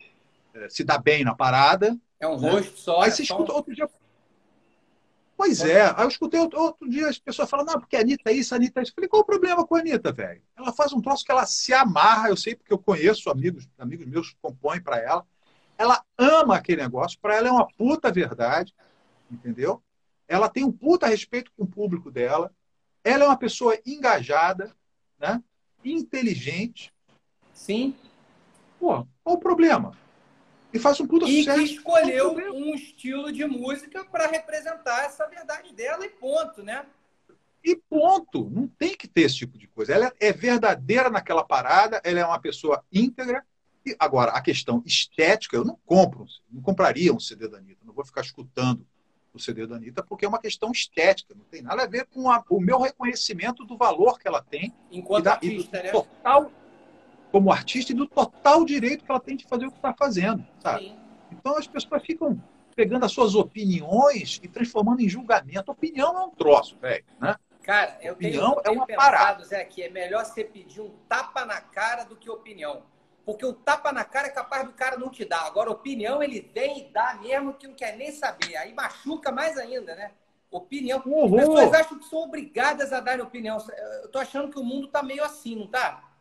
é, 0.53 0.69
se 0.69 0.83
dar 0.83 0.97
bem 0.97 1.23
na 1.23 1.33
parada. 1.33 1.97
É 2.19 2.27
um 2.27 2.39
né? 2.39 2.51
rosto 2.51 2.77
só. 2.77 3.01
Aí 3.01 3.09
é 3.09 3.11
você 3.11 3.23
escuta 3.23 3.53
outro 3.53 3.73
dia. 3.73 3.89
Pois 5.37 5.61
é, 5.61 5.85
aí 5.85 6.03
eu 6.03 6.07
escutei 6.07 6.39
outro, 6.39 6.59
outro 6.59 6.87
dia 6.87 7.07
as 7.07 7.17
pessoas 7.17 7.49
falando, 7.49 7.69
não, 7.69 7.79
porque 7.79 7.95
a 7.95 8.01
Anitta 8.01 8.29
é 8.29 8.33
isso, 8.33 8.53
a 8.53 8.57
Anitta 8.57 8.79
é 8.79 8.83
isso. 8.83 8.91
Eu 8.91 8.95
falei, 8.95 9.09
qual 9.09 9.21
o 9.23 9.25
problema 9.25 9.65
com 9.65 9.75
a 9.75 9.79
Anitta, 9.79 10.11
velho? 10.11 10.41
Ela 10.55 10.71
faz 10.71 10.93
um 10.93 11.01
troço 11.01 11.25
que 11.25 11.31
ela 11.31 11.45
se 11.47 11.73
amarra, 11.73 12.29
eu 12.29 12.37
sei 12.37 12.53
porque 12.53 12.71
eu 12.71 12.77
conheço 12.77 13.29
amigos, 13.29 13.67
amigos 13.79 14.05
meus 14.05 14.29
que 14.29 14.37
compõem 14.41 14.81
para 14.81 14.99
ela. 14.99 15.25
Ela 15.77 16.03
ama 16.15 16.57
aquele 16.57 16.81
negócio, 16.81 17.17
para 17.19 17.35
ela 17.35 17.47
é 17.47 17.51
uma 17.51 17.67
puta 17.67 18.11
verdade, 18.11 18.75
entendeu? 19.31 19.81
Ela 20.31 20.47
tem 20.47 20.63
um 20.63 20.71
puta 20.71 21.07
respeito 21.07 21.51
com 21.57 21.65
o 21.65 21.67
público 21.67 22.09
dela, 22.09 22.55
ela 23.03 23.25
é 23.25 23.27
uma 23.27 23.37
pessoa 23.37 23.77
engajada, 23.85 24.73
né? 25.19 25.43
inteligente. 25.83 26.93
Sim. 27.53 27.93
Pô, 28.79 29.05
qual 29.21 29.35
o 29.35 29.39
problema? 29.39 29.91
E 30.73 30.79
faz 30.79 31.01
um 31.01 31.05
puta 31.05 31.27
e 31.27 31.39
sucesso. 31.39 31.59
E 31.59 31.67
que 31.67 31.73
escolheu 31.73 32.33
um 32.53 32.73
estilo 32.73 33.29
de 33.29 33.45
música 33.45 34.05
para 34.05 34.25
representar 34.27 35.03
essa 35.03 35.27
verdade 35.27 35.73
dela 35.73 36.05
e 36.05 36.09
ponto, 36.09 36.63
né? 36.63 36.85
E 37.61 37.75
ponto. 37.75 38.49
Não 38.49 38.67
tem 38.67 38.95
que 38.95 39.09
ter 39.09 39.23
esse 39.23 39.35
tipo 39.35 39.57
de 39.57 39.67
coisa. 39.67 39.93
Ela 39.93 40.13
é 40.17 40.31
verdadeira 40.31 41.09
naquela 41.09 41.43
parada, 41.43 41.99
ela 42.05 42.21
é 42.21 42.25
uma 42.25 42.39
pessoa 42.39 42.81
íntegra. 42.89 43.45
E 43.85 43.93
agora, 43.99 44.31
a 44.31 44.41
questão 44.41 44.81
estética, 44.85 45.57
eu 45.57 45.65
não 45.65 45.77
compro, 45.85 46.25
não 46.49 46.61
compraria 46.61 47.13
um 47.13 47.19
CD 47.19 47.49
da 47.49 47.57
Anitta, 47.57 47.83
não 47.83 47.93
vou 47.93 48.05
ficar 48.05 48.21
escutando 48.21 48.87
o 49.33 49.39
CD 49.39 49.65
da 49.65 49.75
Anitta, 49.75 50.03
porque 50.03 50.25
é 50.25 50.27
uma 50.27 50.39
questão 50.39 50.71
estética, 50.71 51.33
não 51.35 51.45
tem 51.45 51.61
nada 51.61 51.83
a 51.83 51.87
ver 51.87 52.05
com 52.05 52.29
a, 52.29 52.43
o 52.49 52.59
meu 52.59 52.79
reconhecimento 52.79 53.63
do 53.63 53.77
valor 53.77 54.19
que 54.19 54.27
ela 54.27 54.41
tem 54.41 54.73
enquanto 54.91 55.25
da, 55.25 55.33
artista, 55.33 55.81
né? 55.81 55.91
total, 55.91 56.51
como 57.31 57.51
artista 57.51 57.91
e 57.91 57.95
do 57.95 58.07
total 58.07 58.65
direito 58.65 59.05
que 59.05 59.11
ela 59.11 59.19
tem 59.19 59.35
de 59.35 59.45
fazer 59.45 59.65
o 59.67 59.71
que 59.71 59.77
está 59.77 59.93
fazendo, 59.93 60.45
sabe? 60.59 60.85
Sim. 60.85 60.97
Então 61.31 61.57
as 61.57 61.65
pessoas 61.65 62.03
ficam 62.03 62.41
pegando 62.75 63.05
as 63.05 63.11
suas 63.11 63.35
opiniões 63.35 64.39
e 64.43 64.47
transformando 64.47 65.01
em 65.01 65.09
julgamento. 65.09 65.71
Opinião 65.71 66.17
é 66.17 66.25
um 66.25 66.31
troço, 66.31 66.77
velho, 66.79 67.05
né? 67.19 67.35
Cara, 67.63 67.97
eu 68.01 68.13
opinião 68.13 68.55
tenho, 68.55 68.75
é 68.75 68.77
uma 68.77 68.85
pensado, 68.85 69.11
parada. 69.11 69.43
Zé, 69.45 69.63
que 69.63 69.83
é 69.83 69.89
melhor 69.89 70.25
você 70.25 70.43
pedir 70.43 70.81
um 70.81 70.89
tapa 71.07 71.45
na 71.45 71.61
cara 71.61 72.03
do 72.03 72.15
que 72.15 72.29
opinião. 72.29 72.83
Porque 73.25 73.45
o 73.45 73.53
tapa 73.53 73.91
na 73.91 74.03
cara 74.03 74.27
é 74.27 74.31
capaz 74.31 74.65
do 74.65 74.73
cara 74.73 74.97
não 74.97 75.09
te 75.09 75.23
dar. 75.23 75.45
Agora, 75.45 75.69
opinião, 75.69 76.23
ele 76.23 76.41
vem 76.53 76.79
e 76.79 76.91
dá 76.91 77.19
mesmo 77.21 77.53
que 77.53 77.67
não 77.67 77.75
quer 77.75 77.95
nem 77.95 78.11
saber. 78.11 78.55
Aí 78.57 78.73
machuca 78.73 79.31
mais 79.31 79.57
ainda, 79.57 79.95
né? 79.95 80.11
Opinião. 80.49 81.01
Uhum. 81.05 81.37
As 81.37 81.45
pessoas 81.45 81.73
acham 81.73 81.99
que 81.99 82.05
são 82.05 82.19
obrigadas 82.19 82.91
a 82.91 82.99
dar 82.99 83.21
opinião. 83.21 83.57
Eu 84.01 84.09
tô 84.09 84.19
achando 84.19 84.51
que 84.51 84.59
o 84.59 84.63
mundo 84.63 84.87
tá 84.87 85.03
meio 85.03 85.23
assim, 85.23 85.55
não 85.55 85.67
tá? 85.67 86.11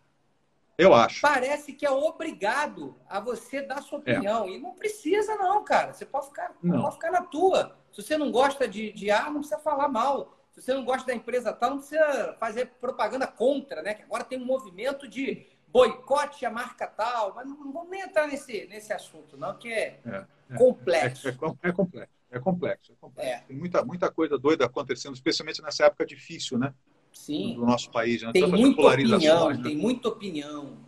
Eu 0.81 0.95
acho. 0.95 1.21
Parece 1.21 1.73
que 1.75 1.85
é 1.85 1.91
obrigado 1.91 2.97
a 3.09 3.21
você 3.21 3.61
dar 3.61 3.83
sua 3.83 3.99
é. 3.99 4.01
opinião. 4.13 4.45
É. 4.45 4.51
E 4.51 4.59
não 4.59 4.73
precisa, 4.73 5.37
não, 5.37 5.63
cara. 5.63 5.93
Você 5.93 6.07
pode 6.07 6.27
ficar, 6.27 6.55
não. 6.63 6.83
pode 6.83 6.95
ficar 6.95 7.11
na 7.11 7.23
tua. 7.23 7.77
Se 7.93 8.03
você 8.03 8.17
não 8.17 8.31
gosta 8.31 8.67
de, 8.69 8.93
de 8.93 9.11
A, 9.11 9.25
não 9.25 9.41
precisa 9.41 9.59
falar 9.59 9.89
mal. 9.89 10.37
Se 10.53 10.63
você 10.63 10.73
não 10.73 10.85
gosta 10.85 11.07
da 11.07 11.15
empresa 11.15 11.53
tal, 11.53 11.71
não 11.71 11.79
precisa 11.79 12.37
fazer 12.41 12.67
propaganda 12.81 13.27
contra, 13.27 13.83
né? 13.83 13.95
Que 13.95 14.03
agora 14.03 14.25
tem 14.25 14.41
um 14.41 14.45
movimento 14.45 15.07
de 15.07 15.47
boicote 15.73 16.45
a 16.45 16.51
marca 16.51 16.87
tal, 16.87 17.35
mas 17.35 17.47
não 17.49 17.73
vamos 17.73 17.91
nem 17.91 18.01
entrar 18.01 18.27
nesse, 18.27 18.67
nesse 18.67 18.93
assunto, 18.93 19.37
não, 19.37 19.57
que 19.57 19.73
é, 19.73 20.01
é, 20.05 20.27
é 20.51 20.57
complexo. 20.57 21.29
É, 21.29 21.31
é, 21.31 21.35
é, 21.35 21.73
complexo. 21.73 22.15
É 22.31 22.39
complexo, 22.39 22.93
é 22.93 22.95
complexo. 23.01 23.45
Tem 23.47 23.57
muita, 23.57 23.85
muita 23.85 24.11
coisa 24.11 24.39
doida 24.39 24.65
acontecendo, 24.65 25.15
especialmente 25.15 25.63
nessa 25.63 25.87
época 25.87 26.05
difícil, 26.05 26.59
né? 26.59 26.75
Sim. 27.13 27.55
Do 27.55 27.67
nosso 27.67 27.91
país. 27.91 28.23
Né? 28.23 28.33
Tem 28.33 28.47
muita 28.47 28.83
opinião, 28.83 29.51
né? 29.51 29.63
tem 29.63 29.77
muita 29.77 30.09
opinião. 30.09 30.79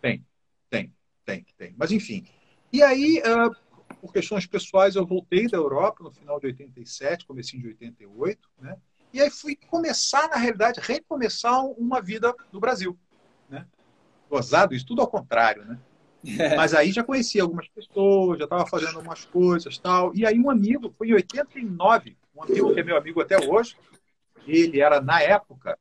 Tem, 0.00 0.24
tem, 0.70 0.92
tem, 1.24 1.46
tem. 1.56 1.74
Mas 1.76 1.92
enfim. 1.92 2.26
E 2.72 2.82
aí, 2.82 3.20
uh, 3.20 3.94
por 4.00 4.12
questões 4.12 4.46
pessoais, 4.46 4.96
eu 4.96 5.06
voltei 5.06 5.46
da 5.48 5.56
Europa 5.56 6.02
no 6.02 6.10
final 6.10 6.40
de 6.40 6.46
87, 6.46 7.26
comecinho 7.26 7.62
de 7.62 7.68
88, 7.68 8.48
né? 8.58 8.76
E 9.12 9.20
aí 9.20 9.30
fui 9.30 9.56
começar, 9.56 10.28
na 10.28 10.36
realidade, 10.36 10.80
recomeçar 10.80 11.64
uma 11.64 12.02
vida 12.02 12.34
no 12.52 12.60
Brasil 12.60 12.98
gozado 14.28 14.74
isso, 14.74 14.86
tudo 14.86 15.02
ao 15.02 15.08
contrário, 15.08 15.64
né? 15.64 15.78
Mas 16.56 16.74
aí 16.74 16.90
já 16.90 17.04
conhecia 17.04 17.42
algumas 17.42 17.68
pessoas, 17.68 18.38
já 18.38 18.44
estava 18.44 18.66
fazendo 18.66 18.96
algumas 18.96 19.24
coisas 19.24 19.78
tal. 19.78 20.14
E 20.14 20.26
aí 20.26 20.38
um 20.38 20.50
amigo, 20.50 20.92
foi 20.98 21.08
em 21.08 21.14
89, 21.14 22.16
um 22.34 22.42
amigo 22.42 22.74
que 22.74 22.80
é 22.80 22.84
meu 22.84 22.96
amigo 22.96 23.20
até 23.20 23.38
hoje, 23.38 23.76
ele 24.46 24.80
era, 24.80 25.00
na 25.00 25.20
época, 25.20 25.78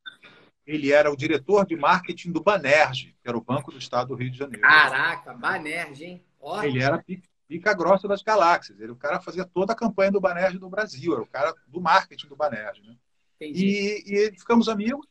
ele 0.65 0.91
era 0.91 1.11
o 1.11 1.15
diretor 1.15 1.65
de 1.65 1.76
marketing 1.76 2.32
do 2.32 2.41
Banerj, 2.41 3.15
que 3.22 3.28
era 3.28 3.38
o 3.38 3.41
Banco 3.41 3.72
do 3.72 3.78
Estado 3.78 4.09
do 4.09 4.15
Rio 4.15 4.32
de 4.32 4.38
Janeiro. 4.38 4.61
Caraca, 4.61 5.34
Banerj, 5.34 6.03
hein? 6.03 6.24
Ele 6.63 6.82
era 6.82 7.03
pica 7.47 7.74
grossa 7.74 8.07
das 8.07 8.22
galáxias. 8.22 8.80
Ele, 8.80 8.91
o 8.91 8.95
cara 8.95 9.19
fazia 9.19 9.45
toda 9.45 9.74
a 9.74 9.76
campanha 9.76 10.11
do 10.11 10.22
Banerj 10.22 10.57
no 10.59 10.69
Brasil, 10.69 11.13
era 11.13 11.22
o 11.22 11.28
cara 11.28 11.53
do 11.67 11.82
marketing 11.82 12.28
do 12.28 12.36
Banerj. 12.36 12.82
Né? 12.82 12.95
E, 13.41 14.03
e 14.05 14.32
ficamos 14.38 14.69
amigos 14.69 15.05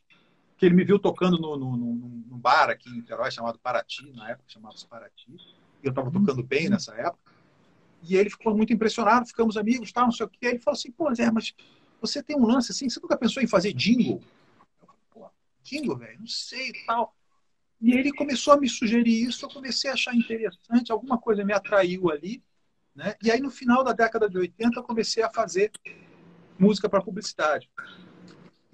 que 0.65 0.69
ele 0.69 0.75
me 0.75 0.85
viu 0.85 0.99
tocando 0.99 1.39
no, 1.39 1.59
no, 1.59 1.77
no, 1.77 1.95
num 1.95 2.39
bar 2.39 2.71
aqui 2.71 2.89
em 2.89 2.95
Niterói 2.95 3.31
chamado 3.31 3.59
Paraty, 3.59 4.11
na 4.13 4.31
época 4.31 4.49
chamava-se 4.49 4.87
Paraty, 4.87 5.31
e 5.31 5.87
eu 5.87 5.91
estava 5.91 6.11
tocando 6.11 6.43
bem 6.43 6.71
nessa 6.71 6.95
época. 6.95 7.35
E 8.03 8.17
ele 8.17 8.31
ficou 8.31 8.57
muito 8.57 8.73
impressionado, 8.73 9.27
ficamos 9.27 9.59
amigos, 9.59 9.93
tal, 9.93 10.05
não 10.05 10.13
sei 10.13 10.25
o 10.25 10.29
quê. 10.29 10.47
Ele 10.47 10.59
falou 10.59 10.77
assim, 10.77 10.91
pô, 10.91 11.15
Zé, 11.15 11.31
mas 11.31 11.55
você 12.01 12.23
tem 12.23 12.37
um 12.37 12.47
lance 12.47 12.73
assim, 12.73 12.89
você 12.89 12.99
nunca 13.01 13.17
pensou 13.17 13.43
em 13.43 13.47
fazer 13.47 13.75
jingle? 13.75 14.23
Eu 14.81 14.87
falei, 14.87 15.03
pô, 15.11 15.27
jingle, 15.63 15.97
velho, 15.99 16.19
não 16.19 16.27
sei 16.27 16.71
e 16.71 16.87
tal. 16.87 17.15
E 17.81 17.93
ele 17.93 18.11
começou 18.13 18.55
a 18.55 18.57
me 18.57 18.69
sugerir 18.69 19.29
isso, 19.29 19.45
eu 19.45 19.51
comecei 19.51 19.91
a 19.91 19.95
achar 19.95 20.15
interessante, 20.15 20.91
alguma 20.91 21.19
coisa 21.19 21.45
me 21.45 21.53
atraiu 21.53 22.11
ali, 22.11 22.43
né? 22.95 23.15
E 23.23 23.31
aí 23.31 23.41
no 23.41 23.51
final 23.51 23.85
da 23.85 23.93
década 23.93 24.31
de 24.31 24.39
80 24.39 24.79
eu 24.79 24.83
comecei 24.83 25.23
a 25.23 25.31
fazer 25.31 25.71
música 26.59 26.89
para 26.89 27.03
publicidade. 27.03 27.71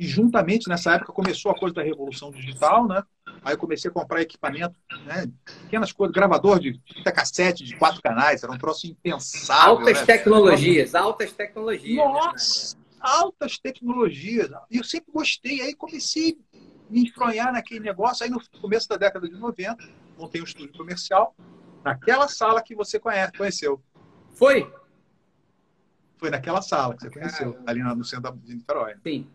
E 0.01 0.07
juntamente 0.07 0.67
nessa 0.67 0.95
época 0.95 1.13
começou 1.13 1.53
a 1.53 1.55
coisa 1.55 1.75
da 1.75 1.83
revolução 1.83 2.31
digital, 2.31 2.89
né? 2.89 3.03
Aí 3.45 3.53
eu 3.53 3.59
comecei 3.59 3.91
a 3.91 3.93
comprar 3.93 4.23
equipamento, 4.23 4.75
né? 5.05 5.31
Pequenas 5.65 5.93
coisas, 5.93 6.15
gravador 6.15 6.59
de 6.59 6.81
fita 6.87 7.13
cassete 7.13 7.63
de 7.63 7.77
quatro 7.77 8.01
canais, 8.01 8.43
era 8.43 8.51
um 8.51 8.57
troço 8.57 8.87
impensável. 8.87 9.77
Altas 9.77 10.01
né? 10.01 10.07
tecnologias, 10.07 10.95
altas 10.95 11.33
tecnologias. 11.33 11.99
Né, 11.99 12.03
Nossa, 12.03 12.79
né? 12.79 12.83
altas 12.99 13.59
tecnologias. 13.59 14.49
E 14.71 14.79
eu 14.79 14.85
sempre 14.85 15.13
gostei, 15.13 15.61
aí 15.61 15.75
comecei 15.75 16.39
a 16.55 16.59
me 16.89 17.03
enfronhar 17.03 17.53
naquele 17.53 17.81
negócio. 17.81 18.25
Aí 18.25 18.31
no 18.31 18.41
começo 18.59 18.89
da 18.89 18.97
década 18.97 19.29
de 19.29 19.37
90, 19.37 19.87
montei 20.17 20.41
um 20.41 20.45
estúdio 20.45 20.79
comercial 20.79 21.37
naquela 21.85 22.27
sala 22.27 22.63
que 22.63 22.75
você 22.75 22.99
conhece, 22.99 23.33
conheceu. 23.37 23.83
Foi? 24.33 24.73
Foi 26.17 26.31
naquela 26.31 26.63
sala 26.63 26.95
que 26.95 27.03
você 27.03 27.11
conheceu, 27.11 27.53
Caramba. 27.53 27.71
ali 27.71 27.83
no 27.83 28.05
centro 28.05 28.33
de 28.39 28.55
Niterói. 28.55 28.95
Sim. 29.03 29.29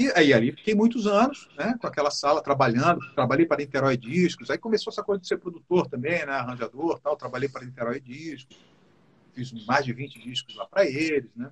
E 0.00 0.10
aí 0.16 0.32
ali 0.32 0.50
fiquei 0.52 0.74
muitos 0.74 1.06
anos, 1.06 1.46
né, 1.58 1.76
com 1.78 1.86
aquela 1.86 2.10
sala 2.10 2.42
trabalhando, 2.42 3.00
trabalhei 3.14 3.44
para 3.44 3.58
Niterói 3.58 3.98
Discos, 3.98 4.48
aí 4.48 4.56
começou 4.56 4.90
essa 4.90 5.02
coisa 5.02 5.20
de 5.20 5.28
ser 5.28 5.36
produtor 5.36 5.86
também, 5.88 6.24
né, 6.24 6.32
arranjador, 6.32 6.98
tal, 7.00 7.18
trabalhei 7.18 7.50
para 7.50 7.66
Niterói 7.66 8.00
Discos, 8.00 8.56
fiz 9.34 9.52
mais 9.66 9.84
de 9.84 9.92
20 9.92 10.18
discos 10.18 10.54
lá 10.56 10.66
para 10.66 10.86
eles, 10.86 11.28
né? 11.36 11.50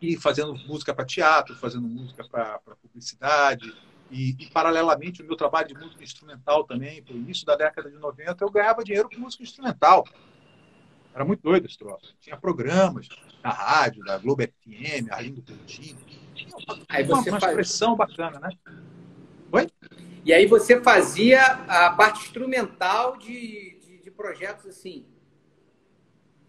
E 0.00 0.16
fazendo 0.16 0.54
música 0.68 0.94
para 0.94 1.04
teatro, 1.04 1.56
fazendo 1.56 1.88
música 1.88 2.22
para 2.28 2.60
publicidade, 2.80 3.74
e, 4.08 4.36
e, 4.38 4.46
paralelamente 4.50 5.20
o 5.20 5.26
meu 5.26 5.34
trabalho 5.34 5.66
de 5.66 5.74
música 5.74 6.04
instrumental 6.04 6.62
também, 6.62 7.04
no 7.10 7.16
início 7.16 7.44
da 7.44 7.56
década 7.56 7.90
de 7.90 7.98
90, 7.98 8.44
eu 8.44 8.52
ganhava 8.52 8.84
dinheiro 8.84 9.10
com 9.10 9.18
música 9.18 9.42
instrumental. 9.42 10.06
Era 11.18 11.24
muito 11.24 11.42
doido 11.42 11.66
esse 11.66 11.76
troço. 11.76 12.14
Tinha 12.20 12.36
programas 12.36 13.08
na 13.42 13.50
rádio, 13.50 14.04
da 14.04 14.16
Globo 14.18 14.40
FM, 14.40 15.10
Arlindo 15.10 15.42
Coutinho, 15.42 15.98
Aí 16.88 17.02
você 17.02 17.30
uma, 17.30 17.38
uma 17.38 17.48
expressão 17.48 17.96
bacana, 17.96 18.38
né? 18.38 18.50
Oi? 19.50 19.66
E 20.24 20.32
aí 20.32 20.46
você 20.46 20.80
fazia 20.80 21.42
a 21.66 21.90
parte 21.90 22.20
instrumental 22.20 23.16
de, 23.16 23.80
de, 23.84 23.98
de 23.98 24.10
projetos 24.12 24.66
assim. 24.66 25.04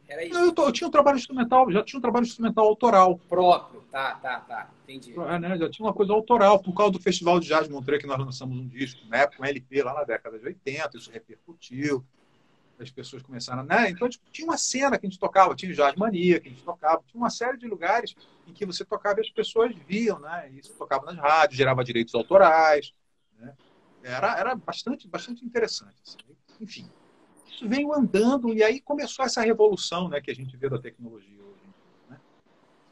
Era 0.08 0.24
isso? 0.24 0.38
Eu, 0.38 0.54
eu, 0.56 0.72
tinha 0.72 0.88
um 0.88 0.92
trabalho 0.92 1.18
instrumental, 1.18 1.72
já 1.72 1.84
tinha 1.84 1.98
um 1.98 2.02
trabalho 2.02 2.28
instrumental 2.28 2.68
autoral. 2.68 3.20
Próprio, 3.28 3.82
tá, 3.92 4.14
tá, 4.22 4.40
tá. 4.42 4.70
Entendi. 4.84 5.20
É, 5.20 5.40
né? 5.40 5.58
Já 5.58 5.68
tinha 5.68 5.88
uma 5.88 5.94
coisa 5.96 6.14
autoral, 6.14 6.62
por 6.62 6.76
causa 6.76 6.92
do 6.92 7.00
Festival 7.00 7.40
de 7.40 7.48
Jazz 7.48 7.66
de 7.66 7.74
Montreux, 7.74 8.00
que 8.00 8.08
nós 8.08 8.20
lançamos 8.20 8.56
um 8.56 8.68
disco, 8.68 9.02
na 9.08 9.18
época, 9.18 9.42
um 9.42 9.46
LP 9.46 9.82
lá 9.82 9.96
na 9.96 10.04
década 10.04 10.38
de 10.38 10.46
80, 10.46 10.96
isso 10.96 11.10
repercutiu 11.10 12.06
as 12.84 12.92
pessoas 12.92 13.22
começaram, 13.22 13.64
né? 13.64 13.90
Então 13.90 14.08
tipo, 14.08 14.24
tinha 14.32 14.48
uma 14.48 14.58
cena 14.58 14.98
que 14.98 15.06
a 15.06 15.10
gente 15.10 15.20
tocava, 15.20 15.56
tinha 15.56 15.72
o 15.72 15.76
Jazz 15.76 15.96
Mania 15.96 16.40
que 16.40 16.48
a 16.48 16.52
gente 16.52 16.64
tocava, 16.64 17.04
tinha 17.06 17.22
uma 17.22 17.30
série 17.30 17.58
de 17.58 17.68
lugares 17.68 18.16
em 18.48 18.54
que 18.54 18.66
você 18.66 18.86
tocava 18.86 19.20
e 19.20 19.22
as 19.22 19.30
pessoas 19.30 19.76
viam, 19.88 20.20
né? 20.20 20.50
Isso 20.52 20.74
tocava 20.74 21.06
nas 21.06 21.18
rádios, 21.18 21.58
gerava 21.58 21.84
direitos 21.84 22.16
autorais, 22.16 22.94
né? 23.38 23.56
Era, 24.04 24.40
era 24.40 24.56
bastante, 24.56 25.08
bastante 25.08 25.46
interessante. 25.46 25.96
Assim. 26.06 26.18
Enfim, 26.62 26.90
isso 27.48 27.68
veio 27.68 27.94
andando 27.94 28.54
e 28.54 28.64
aí 28.64 28.80
começou 28.80 29.26
essa 29.26 29.42
revolução, 29.42 30.08
né? 30.08 30.22
Que 30.22 30.32
a 30.32 30.36
gente 30.36 30.56
vê 30.56 30.70
da 30.70 30.80
tecnologia 30.80 31.42
hoje. 31.44 31.62
Né? 32.10 32.18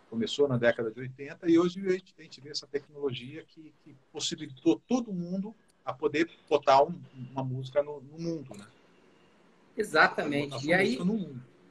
Começou 0.09 0.47
na 0.47 0.57
década 0.57 0.91
de 0.91 0.99
80 0.99 1.49
e 1.49 1.57
hoje 1.57 1.79
a 1.87 2.21
gente 2.21 2.41
vê 2.41 2.49
essa 2.49 2.67
tecnologia 2.67 3.43
que, 3.45 3.73
que 3.83 3.95
possibilitou 4.11 4.81
todo 4.85 5.13
mundo 5.13 5.55
a 5.85 5.93
poder 5.93 6.29
botar 6.49 6.83
um, 6.83 7.01
uma 7.31 7.43
música 7.43 7.81
no, 7.81 8.01
no 8.01 8.19
mundo, 8.19 8.53
né? 8.57 8.67
Exatamente. 9.77 10.67
E 10.67 10.73
aí, 10.73 10.97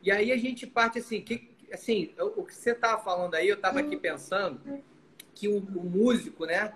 e 0.00 0.10
aí 0.10 0.32
a 0.32 0.36
gente 0.36 0.66
parte 0.66 1.00
assim, 1.00 1.20
que, 1.20 1.50
assim, 1.72 2.14
o 2.18 2.44
que 2.44 2.54
você 2.54 2.70
estava 2.70 3.02
falando 3.02 3.34
aí, 3.34 3.48
eu 3.48 3.56
estava 3.56 3.80
aqui 3.80 3.96
pensando 3.96 4.60
que 5.34 5.48
o, 5.48 5.58
o, 5.58 5.84
músico, 5.84 6.46
né, 6.46 6.72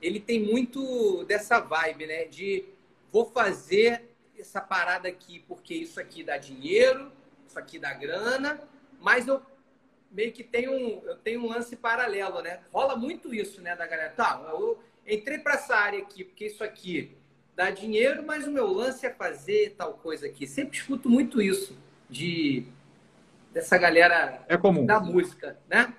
ele 0.00 0.20
tem 0.20 0.40
muito 0.40 1.24
dessa 1.24 1.58
vibe, 1.58 2.06
né, 2.06 2.24
de 2.26 2.64
vou 3.10 3.24
fazer 3.24 4.10
essa 4.38 4.60
parada 4.60 5.08
aqui 5.08 5.42
porque 5.48 5.74
isso 5.74 5.98
aqui 5.98 6.22
dá 6.22 6.36
dinheiro, 6.36 7.10
isso 7.48 7.58
aqui 7.58 7.78
dá 7.78 7.92
grana, 7.94 8.60
mas 9.00 9.26
eu 9.26 9.40
meio 10.10 10.32
que 10.32 10.44
tenho 10.44 10.72
um, 10.72 11.02
eu 11.04 11.16
tenho 11.16 11.42
um 11.42 11.48
lance 11.48 11.74
paralelo, 11.74 12.40
né? 12.40 12.60
Rola 12.72 12.94
muito 12.94 13.34
isso, 13.34 13.60
né, 13.60 13.74
da 13.74 13.86
galera. 13.86 14.10
Tá, 14.10 14.40
eu 14.50 14.78
entrei 15.06 15.38
para 15.38 15.54
essa 15.54 15.74
área 15.74 15.98
aqui 16.00 16.22
porque 16.22 16.46
isso 16.46 16.62
aqui 16.62 17.16
dá 17.56 17.70
dinheiro, 17.70 18.24
mas 18.26 18.46
o 18.46 18.50
meu 18.50 18.66
lance 18.66 19.06
é 19.06 19.10
fazer 19.10 19.74
tal 19.76 19.94
coisa 19.94 20.26
aqui. 20.26 20.46
Sempre 20.46 20.76
escuto 20.76 21.08
muito 21.08 21.40
isso 21.40 21.76
de 22.08 22.66
dessa 23.52 23.78
galera 23.78 24.44
é 24.48 24.56
comum. 24.56 24.84
da 24.84 24.98
música, 25.00 25.58
né? 25.68 25.94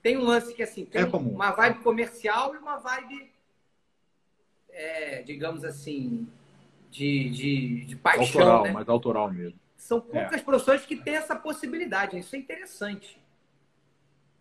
Tem 0.00 0.16
um 0.16 0.24
lance 0.24 0.54
que 0.54 0.62
assim 0.62 0.84
tem 0.84 1.02
é 1.02 1.04
uma 1.04 1.50
vibe 1.50 1.80
comercial 1.80 2.54
e 2.54 2.58
uma 2.58 2.76
vibe, 2.76 3.32
é, 4.70 5.22
digamos 5.22 5.64
assim, 5.64 6.28
de, 6.90 7.28
de, 7.30 7.84
de 7.84 7.96
paixão, 7.96 8.22
autoral, 8.24 8.62
né? 8.62 8.70
mais 8.70 8.88
autoral 8.88 9.32
mesmo. 9.32 9.58
São 9.76 10.00
poucas 10.00 10.40
é. 10.40 10.44
profissões 10.44 10.86
que 10.86 10.96
têm 10.96 11.16
essa 11.16 11.34
possibilidade. 11.34 12.18
Isso 12.18 12.34
é 12.36 12.38
interessante. 12.38 13.20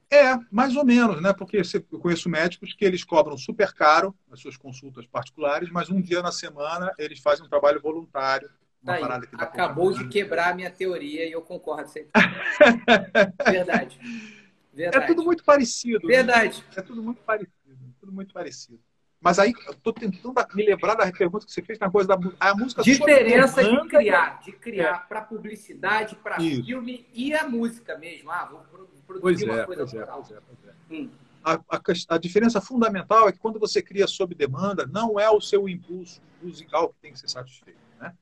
É, 0.10 0.38
mais 0.50 0.76
ou 0.76 0.86
menos, 0.86 1.22
né? 1.22 1.34
Porque 1.34 1.62
eu 1.92 2.00
conheço 2.00 2.30
médicos 2.30 2.74
que 2.74 2.86
eles 2.86 3.04
cobram 3.04 3.38
super 3.38 3.74
caro 3.74 4.16
as 4.32 4.40
suas 4.40 4.56
consultas 4.56 5.06
particulares, 5.06 5.70
mas 5.70 5.90
um 5.90 6.02
dia 6.02 6.22
na 6.22 6.32
semana 6.32 6.94
eles 6.98 7.20
fazem 7.20 7.46
um 7.46 7.50
trabalho 7.50 7.82
voluntário. 7.82 8.50
Uma 8.82 8.94
tá 8.94 9.00
parada 9.00 9.28
que 9.28 9.36
Acabou 9.36 9.92
de 9.92 10.08
quebrar 10.08 10.52
a 10.52 10.56
minha 10.56 10.72
teoria 10.72 11.28
e 11.28 11.32
eu 11.32 11.42
concordo 11.42 11.90
sempre. 11.90 12.12
Verdade. 13.52 14.00
Verdade. 14.74 15.06
É 15.06 15.08
tudo 15.08 15.24
muito 15.24 15.44
parecido. 15.44 16.08
Né? 16.08 16.18
Verdade. 16.18 16.60
Né? 16.60 16.74
É 16.76 16.82
tudo 16.84 17.02
muito 17.02 17.22
parecido. 17.24 17.58
Tudo 18.00 18.12
muito 18.12 18.32
parecido. 18.32 18.80
Mas 19.20 19.40
aí 19.40 19.54
eu 19.66 19.74
estou 19.74 19.92
tentando 19.92 20.34
me 20.54 20.66
lembrar 20.66 20.94
da 20.94 21.12
pergunta 21.12 21.46
que 21.46 21.52
você 21.52 21.62
fez 21.62 21.80
na 21.80 21.90
coisa 21.90 22.08
da 22.08 22.20
a 22.40 22.56
música. 22.56 22.84
Diferença 22.84 23.64
de 23.64 23.88
criar, 23.88 24.40
de 24.42 24.52
criar 24.52 25.04
é. 25.04 25.08
para 25.08 25.22
publicidade, 25.22 26.16
para 26.16 26.38
filme 26.38 27.08
e 27.14 27.34
a 27.34 27.48
música 27.48 27.98
mesmo. 27.98 28.30
Ah, 28.30 28.46
vou 28.46 28.60
produzir 29.06 29.22
pois 29.22 29.42
uma 29.42 29.60
é, 29.60 29.66
coisa 29.66 29.82
pois 29.82 29.94
é, 29.94 30.06
pois 30.06 30.32
é, 30.32 30.40
pois 30.40 30.60
é. 30.70 30.96
Hum. 30.96 31.10
A, 31.44 31.54
a, 31.54 31.82
a, 32.10 32.18
diferença 32.18 32.60
fundamental 32.60 33.28
é 33.28 33.32
que 33.32 33.40
quando 33.40 33.60
você 33.60 33.82
cria 33.82 34.06
sob 34.06 34.36
demanda, 34.36 34.86
não 34.86 35.20
é 35.20 35.30
o 35.30 35.42
seu 35.42 35.68
impulso 35.68 36.22
musical 36.42 36.90
que 36.90 37.00
tem 37.02 37.14
que 37.14 37.20
ser 37.20 37.30
satisfeito, 37.30 37.80
né? 38.00 38.14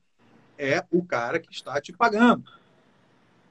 É 0.56 0.84
o 0.90 1.04
cara 1.04 1.38
que 1.40 1.52
está 1.52 1.78
te 1.80 1.92
pagando, 1.92 2.50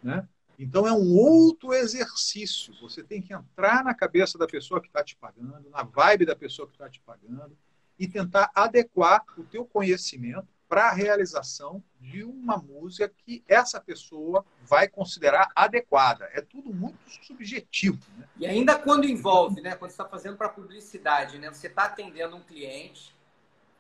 né? 0.02 0.28
Então 0.58 0.88
é 0.88 0.94
um 0.94 1.16
outro 1.16 1.74
exercício. 1.74 2.74
Você 2.82 3.04
tem 3.04 3.22
que 3.22 3.34
entrar 3.34 3.84
na 3.84 3.94
cabeça 3.94 4.38
da 4.38 4.48
pessoa 4.48 4.82
que 4.82 4.88
está 4.88 5.04
te 5.04 5.16
pagando, 5.16 5.70
na 5.70 5.84
vibe 5.84 6.26
da 6.26 6.36
pessoa 6.36 6.68
que 6.68 6.74
está 6.74 6.90
te 6.90 7.02
pagando 7.02 7.58
e 7.98 8.08
tentar 8.08 8.52
adequar 8.54 9.24
o 9.38 9.44
teu 9.44 9.66
conhecimento 9.66 10.48
para 10.68 10.90
a 10.90 10.94
realização 10.94 11.84
de 12.00 12.24
uma 12.24 12.58
música 12.58 13.12
que 13.26 13.44
essa 13.48 13.80
pessoa 13.80 14.46
vai 14.64 14.88
considerar 14.88 15.50
adequada. 15.56 16.30
É 16.34 16.42
tudo 16.42 16.74
muito 16.74 16.98
subjetivo. 17.24 18.00
Né? 18.18 18.28
E 18.38 18.46
ainda 18.46 18.78
quando 18.78 19.06
envolve, 19.06 19.62
né? 19.62 19.76
Quando 19.76 19.92
está 19.92 20.06
fazendo 20.06 20.38
para 20.38 20.50
publicidade, 20.50 21.38
né? 21.38 21.52
Você 21.54 21.68
está 21.68 21.86
atendendo 21.86 22.36
um 22.36 22.42
cliente, 22.42 23.16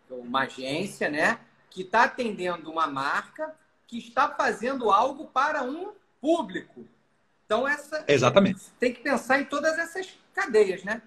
uma 0.09 0.41
agência, 0.41 1.09
né? 1.09 1.39
Que 1.69 1.81
está 1.81 2.03
atendendo 2.03 2.71
uma 2.71 2.87
marca 2.87 3.53
que 3.87 3.97
está 3.97 4.29
fazendo 4.29 4.91
algo 4.91 5.27
para 5.27 5.63
um 5.63 5.93
público. 6.25 6.87
Então, 7.45 7.67
essa. 7.67 8.03
Exatamente. 8.07 8.59
Tem 8.79 8.91
que 8.91 9.01
pensar 9.01 9.39
em 9.39 9.45
todas 9.45 9.77
essas 9.77 10.17
cadeias, 10.33 10.83
né? 10.83 11.03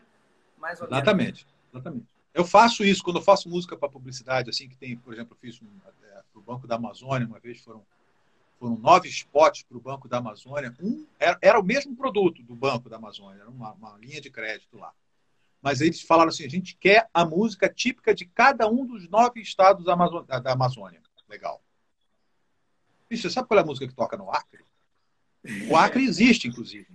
Mais 0.56 0.80
ou 0.80 0.86
exatamente, 0.86 1.44
menos. 1.44 1.46
exatamente. 1.74 2.06
Eu 2.32 2.44
faço 2.44 2.84
isso 2.84 3.02
quando 3.02 3.16
eu 3.16 3.22
faço 3.22 3.48
música 3.48 3.76
para 3.76 3.88
publicidade, 3.88 4.48
assim, 4.48 4.68
que 4.68 4.76
tem, 4.76 4.96
por 4.96 5.12
exemplo, 5.12 5.36
eu 5.36 5.40
fiz 5.40 5.60
um, 5.60 5.66
é, 6.04 6.22
para 6.32 6.38
o 6.38 6.40
Banco 6.40 6.68
da 6.68 6.76
Amazônia, 6.76 7.26
uma 7.26 7.40
vez 7.40 7.60
foram, 7.60 7.84
foram 8.60 8.78
nove 8.78 9.08
spots 9.08 9.64
para 9.64 9.76
o 9.76 9.80
Banco 9.80 10.06
da 10.06 10.18
Amazônia. 10.18 10.72
Um 10.80 11.04
era, 11.18 11.36
era, 11.42 11.58
o 11.58 11.64
mesmo 11.64 11.96
produto 11.96 12.40
do 12.44 12.54
Banco 12.54 12.88
da 12.88 12.94
Amazônia, 12.94 13.40
era 13.40 13.50
uma, 13.50 13.72
uma 13.72 13.98
linha 13.98 14.20
de 14.20 14.30
crédito 14.30 14.78
lá. 14.78 14.92
Mas 15.60 15.80
eles 15.80 16.00
falaram 16.00 16.28
assim: 16.28 16.44
a 16.44 16.48
gente 16.48 16.76
quer 16.76 17.08
a 17.12 17.24
música 17.24 17.68
típica 17.68 18.14
de 18.14 18.24
cada 18.24 18.68
um 18.68 18.86
dos 18.86 19.08
nove 19.08 19.40
estados 19.40 19.84
da, 19.84 19.94
Amazônia. 19.94 20.40
Da 20.40 20.52
Amazônia. 20.52 21.02
Legal. 21.28 21.60
Bicho, 23.10 23.28
sabe 23.28 23.48
qual 23.48 23.58
é 23.58 23.62
a 23.62 23.66
música 23.66 23.88
que 23.88 23.94
toca 23.94 24.16
no 24.16 24.30
Acre? 24.30 24.67
O 25.68 25.76
Acre 25.76 26.04
existe, 26.04 26.48
inclusive. 26.48 26.86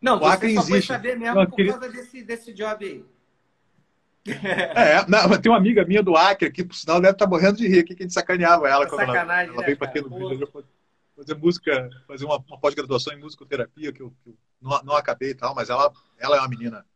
Não, 0.00 0.18
o 0.18 0.26
Acre 0.26 0.54
só 0.54 0.60
existe. 0.60 0.86
foi 0.86 0.96
saber 0.96 1.18
mesmo 1.18 1.36
não, 1.36 1.46
por 1.46 1.56
queria... 1.56 1.72
causa 1.72 1.88
desse, 1.90 2.22
desse 2.22 2.52
job 2.52 2.84
aí. 2.84 3.04
É, 4.26 5.06
não, 5.08 5.40
tem 5.40 5.50
uma 5.50 5.58
amiga 5.58 5.84
minha 5.84 6.02
do 6.02 6.16
Acre 6.16 6.50
que, 6.50 6.64
por 6.64 6.74
sinal, 6.74 7.00
deve 7.00 7.12
estar 7.12 7.24
tá 7.24 7.30
morrendo 7.30 7.56
de 7.56 7.66
rir 7.66 7.80
aqui, 7.80 7.94
que 7.94 8.02
a 8.02 8.04
gente 8.04 8.12
sacaneava 8.12 8.68
ela 8.68 8.86
quando 8.86 9.00
ela, 9.00 9.16
ela 9.16 9.46
né, 9.46 9.64
veio 9.64 9.76
para 9.76 9.88
aqui 9.88 10.00
no 10.00 10.28
vídeo 10.28 10.48
fazer 11.16 11.34
música, 11.34 11.90
fazer 12.06 12.24
uma, 12.24 12.36
uma 12.36 12.58
pós-graduação 12.58 13.12
em 13.12 13.20
musicoterapia, 13.20 13.92
que 13.92 14.02
eu, 14.02 14.10
que 14.22 14.30
eu 14.30 14.36
não, 14.60 14.82
não, 14.82 14.94
acabei 14.94 15.30
e 15.30 15.34
tal, 15.34 15.54
mas 15.54 15.70
ela, 15.70 15.92
ela 16.18 16.36
é 16.36 16.38
uma 16.38 16.48
menina, 16.48 16.86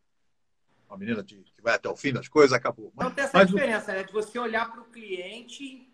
uma 0.88 0.98
menina 0.98 1.22
de, 1.22 1.36
que 1.36 1.62
vai 1.62 1.74
até 1.74 1.88
o 1.88 1.96
fim 1.96 2.12
das 2.12 2.28
coisas, 2.28 2.52
acabou. 2.52 2.92
Mas, 2.94 3.06
então 3.06 3.14
tem 3.14 3.24
essa 3.24 3.38
mas, 3.38 3.48
diferença, 3.48 3.92
né? 3.92 4.02
De 4.02 4.12
você 4.12 4.38
olhar 4.38 4.70
para 4.70 4.80
o 4.80 4.84
cliente 4.84 5.88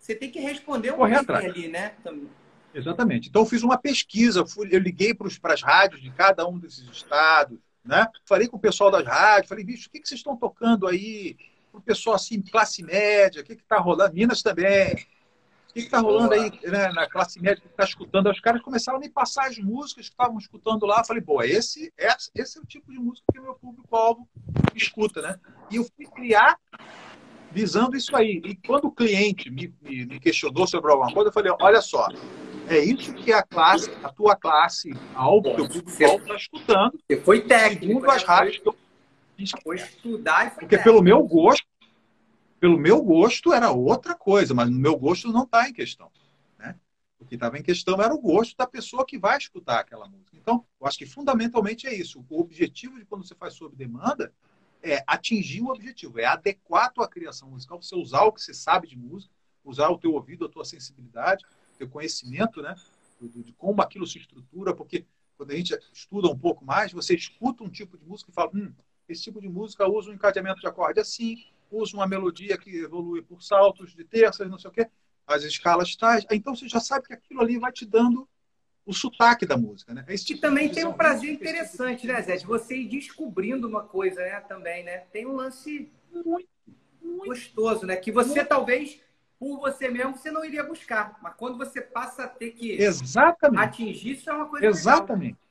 você 0.00 0.14
tem 0.14 0.30
que 0.30 0.40
responder 0.40 0.92
um 0.92 1.04
ali, 1.04 1.68
né? 1.68 1.94
Exatamente. 2.74 3.28
Então, 3.28 3.42
eu 3.42 3.46
fiz 3.46 3.62
uma 3.62 3.76
pesquisa, 3.76 4.44
eu 4.70 4.78
liguei 4.78 5.12
para 5.14 5.52
as 5.52 5.62
rádios 5.62 6.00
de 6.00 6.10
cada 6.10 6.46
um 6.46 6.58
desses 6.58 6.88
estados, 6.88 7.58
Né? 7.84 8.06
Falei 8.26 8.46
com 8.46 8.56
o 8.56 8.60
pessoal 8.60 8.90
das 8.90 9.06
rádios, 9.06 9.48
falei, 9.48 9.64
bicho, 9.64 9.88
o 9.88 9.90
que, 9.90 10.00
que 10.00 10.08
vocês 10.08 10.20
estão 10.20 10.36
tocando 10.36 10.86
aí? 10.86 11.36
O 11.72 11.80
pessoal 11.80 12.16
assim, 12.16 12.42
classe 12.42 12.82
média, 12.82 13.40
o 13.40 13.44
que 13.44 13.54
está 13.54 13.78
rolando? 13.78 14.14
Minas 14.14 14.42
também. 14.42 15.06
O 15.70 15.72
que 15.72 15.80
está 15.80 16.00
rolando 16.00 16.34
aí 16.34 16.50
né, 16.64 16.90
na 16.92 17.08
classe 17.08 17.40
média 17.40 17.60
que 17.60 17.68
está 17.68 17.84
escutando? 17.84 18.28
Os 18.28 18.40
caras 18.40 18.60
começaram 18.60 18.98
a 18.98 19.00
me 19.00 19.08
passar 19.08 19.46
as 19.46 19.56
músicas 19.56 20.08
que 20.08 20.12
estavam 20.12 20.36
escutando 20.36 20.84
lá. 20.84 20.98
Eu 20.98 21.04
falei, 21.04 21.22
pô, 21.22 21.42
esse, 21.42 21.92
esse, 21.96 22.30
esse 22.34 22.58
é 22.58 22.60
o 22.60 22.66
tipo 22.66 22.90
de 22.90 22.98
música 22.98 23.24
que 23.32 23.38
o 23.38 23.42
meu 23.42 23.54
público-alvo 23.54 24.28
escuta, 24.74 25.22
né? 25.22 25.38
E 25.70 25.76
eu 25.76 25.84
fui 25.96 26.06
criar 26.06 26.58
visando 27.52 27.96
isso 27.96 28.14
aí. 28.16 28.42
E 28.44 28.56
quando 28.56 28.86
o 28.86 28.92
cliente 28.92 29.48
me, 29.48 29.72
me, 29.80 30.06
me 30.06 30.20
questionou 30.20 30.66
sobre 30.66 30.90
alguma 30.90 31.12
coisa, 31.12 31.28
eu 31.28 31.32
falei, 31.32 31.52
olha 31.60 31.80
só, 31.80 32.08
é 32.70 32.84
isso 32.84 33.12
que 33.14 33.32
a 33.32 33.42
classe, 33.42 33.90
a 34.02 34.08
tua 34.08 34.36
classe 34.36 34.92
alvo, 35.14 35.54
teu 35.56 35.68
público-alvo 35.68 36.22
está 36.22 36.36
escutando. 36.36 37.00
Você 37.08 37.20
foi 37.20 37.40
técnico. 37.42 37.86
Segundo 37.86 38.10
as 38.10 38.22
rádios 38.22 38.58
que 38.58 38.68
eu 38.68 38.76
foi 39.62 39.76
estudar 39.76 40.46
e 40.46 40.50
foi 40.50 40.60
Porque 40.60 40.78
pelo 40.78 41.02
meu 41.02 41.22
gosto, 41.22 41.66
pelo 42.60 42.78
meu 42.78 43.02
gosto 43.02 43.52
era 43.52 43.70
outra 43.70 44.14
coisa, 44.14 44.54
mas 44.54 44.70
no 44.70 44.78
meu 44.78 44.96
gosto 44.96 45.32
não 45.32 45.44
está 45.44 45.68
em 45.68 45.72
questão. 45.72 46.10
Né? 46.58 46.76
O 47.18 47.24
que 47.24 47.34
estava 47.34 47.58
em 47.58 47.62
questão 47.62 48.00
era 48.00 48.14
o 48.14 48.20
gosto 48.20 48.56
da 48.56 48.66
pessoa 48.66 49.04
que 49.04 49.18
vai 49.18 49.36
escutar 49.38 49.80
aquela 49.80 50.06
música. 50.06 50.36
Então, 50.36 50.64
eu 50.80 50.86
acho 50.86 50.98
que 50.98 51.06
fundamentalmente 51.06 51.86
é 51.86 51.94
isso. 51.94 52.24
O 52.28 52.40
objetivo 52.40 52.98
de 52.98 53.04
quando 53.04 53.26
você 53.26 53.34
faz 53.34 53.54
sob 53.54 53.74
demanda 53.74 54.32
é 54.82 55.02
atingir 55.06 55.60
o 55.62 55.70
objetivo, 55.70 56.20
é 56.20 56.24
adequar 56.24 56.92
a 56.96 57.08
criação 57.08 57.50
musical, 57.50 57.82
você 57.82 57.94
usar 57.96 58.22
o 58.22 58.32
que 58.32 58.40
você 58.40 58.54
sabe 58.54 58.86
de 58.86 58.96
música, 58.96 59.32
usar 59.64 59.88
o 59.88 59.98
teu 59.98 60.14
ouvido, 60.14 60.46
a 60.46 60.48
tua 60.48 60.64
sensibilidade, 60.64 61.44
o 61.80 61.86
teu 61.86 61.88
conhecimento, 61.88 62.60
né, 62.60 62.74
de 63.20 63.52
como 63.54 63.80
aquilo 63.82 64.06
se 64.06 64.18
estrutura, 64.18 64.74
porque 64.74 65.04
quando 65.36 65.52
a 65.52 65.56
gente 65.56 65.78
estuda 65.92 66.28
um 66.28 66.38
pouco 66.38 66.64
mais, 66.64 66.92
você 66.92 67.14
escuta 67.14 67.64
um 67.64 67.70
tipo 67.70 67.96
de 67.96 68.04
música 68.04 68.30
e 68.30 68.34
fala, 68.34 68.50
hum, 68.54 68.72
esse 69.08 69.22
tipo 69.22 69.40
de 69.40 69.48
música 69.48 69.88
usa 69.88 70.10
um 70.10 70.14
encadeamento 70.14 70.60
de 70.60 70.66
acorde 70.66 71.00
assim, 71.00 71.44
usa 71.70 71.96
uma 71.96 72.06
melodia 72.06 72.58
que 72.58 72.70
evolui 72.76 73.22
por 73.22 73.42
saltos 73.42 73.94
de 73.94 74.04
terças, 74.04 74.48
não 74.50 74.58
sei 74.58 74.70
o 74.70 74.72
quê, 74.72 74.86
as 75.26 75.42
escalas 75.42 75.94
tais. 75.96 76.26
Então 76.30 76.54
você 76.54 76.68
já 76.68 76.80
sabe 76.80 77.06
que 77.06 77.14
aquilo 77.14 77.40
ali 77.40 77.58
vai 77.58 77.72
te 77.72 77.86
dando 77.86 78.28
o 78.84 78.92
sotaque 78.92 79.46
da 79.46 79.56
música, 79.56 79.94
né? 79.94 80.04
Esse 80.08 80.26
tipo 80.26 80.38
e 80.38 80.40
também 80.40 80.68
tem 80.68 80.84
um 80.84 80.92
prazer 80.92 81.30
interessante, 81.30 82.06
né, 82.06 82.20
Zé? 82.22 82.36
De 82.36 82.46
você 82.46 82.76
ir 82.76 82.88
descobrindo 82.88 83.68
uma 83.68 83.82
coisa, 83.84 84.20
né? 84.20 84.40
Também, 84.40 84.82
né? 84.82 84.98
Tem 85.12 85.26
um 85.26 85.36
lance 85.36 85.90
muito, 86.12 86.48
muito 87.00 87.26
gostoso, 87.28 87.86
né? 87.86 87.96
Que 87.96 88.10
você 88.10 88.36
muito. 88.36 88.48
talvez 88.48 89.00
por 89.40 89.58
você 89.58 89.88
mesmo 89.88 90.18
você 90.18 90.30
não 90.30 90.44
iria 90.44 90.62
buscar, 90.62 91.18
mas 91.22 91.34
quando 91.34 91.56
você 91.56 91.80
passa 91.80 92.24
a 92.24 92.28
ter 92.28 92.50
que 92.50 92.72
Exatamente. 92.72 93.58
atingir 93.58 94.10
isso 94.10 94.28
é 94.28 94.34
uma 94.34 94.46
coisa 94.46 94.66
Exatamente. 94.66 95.38
Legal. 95.38 95.50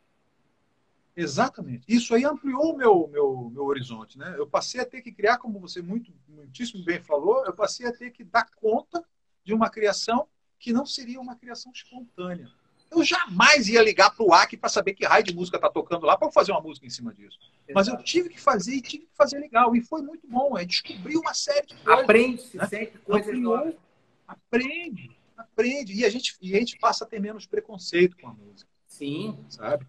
Exatamente. 1.18 1.86
Isso 1.88 2.14
aí 2.14 2.24
ampliou 2.24 2.76
o 2.76 2.78
meu, 2.78 3.08
meu, 3.08 3.50
meu 3.52 3.64
horizonte. 3.66 4.16
Né? 4.16 4.36
Eu 4.38 4.46
passei 4.48 4.80
a 4.80 4.86
ter 4.86 5.02
que 5.02 5.12
criar, 5.12 5.40
como 5.40 5.60
você 5.60 5.82
muito, 5.82 6.14
muitíssimo 6.28 6.86
bem 6.86 7.02
falou, 7.02 7.44
eu 7.46 7.54
passei 7.54 7.88
a 7.88 7.92
ter 7.92 8.12
que 8.12 8.24
dar 8.24 8.48
conta 8.56 9.04
de 9.44 9.56
uma 9.56 9.72
criação 9.72 10.28
que 10.60 10.72
não 10.72 10.86
seria 10.86 11.20
uma 11.20 11.36
criação 11.36 11.72
espontânea. 11.72 12.48
Eu 12.92 13.04
jamais 13.04 13.68
ia 13.68 13.82
ligar 13.82 14.10
para 14.16 14.26
o 14.26 14.34
AC 14.34 14.58
para 14.58 14.70
saber 14.70 14.94
que 14.94 15.06
raio 15.06 15.24
de 15.24 15.34
música 15.34 15.58
está 15.58 15.70
tocando 15.70 16.06
lá 16.06 16.18
para 16.18 16.32
fazer 16.32 16.52
uma 16.52 16.62
música 16.62 16.86
em 16.86 16.90
cima 16.90 17.14
disso. 17.14 17.38
Exato. 17.68 17.74
Mas 17.74 17.88
eu 17.88 17.98
tive 18.04 18.30
que 18.30 18.40
fazer 18.40 18.74
e 18.74 18.82
tive 18.82 19.06
que 19.06 19.16
fazer 19.16 19.40
legal. 19.40 19.76
E 19.76 19.82
foi 19.82 20.02
muito 20.02 20.28
bom. 20.28 20.58
É 20.58 20.66
descobrir 20.66 21.18
uma 21.18 21.34
série 21.34 21.68
de 21.68 21.76
coisas. 21.76 22.04
Aprende-se 22.04 22.58
né? 22.58 22.68
sempre 22.68 23.00
coisas 23.00 23.40
novas. 23.40 23.76
Aprende, 24.28 25.12
aprende. 25.38 25.94
E 25.94 26.06
a, 26.06 26.10
gente, 26.10 26.36
e 26.42 26.56
a 26.56 26.60
gente 26.60 26.78
passa 26.80 27.04
a 27.04 27.08
ter 27.08 27.20
menos 27.20 27.46
preconceito 27.46 28.18
com 28.18 28.28
a 28.28 28.34
música. 28.34 28.70
Sim. 28.88 29.38
Sabe? 29.50 29.86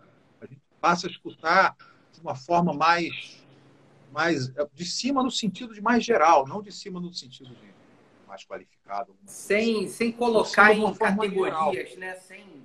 passa 0.80 1.06
a 1.06 1.10
escutar 1.10 1.76
de 2.12 2.20
uma 2.20 2.34
forma 2.34 2.72
mais, 2.72 3.44
mais 4.10 4.50
de 4.72 4.84
cima 4.84 5.22
no 5.22 5.30
sentido 5.30 5.74
de 5.74 5.80
mais 5.80 6.04
geral, 6.04 6.46
não 6.46 6.62
de 6.62 6.72
cima 6.72 6.98
no 6.98 7.12
sentido 7.12 7.54
de 7.54 7.70
mais 8.26 8.44
qualificado. 8.44 9.14
Sem, 9.26 9.88
sem 9.88 10.10
colocar 10.10 10.72
em 10.74 10.94
categorias, 10.94 11.96
né? 11.96 12.14
Sem... 12.16 12.59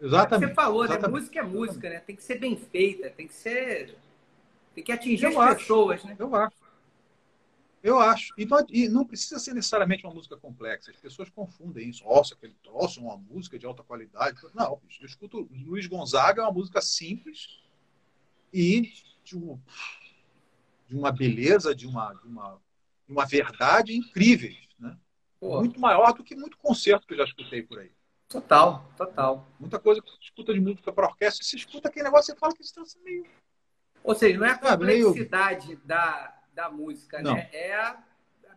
Exatamente. 0.00 0.50
Você 0.50 0.54
falou, 0.54 0.82
né? 0.82 0.90
Exatamente. 0.90 1.12
né? 1.12 1.20
Música 1.20 1.40
é 1.40 1.42
música, 1.42 1.90
né? 1.90 2.00
Tem 2.00 2.16
que 2.16 2.22
ser 2.22 2.38
bem 2.38 2.56
feita, 2.56 3.10
tem 3.10 3.26
que 3.26 3.34
ser. 3.34 3.96
Tem 4.74 4.84
que 4.84 4.92
atingir 4.92 5.24
eu 5.24 5.40
as 5.40 5.48
acho, 5.48 5.58
pessoas, 5.58 6.04
né? 6.04 6.16
Eu 6.18 6.34
acho. 6.34 6.56
Eu 7.82 7.98
acho. 7.98 8.34
E 8.36 8.44
não, 8.44 8.66
e 8.68 8.88
não, 8.88 9.04
precisa 9.04 9.38
ser 9.38 9.54
necessariamente 9.54 10.04
uma 10.04 10.14
música 10.14 10.36
complexa. 10.36 10.90
As 10.90 10.96
pessoas 10.96 11.30
confundem 11.30 11.88
isso. 11.88 12.04
Nossa, 12.04 12.34
aquele 12.34 12.54
troço, 12.62 13.00
uma 13.00 13.16
música 13.16 13.58
de 13.58 13.66
alta 13.66 13.82
qualidade. 13.82 14.40
Não, 14.54 14.80
eu 15.00 15.06
escuto 15.06 15.48
Luiz 15.50 15.86
Gonzaga, 15.86 16.42
é 16.42 16.44
uma 16.44 16.52
música 16.52 16.80
simples 16.80 17.60
e 18.52 18.92
de, 19.24 19.36
um, 19.36 19.60
de 20.88 20.96
uma 20.96 21.12
beleza, 21.12 21.74
de 21.74 21.86
uma, 21.86 22.12
de 22.14 22.26
uma, 22.26 22.58
de 23.06 23.12
uma 23.12 23.24
verdade 23.24 23.96
incríveis. 23.96 24.68
Né? 24.78 24.96
Muito 25.40 25.78
maior 25.78 26.12
do 26.12 26.24
que 26.24 26.34
muito 26.34 26.56
concerto 26.58 27.06
que 27.06 27.14
eu 27.14 27.18
já 27.18 27.24
escutei 27.24 27.62
por 27.62 27.78
aí. 27.78 27.92
Total, 28.28 28.84
total. 28.96 29.46
Muita 29.58 29.78
coisa 29.78 30.02
que 30.02 30.10
você 30.10 30.18
escuta 30.22 30.52
de 30.52 30.60
música 30.60 30.92
para 30.92 31.06
orquestra, 31.06 31.44
você 31.44 31.56
escuta 31.56 31.88
aquele 31.88 32.04
negócio 32.04 32.34
e 32.34 32.38
fala 32.38 32.54
que 32.54 32.62
está 32.62 32.82
meio. 33.02 33.24
Ou 34.04 34.14
seja, 34.14 34.38
não 34.38 34.46
é 34.46 34.50
a 34.50 34.58
complexidade 34.58 35.68
meio... 35.68 35.80
da 35.84 36.38
da 36.58 36.68
música, 36.68 37.22
Não. 37.22 37.34
né? 37.34 37.48
É 37.52 37.72
a, 37.72 38.02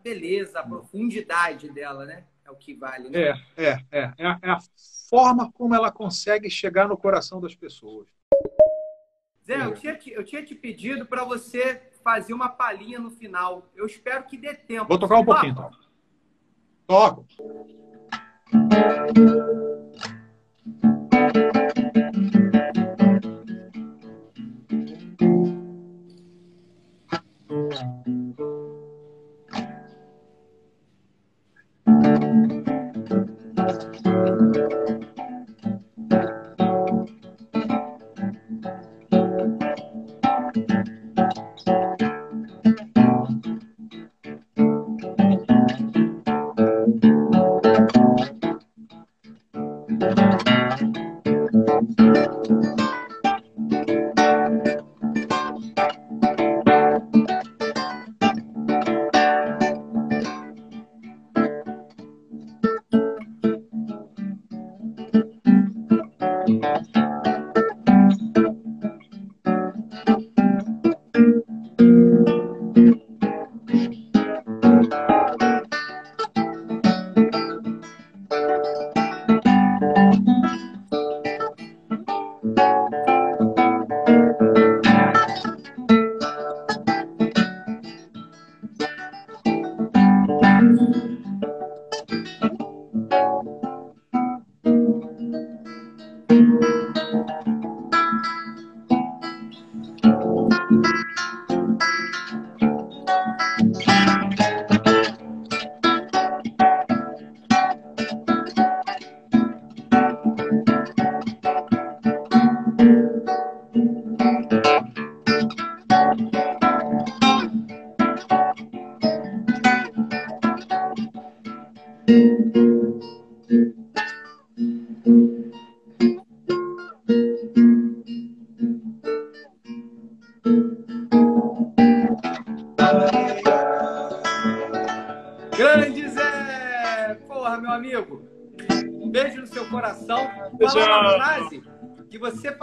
beleza, 0.02 0.58
a 0.58 0.66
profundidade 0.66 1.68
dela, 1.70 2.04
né? 2.04 2.24
É 2.44 2.50
o 2.50 2.56
que 2.56 2.74
vale. 2.74 3.08
Né? 3.08 3.28
É, 3.28 3.30
é, 3.56 3.84
é, 3.92 4.12
é, 4.18 4.26
a, 4.26 4.38
é 4.42 4.50
a 4.50 4.58
forma 5.08 5.52
como 5.52 5.72
ela 5.72 5.92
consegue 5.92 6.50
chegar 6.50 6.88
no 6.88 6.96
coração 6.96 7.40
das 7.40 7.54
pessoas. 7.54 8.08
Zé, 9.46 9.64
eu, 9.64 9.74
tinha 9.74 9.96
te, 9.96 10.10
eu 10.10 10.24
tinha 10.24 10.44
te 10.44 10.56
pedido 10.56 11.06
para 11.06 11.22
você 11.22 11.80
fazer 12.02 12.34
uma 12.34 12.48
palhinha 12.48 12.98
no 12.98 13.08
final. 13.08 13.70
Eu 13.72 13.86
espero 13.86 14.24
que 14.24 14.36
dê 14.36 14.52
tempo. 14.52 14.88
Vou 14.88 14.98
tocar 14.98 15.20
um 15.20 15.24
pouquinho, 15.24 15.52
então. 15.52 15.70
Toco. 16.88 17.24
Thank 18.52 19.16
you. 28.06 28.21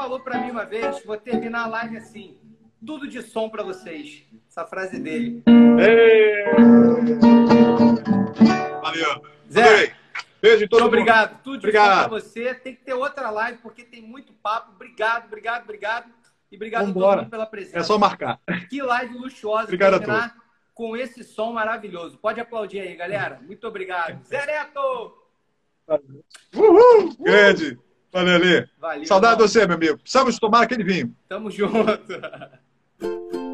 Falou 0.09 0.19
para 0.21 0.39
mim 0.39 0.49
uma 0.49 0.65
vez. 0.65 1.03
Vou 1.05 1.17
terminar 1.17 1.65
a 1.65 1.67
live 1.67 1.97
assim. 1.97 2.35
Tudo 2.83 3.07
de 3.07 3.21
som 3.21 3.47
para 3.47 3.61
vocês. 3.61 4.23
Essa 4.49 4.65
frase 4.65 4.99
dele. 4.99 5.43
Ei. 5.79 6.45
Valeu. 8.81 9.21
Zé. 9.51 9.95
Beijo 10.41 10.63
em 10.63 10.67
todo 10.67 10.81
Muito 10.81 10.93
obrigado. 10.93 11.31
mundo. 11.31 11.41
Tudo 11.43 11.57
de 11.59 11.67
obrigado. 11.67 12.03
bom 12.03 12.09
pra 12.09 12.19
você. 12.19 12.55
Tem 12.55 12.75
que 12.75 12.83
ter 12.83 12.93
outra 12.95 13.29
live, 13.29 13.59
porque 13.59 13.83
tem 13.83 14.01
muito 14.01 14.33
papo. 14.33 14.71
Obrigado, 14.71 15.25
obrigado, 15.25 15.63
obrigado. 15.63 16.11
E 16.51 16.55
obrigado 16.55 16.87
Vambora. 16.87 17.05
a 17.05 17.09
todo 17.11 17.21
mundo 17.21 17.29
pela 17.29 17.45
presença. 17.45 17.77
É 17.77 17.83
só 17.83 17.99
marcar. 17.99 18.39
Que 18.67 18.81
live 18.81 19.15
luxuosa. 19.15 19.65
Obrigado 19.65 19.95
a 19.95 19.99
terminar 19.99 20.35
com 20.73 20.97
esse 20.97 21.23
som 21.23 21.51
maravilhoso. 21.53 22.17
Pode 22.17 22.39
aplaudir 22.39 22.79
aí, 22.79 22.95
galera. 22.95 23.39
Muito 23.45 23.67
obrigado. 23.67 24.25
Zé 24.25 24.43
Neto! 24.47 25.13
Uhul! 26.55 27.15
Grande. 27.19 27.77
Valeu, 28.11 28.39
Lê. 28.39 28.67
Valeu. 28.79 29.05
Saudade 29.05 29.37
de 29.37 29.43
você, 29.43 29.65
meu 29.65 29.75
amigo. 29.75 29.97
Precisamos 29.97 30.37
tomar 30.37 30.63
aquele 30.63 30.83
vinho. 30.83 31.15
Tamo 31.27 31.51
junto. 31.51 31.73